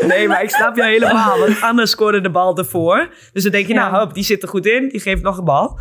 nee, 0.07 0.28
maar 0.28 0.43
ik 0.43 0.51
snap 0.51 0.76
je 0.76 0.83
helemaal. 0.85 1.39
Want 1.39 1.62
Anne 1.62 1.87
scoorde 1.87 2.20
de 2.20 2.30
bal 2.30 2.57
ervoor. 2.59 3.09
Dus 3.33 3.43
dan 3.43 3.53
denk 3.53 3.66
je, 3.66 3.72
Ja. 3.74 3.91
nou, 3.91 4.05
hop, 4.05 4.14
die 4.14 4.24
zit 4.24 4.43
er 4.43 4.49
goed 4.49 4.66
in. 4.66 4.89
Die 4.89 5.01
geeft 5.01 5.22
nog 5.22 5.39
een 5.39 5.45
bal. 5.45 5.78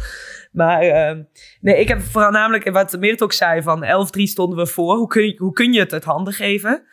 Maar 0.51 0.81
ehm, 0.81 1.23
nee, 1.61 1.79
ik 1.79 1.87
heb 1.87 2.01
vooral 2.01 2.31
namelijk, 2.31 2.69
wat 2.69 2.99
Meert 2.99 3.23
ook 3.23 3.33
zei, 3.33 3.61
van 3.61 3.85
11-3 3.85 4.21
stonden 4.23 4.57
we 4.57 4.65
voor. 4.65 4.95
Hoe 4.95 5.07
kun 5.07 5.25
je, 5.25 5.35
hoe 5.37 5.53
kun 5.53 5.73
je 5.73 5.79
het 5.79 5.93
uit 5.93 6.03
handen 6.03 6.33
geven? 6.33 6.85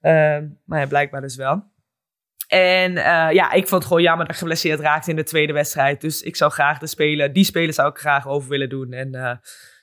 Ehm, 0.00 0.48
maar 0.64 0.80
ja, 0.80 0.86
blijkbaar 0.86 1.20
dus 1.20 1.36
wel. 1.36 1.70
En 2.52 2.96
eh, 2.96 3.32
ja, 3.32 3.52
ik 3.52 3.68
vond 3.68 3.70
het 3.70 3.84
gewoon 3.84 4.02
jammer 4.02 4.26
dat 4.26 4.36
geblesseerd 4.36 4.80
raakte 4.80 5.10
in 5.10 5.16
de 5.16 5.22
tweede 5.22 5.52
wedstrijd. 5.52 6.00
Dus 6.00 6.22
ik 6.22 6.36
zou 6.36 6.50
graag 6.50 6.78
de 6.78 6.86
spelen, 6.86 7.32
die 7.32 7.44
spelen 7.44 7.74
zou 7.74 7.88
ik 7.88 7.98
graag 7.98 8.28
over 8.28 8.48
willen 8.48 8.68
doen. 8.68 8.92
En 8.92 9.14
eh, 9.14 9.36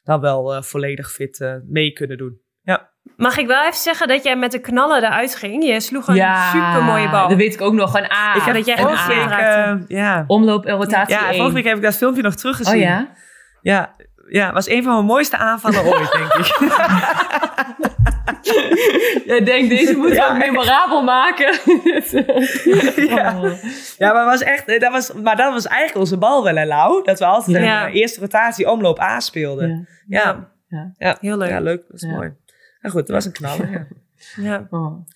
dan 0.04 0.22
wel 0.22 0.56
eh, 0.56 0.62
volledig 0.62 1.12
fit 1.12 1.60
mee 1.66 1.92
kunnen 1.92 2.18
doen. 2.18 2.42
Ja, 2.62 2.94
Mag 3.18 3.38
ik 3.38 3.48
wel 3.48 3.62
even 3.64 3.80
zeggen 3.80 4.08
dat 4.08 4.24
jij 4.24 4.36
met 4.36 4.52
de 4.52 4.60
knallen 4.60 5.04
eruit 5.04 5.36
ging? 5.36 5.66
Je 5.66 5.80
sloeg 5.80 6.08
een 6.08 6.16
super 6.52 6.84
mooie 6.84 7.10
bal. 7.10 7.28
Dat 7.28 7.38
weet 7.38 7.54
ik 7.54 7.62
ook 7.62 7.74
nog. 7.74 7.94
Een 7.98 8.12
A. 8.12 8.36
ik 8.36 8.42
heb 8.42 8.54
dat 8.56 8.66
jij 8.66 8.80
een 8.80 8.86
week, 9.08 9.26
raakte. 9.28 9.86
eh, 9.94 9.98
ja. 9.98 10.24
Omloop 10.28 10.66
en 10.66 10.76
rotatie 10.76 11.16
ja, 11.16 11.34
vorige 11.34 11.52
week 11.54 11.64
heb 11.66 11.76
ik 11.78 11.84
dat 11.84 11.98
filmpje 11.98 12.22
nog 12.22 12.36
teruggezien. 12.36 12.76
Oh 12.76 12.82
ja? 12.82 13.08
Ja, 13.62 13.96
ja, 14.30 14.54
was 14.54 14.70
een 14.70 14.84
van 14.84 14.94
mijn 14.94 15.06
mooiste 15.06 15.38
aanvallen 15.38 15.84
ooit, 15.86 16.12
denk 16.12 16.34
ik. 16.34 16.58
Jij 19.26 19.44
denkt, 19.44 19.70
deze 19.70 19.98
moet 19.98 20.14
Ja, 20.14 20.34
ik 20.34 20.38
memorabel 20.52 21.04
maken. 21.04 21.54
ja. 23.16 23.40
Oh. 23.42 23.52
ja, 23.98 24.14
maar, 24.14 24.26
was 24.26 24.42
echt, 24.42 24.68
eh, 24.68 24.80
dat 24.80 24.92
was, 24.92 25.14
maar 25.14 25.36
dat 25.36 25.54
was 25.54 25.68
eigenlijk 25.68 26.00
onze 26.00 26.18
bal 26.18 26.44
wel, 26.44 26.66
Lau. 26.66 27.04
Dat 27.04 27.20
we 27.20 27.26
altijd 27.26 27.64
Ja. 27.64 27.88
eh, 27.88 27.94
eerste 27.96 28.20
rotatie 28.20 28.70
omloop 28.72 29.00
A 29.02 29.20
speelden. 29.20 29.88
Ja. 30.08 30.20
Ja, 30.22 30.50
Ja. 30.68 30.92
ja. 30.98 31.18
Heel 31.20 31.38
leuk. 31.38 31.50
Ja, 31.50 31.60
leuk. 31.60 31.82
Dat 31.88 32.02
is 32.02 32.10
Ja. 32.10 32.16
mooi. 32.16 32.34
Nou 32.82 32.94
goed, 32.94 33.08
dat 33.08 33.16
was 33.16 33.26
een 33.26 33.32
knaller. 33.32 33.70
Ja. 34.36 34.44
Ja. 34.44 34.68
Oh. 34.70 35.08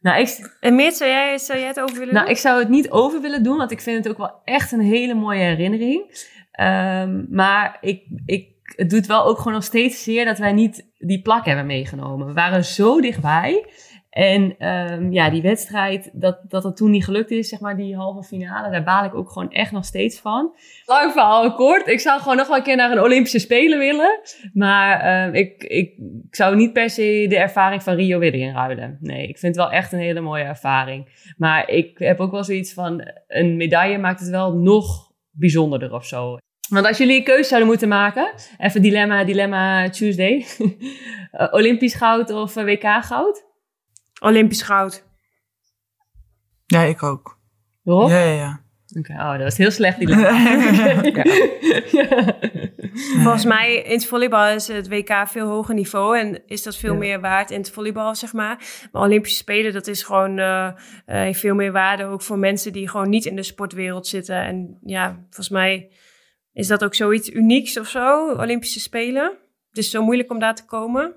Nou, 0.00 0.20
ik, 0.20 0.56
En 0.60 0.74
Meert, 0.74 0.96
zou 0.96 1.10
jij, 1.10 1.38
zou 1.38 1.58
jij 1.58 1.68
het 1.68 1.80
over 1.80 1.98
willen 1.98 2.14
Nou, 2.14 2.26
doen? 2.26 2.34
ik 2.34 2.40
zou 2.40 2.58
het 2.58 2.68
niet 2.68 2.90
over 2.90 3.20
willen 3.20 3.42
doen, 3.42 3.56
want 3.56 3.70
ik 3.70 3.80
vind 3.80 4.04
het 4.04 4.12
ook 4.12 4.18
wel 4.18 4.40
echt 4.44 4.72
een 4.72 4.80
hele 4.80 5.14
mooie 5.14 5.40
herinnering. 5.40 6.26
Ehm, 6.52 7.24
maar 7.30 7.78
ik, 7.80 8.02
ik, 8.26 8.48
het 8.76 8.90
doet 8.90 9.06
wel 9.06 9.24
ook 9.24 9.36
gewoon 9.38 9.52
nog 9.52 9.64
steeds 9.64 10.02
zeer 10.02 10.24
dat 10.24 10.38
wij 10.38 10.52
niet 10.52 10.86
die 10.98 11.22
plak 11.22 11.44
hebben 11.44 11.66
meegenomen. 11.66 12.26
We 12.26 12.32
waren 12.32 12.64
zo 12.64 13.00
dichtbij. 13.00 13.66
En 14.16 14.54
ehm, 14.58 15.12
ja, 15.12 15.30
die 15.30 15.42
wedstrijd, 15.42 16.10
dat, 16.12 16.38
dat 16.48 16.76
toen 16.76 16.90
niet 16.90 17.04
gelukt 17.04 17.30
is, 17.30 17.48
zeg 17.48 17.60
maar, 17.60 17.76
die 17.76 17.96
halve 17.96 18.22
finale, 18.22 18.70
daar 18.70 18.84
baal 18.84 19.04
ik 19.04 19.14
ook 19.14 19.30
gewoon 19.30 19.52
echt 19.52 19.72
nog 19.72 19.84
steeds 19.84 20.20
van. 20.20 20.54
Lang 20.84 21.12
verhaal 21.12 21.54
kort, 21.54 21.86
ik 21.86 22.00
zou 22.00 22.20
gewoon 22.20 22.36
nog 22.36 22.46
wel 22.46 22.56
een 22.56 22.62
keer 22.62 22.76
naar 22.76 22.90
een 22.90 23.02
Olympische 23.02 23.38
Spelen 23.38 23.78
willen. 23.78 24.20
Maar 24.52 25.00
ehm, 25.00 25.34
ik, 25.34 25.62
ik, 25.62 25.92
ik 26.28 26.34
zou 26.34 26.56
niet 26.56 26.72
per 26.72 26.90
se 26.90 27.26
de 27.28 27.38
ervaring 27.38 27.82
van 27.82 27.94
Rio 27.94 28.18
willen 28.18 28.38
inruilen. 28.38 28.98
Nee, 29.00 29.28
ik 29.28 29.38
vind 29.38 29.56
het 29.56 29.64
wel 29.64 29.74
echt 29.74 29.92
een 29.92 29.98
hele 29.98 30.20
mooie 30.20 30.44
ervaring. 30.44 31.32
Maar 31.36 31.70
ik 31.70 31.98
heb 31.98 32.20
ook 32.20 32.30
wel 32.30 32.44
zoiets 32.44 32.72
van, 32.72 33.10
een 33.26 33.56
medaille 33.56 33.98
maakt 33.98 34.20
het 34.20 34.28
wel 34.28 34.52
nog 34.52 35.12
bijzonderder 35.30 35.92
of 35.92 36.06
zo. 36.06 36.36
Want 36.68 36.86
als 36.86 36.98
jullie 36.98 37.16
een 37.16 37.24
keuze 37.24 37.48
zouden 37.48 37.68
moeten 37.68 37.88
maken, 37.88 38.32
even 38.58 38.82
dilemma, 38.82 39.24
dilemma 39.24 39.88
Tuesday. 39.88 40.44
Eh, 41.30 41.48
Olympisch 41.50 41.94
goud 41.94 42.30
of 42.30 42.56
eh, 42.56 42.64
WK 42.64 43.04
goud? 43.04 43.44
Olympisch 44.20 44.62
goud. 44.62 45.04
Ja, 46.66 46.80
ik 46.82 47.02
ook. 47.02 47.38
Rob? 47.84 48.08
Ja, 48.10 48.18
ja, 48.18 48.32
ja. 48.34 48.64
Oké, 48.98 49.12
oh, 49.12 49.32
dat 49.32 49.42
was 49.42 49.56
heel 49.56 49.70
slecht 49.70 49.98
dilemma. 49.98 50.28
ja. 51.90 52.36
Volgens 53.22 53.44
mij 53.44 53.74
in 53.74 53.92
het 53.92 54.06
volleybal 54.06 54.46
is 54.48 54.68
het 54.68 54.88
WK 54.88 55.28
veel 55.28 55.48
hoger 55.48 55.74
niveau 55.74 56.18
en 56.18 56.42
is 56.46 56.62
dat 56.62 56.76
veel 56.76 56.92
Ja. 56.92 56.98
meer 56.98 57.20
waard 57.20 57.50
in 57.50 57.58
het 57.58 57.70
volleybal, 57.70 58.14
zeg 58.14 58.32
maar. 58.32 58.58
Maar 58.92 59.02
Olympische 59.02 59.36
Spelen, 59.38 59.72
dat 59.72 59.86
is 59.86 60.02
gewoon 60.02 60.38
eh, 60.38 60.70
eh, 61.06 61.34
veel 61.34 61.54
meer 61.54 61.72
waarde 61.72 62.04
ook 62.04 62.22
voor 62.22 62.38
mensen 62.38 62.72
die 62.72 62.88
gewoon 62.88 63.08
niet 63.08 63.24
in 63.24 63.36
de 63.36 63.42
sportwereld 63.42 64.06
zitten. 64.06 64.36
En 64.36 64.78
ja, 64.82 65.12
volgens 65.22 65.48
mij 65.48 65.90
is 66.52 66.66
dat 66.66 66.84
ook 66.84 66.94
zoiets 66.94 67.30
unieks 67.30 67.78
of 67.78 67.88
zo, 67.88 68.30
Olympische 68.32 68.80
Spelen. 68.80 69.32
Het 69.68 69.78
is 69.78 69.90
zo 69.90 70.02
moeilijk 70.02 70.30
om 70.30 70.38
daar 70.38 70.54
te 70.54 70.64
komen. 70.64 71.14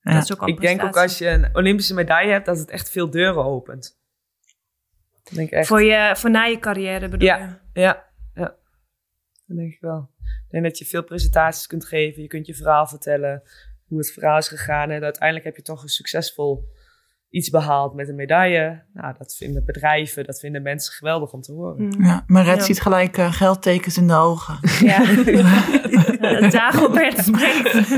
Ja. 0.00 0.12
Dat 0.12 0.22
is 0.22 0.32
ook 0.32 0.40
al 0.40 0.48
een 0.48 0.54
Ik 0.54 0.60
denk 0.60 0.82
ook 0.82 0.96
als 0.96 1.18
je 1.18 1.28
een 1.28 1.56
Olympische 1.56 1.94
medaille 1.94 2.30
hebt, 2.30 2.46
dat 2.46 2.58
het 2.58 2.70
echt 2.70 2.90
veel 2.90 3.10
deuren 3.10 3.44
opent. 3.44 3.98
Dat 5.24 5.34
denk 5.34 5.46
ik 5.48 5.54
echt. 5.54 5.68
Voor, 5.68 5.82
je, 5.82 6.12
voor 6.16 6.30
na 6.30 6.44
je 6.44 6.58
carrière 6.58 7.08
bedoel 7.08 7.28
Ja. 7.28 7.60
je? 7.72 7.80
Ja, 7.80 8.06
ja. 8.34 8.56
Dat 9.46 9.56
denk 9.56 9.72
ik 9.72 9.80
wel. 9.80 10.10
Ik 10.18 10.50
denk 10.50 10.64
dat 10.64 10.78
je 10.78 10.84
veel 10.84 11.02
presentaties 11.04 11.66
kunt 11.66 11.84
geven. 11.84 12.22
Je 12.22 12.28
kunt 12.28 12.46
je 12.46 12.54
verhaal 12.54 12.86
vertellen. 12.86 13.42
Hoe 13.86 13.98
het 13.98 14.12
verhaal 14.12 14.38
is 14.38 14.48
gegaan. 14.48 14.90
En 14.90 15.02
uiteindelijk 15.02 15.46
heb 15.46 15.56
je 15.56 15.62
toch 15.62 15.82
een 15.82 15.88
succesvol 15.88 16.68
iets 17.30 17.50
behaald 17.50 17.94
met 17.94 18.08
een 18.08 18.14
medaille. 18.14 18.82
Nou, 18.92 19.14
dat 19.18 19.34
vinden 19.36 19.64
bedrijven, 19.64 20.24
dat 20.24 20.40
vinden 20.40 20.62
mensen 20.62 20.92
geweldig 20.92 21.32
om 21.32 21.40
te 21.40 21.52
horen. 21.52 21.82
Mm. 21.82 22.04
Ja, 22.04 22.24
maar 22.26 22.44
Red 22.44 22.56
Ja. 22.56 22.62
ziet 22.62 22.80
gelijk 22.80 23.16
eh, 23.18 23.32
geldtekens 23.32 23.96
in 23.96 24.06
de 24.06 24.14
ogen. 24.14 24.58
Ja. 24.80 25.02
Eh, 26.18 26.50
Dagobert 26.50 27.18
spreekt. 27.28 27.74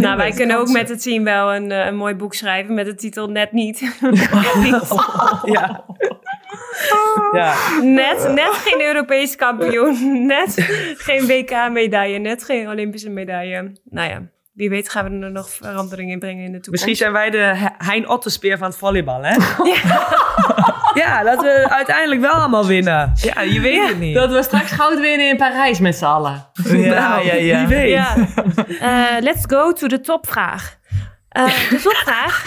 nou, 0.00 0.16
wij 0.16 0.30
kunnen 0.30 0.58
ook 0.58 0.68
met 0.68 0.88
het 0.88 1.02
team 1.02 1.24
wel 1.24 1.54
een, 1.54 1.70
eh, 1.70 1.86
een 1.86 1.96
mooi 1.96 2.14
boek 2.14 2.34
schrijven 2.34 2.74
met 2.74 2.86
de 2.86 2.94
titel 2.94 3.28
Net 3.30 3.52
niet. 3.52 3.96
Net 4.00 4.54
niet. 4.62 4.88
Ja. 5.44 5.84
ja. 7.32 7.54
Net, 7.82 8.32
net 8.34 8.52
geen 8.52 8.80
Europees 8.86 9.36
kampioen. 9.36 10.26
Net 10.26 10.54
geen 10.96 11.26
WK-medaille. 11.26 12.18
Net 12.18 12.44
geen 12.44 12.68
Olympische 12.68 13.10
medaille. 13.10 13.72
Nou 13.84 14.10
ja, 14.10 14.22
wie 14.56 14.70
weet 14.70 14.90
gaan 14.90 15.04
we 15.18 15.24
er 15.26 15.32
nog 15.32 15.50
verandering 15.50 16.10
in 16.10 16.18
brengen 16.18 16.44
in 16.44 16.52
de 16.52 16.60
toekomst. 16.60 16.70
Misschien 16.70 16.96
zijn 16.96 17.12
wij 17.12 17.30
de 17.30 17.38
He- 17.38 17.86
Hein 17.90 18.08
Otterspeer 18.08 18.58
van 18.58 18.68
het 18.68 18.76
volleybal, 18.76 19.22
hè? 19.22 19.36
Ja. 20.94 21.22
dat 21.30 21.42
we 21.42 21.66
uiteindelijk 21.70 22.20
wel 22.20 22.30
allemaal 22.30 22.66
winnen. 22.66 23.12
Ja, 23.14 23.40
je 23.40 23.60
weet 23.60 23.88
het 23.88 23.98
niet. 23.98 24.14
Dat 24.14 24.30
we 24.30 24.42
straks 24.42 24.70
goud 24.72 25.00
winnen 25.00 25.28
in 25.28 25.36
Parijs 25.36 25.78
met 25.78 25.96
z'n 25.96 26.04
allen. 26.04 26.46
Ja, 26.64 27.18
ja, 27.18 27.34
ja. 27.34 27.58
Wie 27.66 27.76
weet. 27.76 27.90
Ja. 27.90 28.16
Eh, 28.80 29.20
let's 29.22 29.44
go 29.46 29.72
to 29.72 29.86
de 29.86 30.00
topvraag. 30.00 30.76
Eh, 31.28 31.68
de 31.70 31.80
topvraag. 31.82 32.44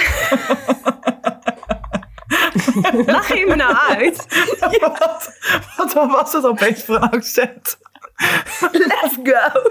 Lach 3.06 3.34
je 3.38 3.46
me 3.48 3.56
nou 3.56 3.76
uit? 3.98 4.26
wat, 4.80 5.00
wat, 5.78 5.94
wat 5.94 6.12
was 6.12 6.34
het 6.34 6.46
opeens 6.46 6.84
voor 6.84 6.96
een 6.96 7.10
accent? 7.10 7.78
Let's 8.72 9.18
go. 9.24 9.62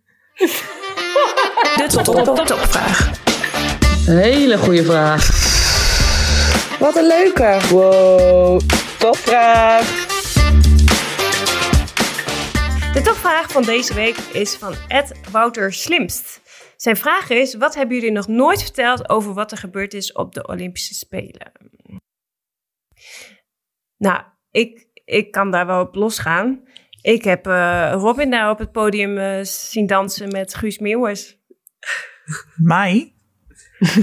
top, 1.88 2.04
top, 2.04 2.24
top, 2.24 2.46
topvraag. 2.46 3.10
Hele 4.06 4.58
goede 4.58 4.84
vraag. 4.84 5.28
Wat 6.78 6.96
een 6.96 7.06
leuke. 7.06 7.58
Wow. 7.70 8.60
Topvraag. 8.98 9.84
De 12.92 13.00
topvraag 13.02 13.50
van 13.50 13.62
deze 13.62 13.94
week 13.94 14.16
is 14.16 14.56
van 14.56 14.74
Ed 14.88 15.20
Wouter 15.30 15.72
Slimst. 15.72 16.40
Zijn 16.76 16.96
vraag 16.96 17.30
is: 17.30 17.54
wat 17.54 17.74
hebben 17.74 17.96
jullie 17.96 18.12
nog 18.12 18.28
nooit 18.28 18.62
verteld 18.62 19.08
over 19.08 19.34
wat 19.34 19.52
er 19.52 19.58
gebeurd 19.58 19.94
is 19.94 20.12
op 20.12 20.34
de 20.34 20.46
Olympische 20.46 20.94
Spelen? 20.94 21.52
Nou, 23.96 24.22
ik, 24.50 24.86
ik 25.04 25.30
kan 25.30 25.50
daar 25.50 25.66
wel 25.66 25.80
op 25.80 25.94
losgaan. 25.94 26.68
Ik 27.02 27.24
heb 27.24 27.46
eh, 27.46 27.92
Robin 27.94 28.30
daar 28.30 28.50
op 28.50 28.58
het 28.58 28.72
podium 28.72 29.18
eh, 29.18 29.38
zien 29.42 29.86
dansen 29.86 30.28
met 30.28 30.54
Guus 30.54 30.78
Meeuwers. 30.78 31.38
Mij? 32.56 33.14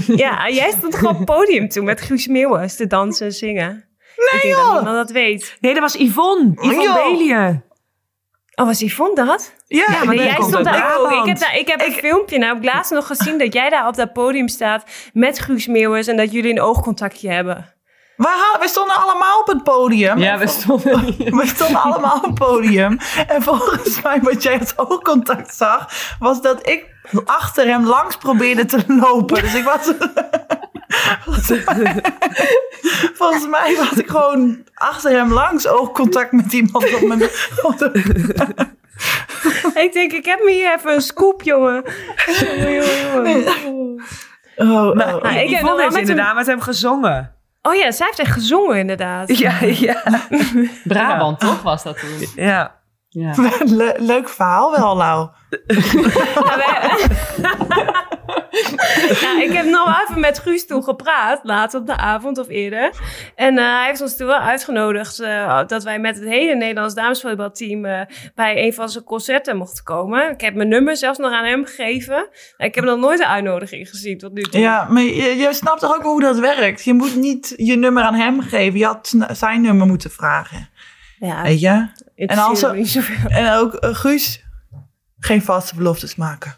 Ja, 0.06 0.48
jij 0.48 0.70
stond 0.70 0.94
gewoon 0.94 1.12
op 1.12 1.18
het 1.18 1.26
podium 1.26 1.68
toen 1.68 1.84
met 1.84 2.00
Guus 2.00 2.26
Meeuwers 2.26 2.76
te 2.76 2.86
dansen 2.86 3.26
en 3.26 3.32
zingen. 3.32 3.88
Nee, 4.16 4.40
ik 4.42 4.56
dat 4.56 4.58
joh. 4.58 4.74
niemand 4.74 4.96
dat 4.96 5.10
weet. 5.10 5.56
Nee, 5.60 5.72
dat 5.72 5.82
was 5.82 5.94
Yvonne. 5.94 6.52
Yvonne. 6.54 6.94
Belië. 6.94 7.62
Oh, 8.54 8.66
was 8.66 8.80
Yvonne 8.80 9.14
dat? 9.14 9.54
Ja, 9.66 9.84
Ja, 9.88 10.04
maar 10.04 10.14
jij 10.14 10.32
stond 10.32 10.64
daar 10.64 10.96
ook. 10.96 11.04
Ik 11.04 11.08
Brabant. 11.08 11.28
heb, 11.28 11.38
daar, 11.38 11.58
ik 11.58 11.66
heb 11.66 11.80
een 11.80 11.92
filmpje 11.92 12.38
nou, 12.38 12.54
heb 12.54 12.64
ik 12.64 12.72
laatst 12.72 12.92
nog 12.92 13.06
gezien 13.06 13.38
dat 13.38 13.52
jij 13.52 13.70
daar 13.70 13.86
op 13.86 13.96
dat 13.96 14.12
podium 14.12 14.48
staat 14.48 14.84
met 15.12 15.38
Guus 15.38 15.66
Meeuwers 15.66 16.06
en 16.06 16.16
dat 16.16 16.32
jullie 16.32 16.50
een 16.50 16.60
oogcontactje 16.60 17.30
hebben. 17.30 17.74
Wij, 18.18 18.32
hadden- 18.32 18.58
wij 18.58 18.68
stonden 18.68 18.96
allemaal 18.96 19.40
op 19.40 19.46
het 19.46 19.62
podium. 19.62 20.18
Ja, 20.18 20.38
we 20.38 20.46
stonden. 20.46 21.04
We 21.40 21.46
stonden 21.46 21.80
allemaal 21.82 22.16
op 22.16 22.24
het 22.24 22.34
podium. 22.34 22.98
En 23.28 23.42
volgens 23.42 24.02
mij, 24.02 24.20
wat 24.22 24.42
jij 24.42 24.54
het 24.54 24.72
oogcontact 24.76 25.54
zag, 25.54 25.88
was 26.18 26.42
dat 26.42 26.68
ik 26.68 26.86
achter 27.24 27.66
hem 27.66 27.86
langs 27.86 28.16
probeerde 28.16 28.64
te 28.64 28.78
lopen. 28.86 29.42
Dus 29.42 29.54
ik 29.54 29.64
was. 29.64 29.92
volgens, 31.24 31.48
mij, 31.64 32.02
volgens 33.14 33.46
mij 33.46 33.76
was 33.76 33.92
ik 33.92 34.08
gewoon 34.08 34.64
achter 34.74 35.10
hem 35.10 35.32
langs 35.32 35.66
oogcontact 35.66 36.32
met 36.32 36.52
iemand 36.52 36.94
op 36.94 37.00
mijn. 37.02 37.22
op 37.62 37.78
de- 37.78 38.66
Ik 39.84 39.92
denk, 39.92 40.12
ik 40.12 40.24
heb 40.24 40.38
me 40.44 40.50
hier 40.50 40.74
even 40.74 40.92
een 40.94 41.00
scoop, 41.02 41.42
jongen. 41.42 41.84
Jongen, 42.40 42.72
jongen, 42.74 43.40
jongen. 43.42 44.02
Oh, 44.56 44.86
oh, 44.86 44.94
Nou, 44.94 45.28
ik 45.28 45.50
heb 45.50 45.62
nog 45.62 45.76
met 45.76 45.96
inderdaad 45.96 46.34
met 46.34 46.46
hem 46.46 46.60
gezongen. 46.60 47.32
Oh 47.68 47.74
ja, 47.74 47.90
zij 47.90 48.06
heeft 48.06 48.18
echt 48.18 48.32
gezongen 48.32 48.78
inderdaad. 48.78 49.38
Ja, 49.38 49.58
ja. 49.60 50.02
Brabant, 50.84 51.40
toch? 51.40 51.62
Was 51.62 51.82
dat 51.82 51.98
toen? 51.98 52.28
ja. 52.44 52.76
Ja. 53.08 53.32
Le- 53.64 53.94
leuk 53.96 54.28
verhaal 54.28 54.70
wel, 54.76 54.96
Lau. 54.96 55.28
Wij- 56.58 57.08
Ik 59.46 59.52
heb 59.52 59.64
nog 59.66 60.02
even 60.02 60.20
met 60.20 60.38
Guus 60.38 60.66
toen 60.66 60.82
gepraat, 60.82 61.40
later 61.42 61.80
op 61.80 61.86
de 61.86 61.96
avond 61.96 62.38
of 62.38 62.48
eerder. 62.48 62.92
En 63.34 63.58
eh, 63.58 63.64
hij 63.64 63.86
heeft 63.86 64.00
ons 64.00 64.16
toen 64.16 64.26
wel 64.26 64.38
uitgenodigd 64.38 65.20
eh, 65.20 65.66
dat 65.66 65.84
wij 65.84 65.98
met 65.98 66.16
het 66.16 66.28
hele 66.28 66.54
Nederlands 66.54 66.94
damesvoetbalteam 66.94 67.84
eh, 67.84 68.00
bij 68.34 68.66
een 68.66 68.74
van 68.74 68.88
zijn 68.88 69.04
concerten 69.04 69.56
mochten 69.56 69.84
komen. 69.84 70.30
Ik 70.30 70.40
heb 70.40 70.54
mijn 70.54 70.68
nummer 70.68 70.96
zelfs 70.96 71.18
nog 71.18 71.32
aan 71.32 71.44
hem 71.44 71.64
gegeven. 71.64 72.28
Ik 72.56 72.74
heb 72.74 72.84
nog 72.84 72.98
nooit 72.98 73.20
een 73.20 73.26
uitnodiging 73.26 73.88
gezien 73.88 74.18
tot 74.18 74.32
nu 74.32 74.42
toe. 74.42 74.60
Ja, 74.60 74.86
maar 74.90 75.02
je, 75.02 75.36
je 75.36 75.52
snapt 75.52 75.80
toch 75.80 75.96
ook 75.96 76.02
hoe 76.02 76.20
dat 76.20 76.38
werkt? 76.38 76.84
Je 76.84 76.94
moet 76.94 77.16
niet 77.16 77.54
je 77.56 77.76
nummer 77.76 78.02
aan 78.02 78.14
hem 78.14 78.40
geven. 78.40 78.78
Je 78.78 78.84
had 78.84 79.14
zijn 79.32 79.60
nummer 79.60 79.86
moeten 79.86 80.10
vragen. 80.10 80.68
Ja, 81.18 81.42
Weet 81.42 81.60
je? 81.60 81.88
en 82.16 82.38
als. 82.38 82.62
En 83.28 83.52
ook 83.52 83.76
Guus, 83.80 84.44
geen 85.18 85.42
vaste 85.42 85.74
beloftes 85.74 86.16
maken. 86.16 86.56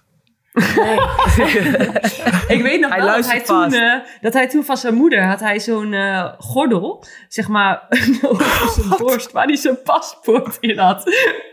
Ik 2.49 2.63
weet 2.63 2.81
nog 2.81 2.91
Hij 2.91 2.99
wel 3.03 3.15
dat 3.17 3.31
hij, 3.31 3.41
toen, 3.41 3.73
eh, 3.73 3.95
dat 4.21 4.33
hij 4.33 4.49
toen 4.49 4.65
van 4.65 4.77
zijn 4.77 4.95
moeder 4.95 5.25
had 5.27 5.41
hij 5.41 5.61
zo'n 5.61 5.93
eh, 5.93 6.33
gordel, 6.39 7.05
zeg 7.29 7.49
maar, 7.49 7.87
over 8.23 8.71
zijn 8.71 8.89
borst, 8.99 9.33
waar 9.33 9.47
hij 9.47 9.57
zijn 9.57 9.83
paspoort 9.83 10.57
in 10.61 10.79
had. 10.79 11.05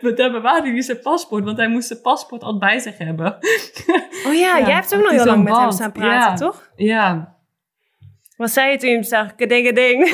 Met 0.02 0.18
daar 0.18 0.32
bewaarde 0.32 0.70
hij 0.70 0.82
zijn 0.82 1.00
paspoort, 1.00 1.44
want 1.44 1.58
hij 1.58 1.68
moest 1.68 1.88
zijn 1.88 2.02
paspoort 2.02 2.44
altijd 2.44 2.72
bij 2.72 2.80
zich 2.80 2.98
hebben. 2.98 3.38
Oh 4.26 4.34
ja, 4.34 4.60
jij 4.66 4.74
hebt 4.74 4.96
ook 4.96 5.02
nog 5.02 5.12
heel 5.12 5.26
lang 5.26 5.44
met 5.44 5.58
hem 5.58 5.72
staan 5.72 5.92
praten, 5.92 6.32
Ja. 6.32 6.34
toch? 6.34 6.70
Ja. 6.76 7.36
Wat 8.38 8.52
zei 8.52 8.72
je 8.72 8.78
toen 8.78 8.90
je 8.90 8.96
hem 8.96 9.04
zag? 9.04 9.36
Keding, 9.36 9.66
keding. 9.68 10.10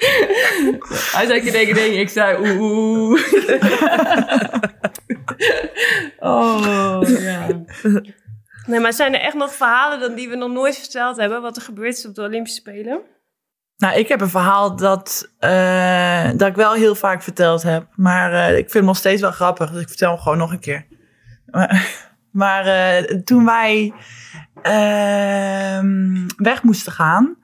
Hij 1.16 1.26
zei 1.26 1.40
kedeng, 1.40 1.66
kedeng, 1.68 1.94
ik 1.94 2.08
zei 2.08 2.38
oeh, 2.38 2.60
oeh. 2.60 3.20
oh, 6.34 7.02
ja. 7.06 7.46
Nee, 8.66 8.80
maar 8.80 8.92
zijn 8.92 9.14
er 9.14 9.20
echt 9.20 9.34
nog 9.34 9.54
verhalen 9.54 10.00
dan 10.00 10.14
die 10.14 10.28
we 10.28 10.36
nog 10.36 10.50
nooit 10.50 10.78
verteld 10.78 11.16
hebben? 11.16 11.42
Wat 11.42 11.56
er 11.56 11.62
gebeurd 11.62 11.96
is 11.96 12.06
op 12.06 12.14
de 12.14 12.22
Olympische 12.22 12.60
Spelen? 12.60 13.00
Nou, 13.76 13.98
ik 13.98 14.08
heb 14.08 14.20
een 14.20 14.28
verhaal 14.28 14.76
dat, 14.76 15.32
eh, 15.38 16.30
dat 16.34 16.48
ik 16.48 16.54
wel 16.54 16.72
heel 16.72 16.94
vaak 16.94 17.22
verteld 17.22 17.62
heb. 17.62 17.86
Maar 17.96 18.32
eh, 18.32 18.50
ik 18.50 18.62
vind 18.62 18.72
hem 18.72 18.84
nog 18.84 18.96
steeds 18.96 19.20
wel 19.20 19.30
grappig. 19.30 19.70
Dus 19.70 19.82
ik 19.82 19.88
vertel 19.88 20.10
hem 20.10 20.18
gewoon 20.18 20.38
nog 20.38 20.52
een 20.52 20.60
keer. 20.60 20.86
Maar, 21.46 21.86
maar 22.42 22.66
eh, 22.66 23.20
toen 23.24 23.44
wij 23.44 23.92
ehm, 24.62 26.26
weg 26.36 26.62
moesten 26.62 26.92
gaan. 26.92 27.36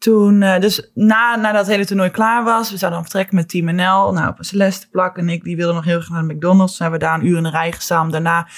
Toen, 0.00 0.42
eh, 0.42 0.60
dus 0.60 0.90
na, 0.94 1.36
nadat 1.36 1.60
het 1.60 1.70
hele 1.70 1.86
toernooi 1.86 2.10
klaar 2.10 2.44
was. 2.44 2.70
We 2.70 2.76
zouden 2.76 3.00
vertrekken 3.00 3.34
met 3.34 3.48
Team 3.48 3.74
NL. 3.74 4.12
Nou, 4.12 4.34
Celeste 4.38 4.88
Plak 4.88 5.16
en 5.16 5.28
ik, 5.28 5.44
die 5.44 5.56
wilden 5.56 5.74
nog 5.74 5.84
heel 5.84 6.00
graag 6.00 6.10
naar 6.10 6.28
de 6.28 6.34
McDonald's. 6.34 6.76
Toen 6.76 6.86
hebben 6.86 7.00
we 7.00 7.06
daar 7.06 7.20
een 7.20 7.26
uur 7.26 7.36
in 7.36 7.42
de 7.42 7.50
rij 7.50 7.72
gestaan 7.72 8.04
om 8.04 8.10
daarna 8.10 8.48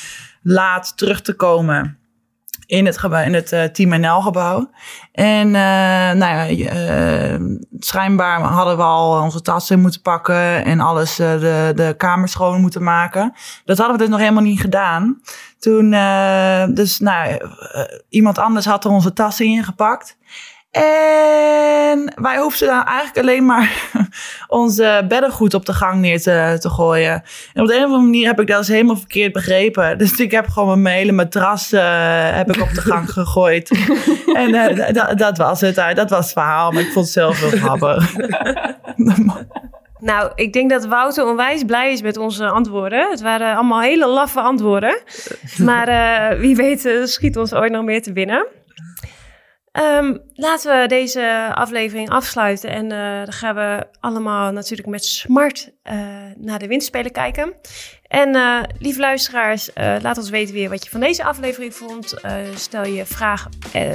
laat 0.43 0.97
terug 0.97 1.21
te 1.21 1.35
komen 1.35 1.99
in 2.67 2.87
het, 2.87 2.99
gebouw, 2.99 3.23
in 3.23 3.35
het 3.35 3.53
eh, 3.53 3.65
Team 3.65 4.01
NL-gebouw. 4.01 4.71
En 5.13 5.47
eh, 5.47 6.13
nou 6.13 6.57
ja, 6.57 7.39
schijnbaar 7.79 8.41
hadden 8.41 8.77
we 8.77 8.83
al 8.83 9.23
onze 9.23 9.41
tassen 9.41 9.81
moeten 9.81 10.01
pakken 10.01 10.65
en 10.65 10.81
alles, 10.81 11.17
de, 11.17 11.73
de 11.75 11.95
kamer 11.97 12.29
schoon 12.29 12.61
moeten 12.61 12.83
maken. 12.83 13.33
Dat 13.65 13.79
hadden 13.79 13.97
we 13.97 14.03
dus 14.03 14.13
nog 14.13 14.21
helemaal 14.21 14.43
niet 14.43 14.61
gedaan. 14.61 15.21
Toen, 15.59 15.91
dus 16.75 16.99
nou, 16.99 17.41
iemand 18.09 18.39
anders 18.39 18.67
had 18.67 18.85
er 18.85 18.91
onze 18.91 19.13
tassen 19.13 19.47
ingepakt. 19.47 20.17
En 20.73 22.13
wij 22.23 22.39
hoefden 22.39 22.69
daar 22.69 22.85
eigenlijk 22.87 23.19
alleen 23.19 23.47
maar 23.47 23.73
onze 24.49 25.05
beddengoed 25.09 25.55
op 25.55 25.67
de 25.67 25.73
gang 25.73 26.01
neer 26.01 26.21
te, 26.21 26.57
te 26.61 26.69
gooien. 26.71 27.23
En 27.55 27.63
op 27.63 27.67
de 27.69 27.73
een 27.75 27.79
of 27.81 27.85
andere 27.87 28.03
manier 28.03 28.27
heb 28.27 28.41
ik 28.41 28.47
dat 28.47 28.59
dus 28.59 28.69
helemaal 28.69 28.97
verkeerd 28.97 29.33
begrepen. 29.33 29.99
Dus 30.03 30.21
ik 30.21 30.31
heb 30.31 30.49
gewoon 30.49 30.83
mijn 30.83 30.97
hele 30.97 31.13
matras 31.13 31.73
eh, 31.73 31.83
heb 32.37 32.53
ik 32.55 32.63
op 32.63 32.75
de 32.75 32.81
gang 32.81 33.11
gegooid. 33.19 33.71
en 34.35 34.55
eh, 34.55 34.93
dat- 34.95 35.19
dat 35.19 35.37
was 35.39 35.61
het. 35.61 35.79
eh, 35.79 35.95
Dat 35.95 36.11
was 36.11 36.25
het 36.25 36.33
verhaal. 36.33 36.71
Maar 36.71 36.83
ik 36.83 36.93
vond 36.93 37.05
het 37.05 37.15
zelf 37.15 37.41
heel 37.41 37.59
grappig. 37.59 38.15
Nou, 39.99 40.33
ik 40.35 40.53
denk 40.53 40.71
dat 40.71 40.87
Wouter 40.87 41.27
onwijs 41.27 41.65
blij 41.65 41.93
is 41.93 42.03
met 42.03 42.17
onze 42.17 42.49
antwoorden. 42.49 43.11
Het 43.11 43.21
waren 43.21 43.55
allemaal 43.57 43.81
hele 43.81 44.07
laffe 44.07 44.41
antwoorden. 44.41 44.99
Maar 45.59 46.39
wie 46.39 46.57
weet 46.57 46.89
schiet 47.05 47.37
ons 47.39 47.55
ooit 47.55 47.73
nog 47.73 47.85
meer 47.85 48.03
te 48.03 48.13
binnen. 48.13 48.47
Ehm, 49.73 50.17
laten 50.35 50.81
we 50.81 50.87
deze 50.87 51.51
aflevering 51.55 52.11
afsluiten. 52.11 52.71
En 52.71 52.93
eh, 52.93 53.25
dan 53.25 53.33
gaan 53.33 53.55
we 53.55 53.87
allemaal 54.01 54.53
natuurlijk 54.53 54.89
met 54.89 55.05
smart 55.05 55.71
eh, 55.83 55.97
naar 56.37 56.59
de 56.59 56.67
winterspelen 56.67 57.13
kijken. 57.13 57.55
En 58.09 58.35
eh, 58.35 58.63
lieve 58.79 59.01
luisteraars, 59.01 59.71
laat 59.75 60.19
ons 60.19 60.31
weten 60.31 60.55
weer 60.55 60.69
wat 60.69 60.85
je 60.85 60.91
van 60.91 61.01
deze 61.01 61.25
aflevering 61.25 61.75
vond. 61.75 62.15
Stel 62.55 62.87
je 62.87 63.05
vraag 63.05 63.49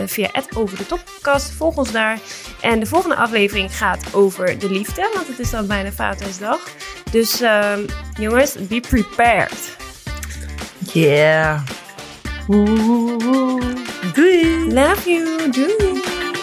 via 0.05 0.30
het 0.32 0.55
over 0.55 0.78
de 0.78 0.86
topcast. 0.86 1.51
Volg 1.51 1.78
ons 1.78 1.91
daar. 1.91 2.19
En 2.61 2.80
de 2.80 2.86
volgende 2.86 3.15
aflevering 3.15 3.78
gaat 3.78 4.13
over 4.13 4.59
de 4.59 4.71
liefde, 4.71 5.09
want 5.13 5.28
het 5.28 5.39
is 5.39 5.49
dan 5.49 5.67
bijna 5.67 5.91
Vaderdag. 5.91 6.69
Dus 7.11 7.41
ehm, 7.41 7.86
jongens, 8.19 8.67
be 8.67 8.80
prepared. 8.80 9.75
Yeah. 10.93 11.87
Woo. 12.48 13.60
Do 14.16 14.24
it. 14.24 14.72
Love 14.72 15.06
you. 15.06 15.52
Do 15.52 15.68
it. 15.68 16.37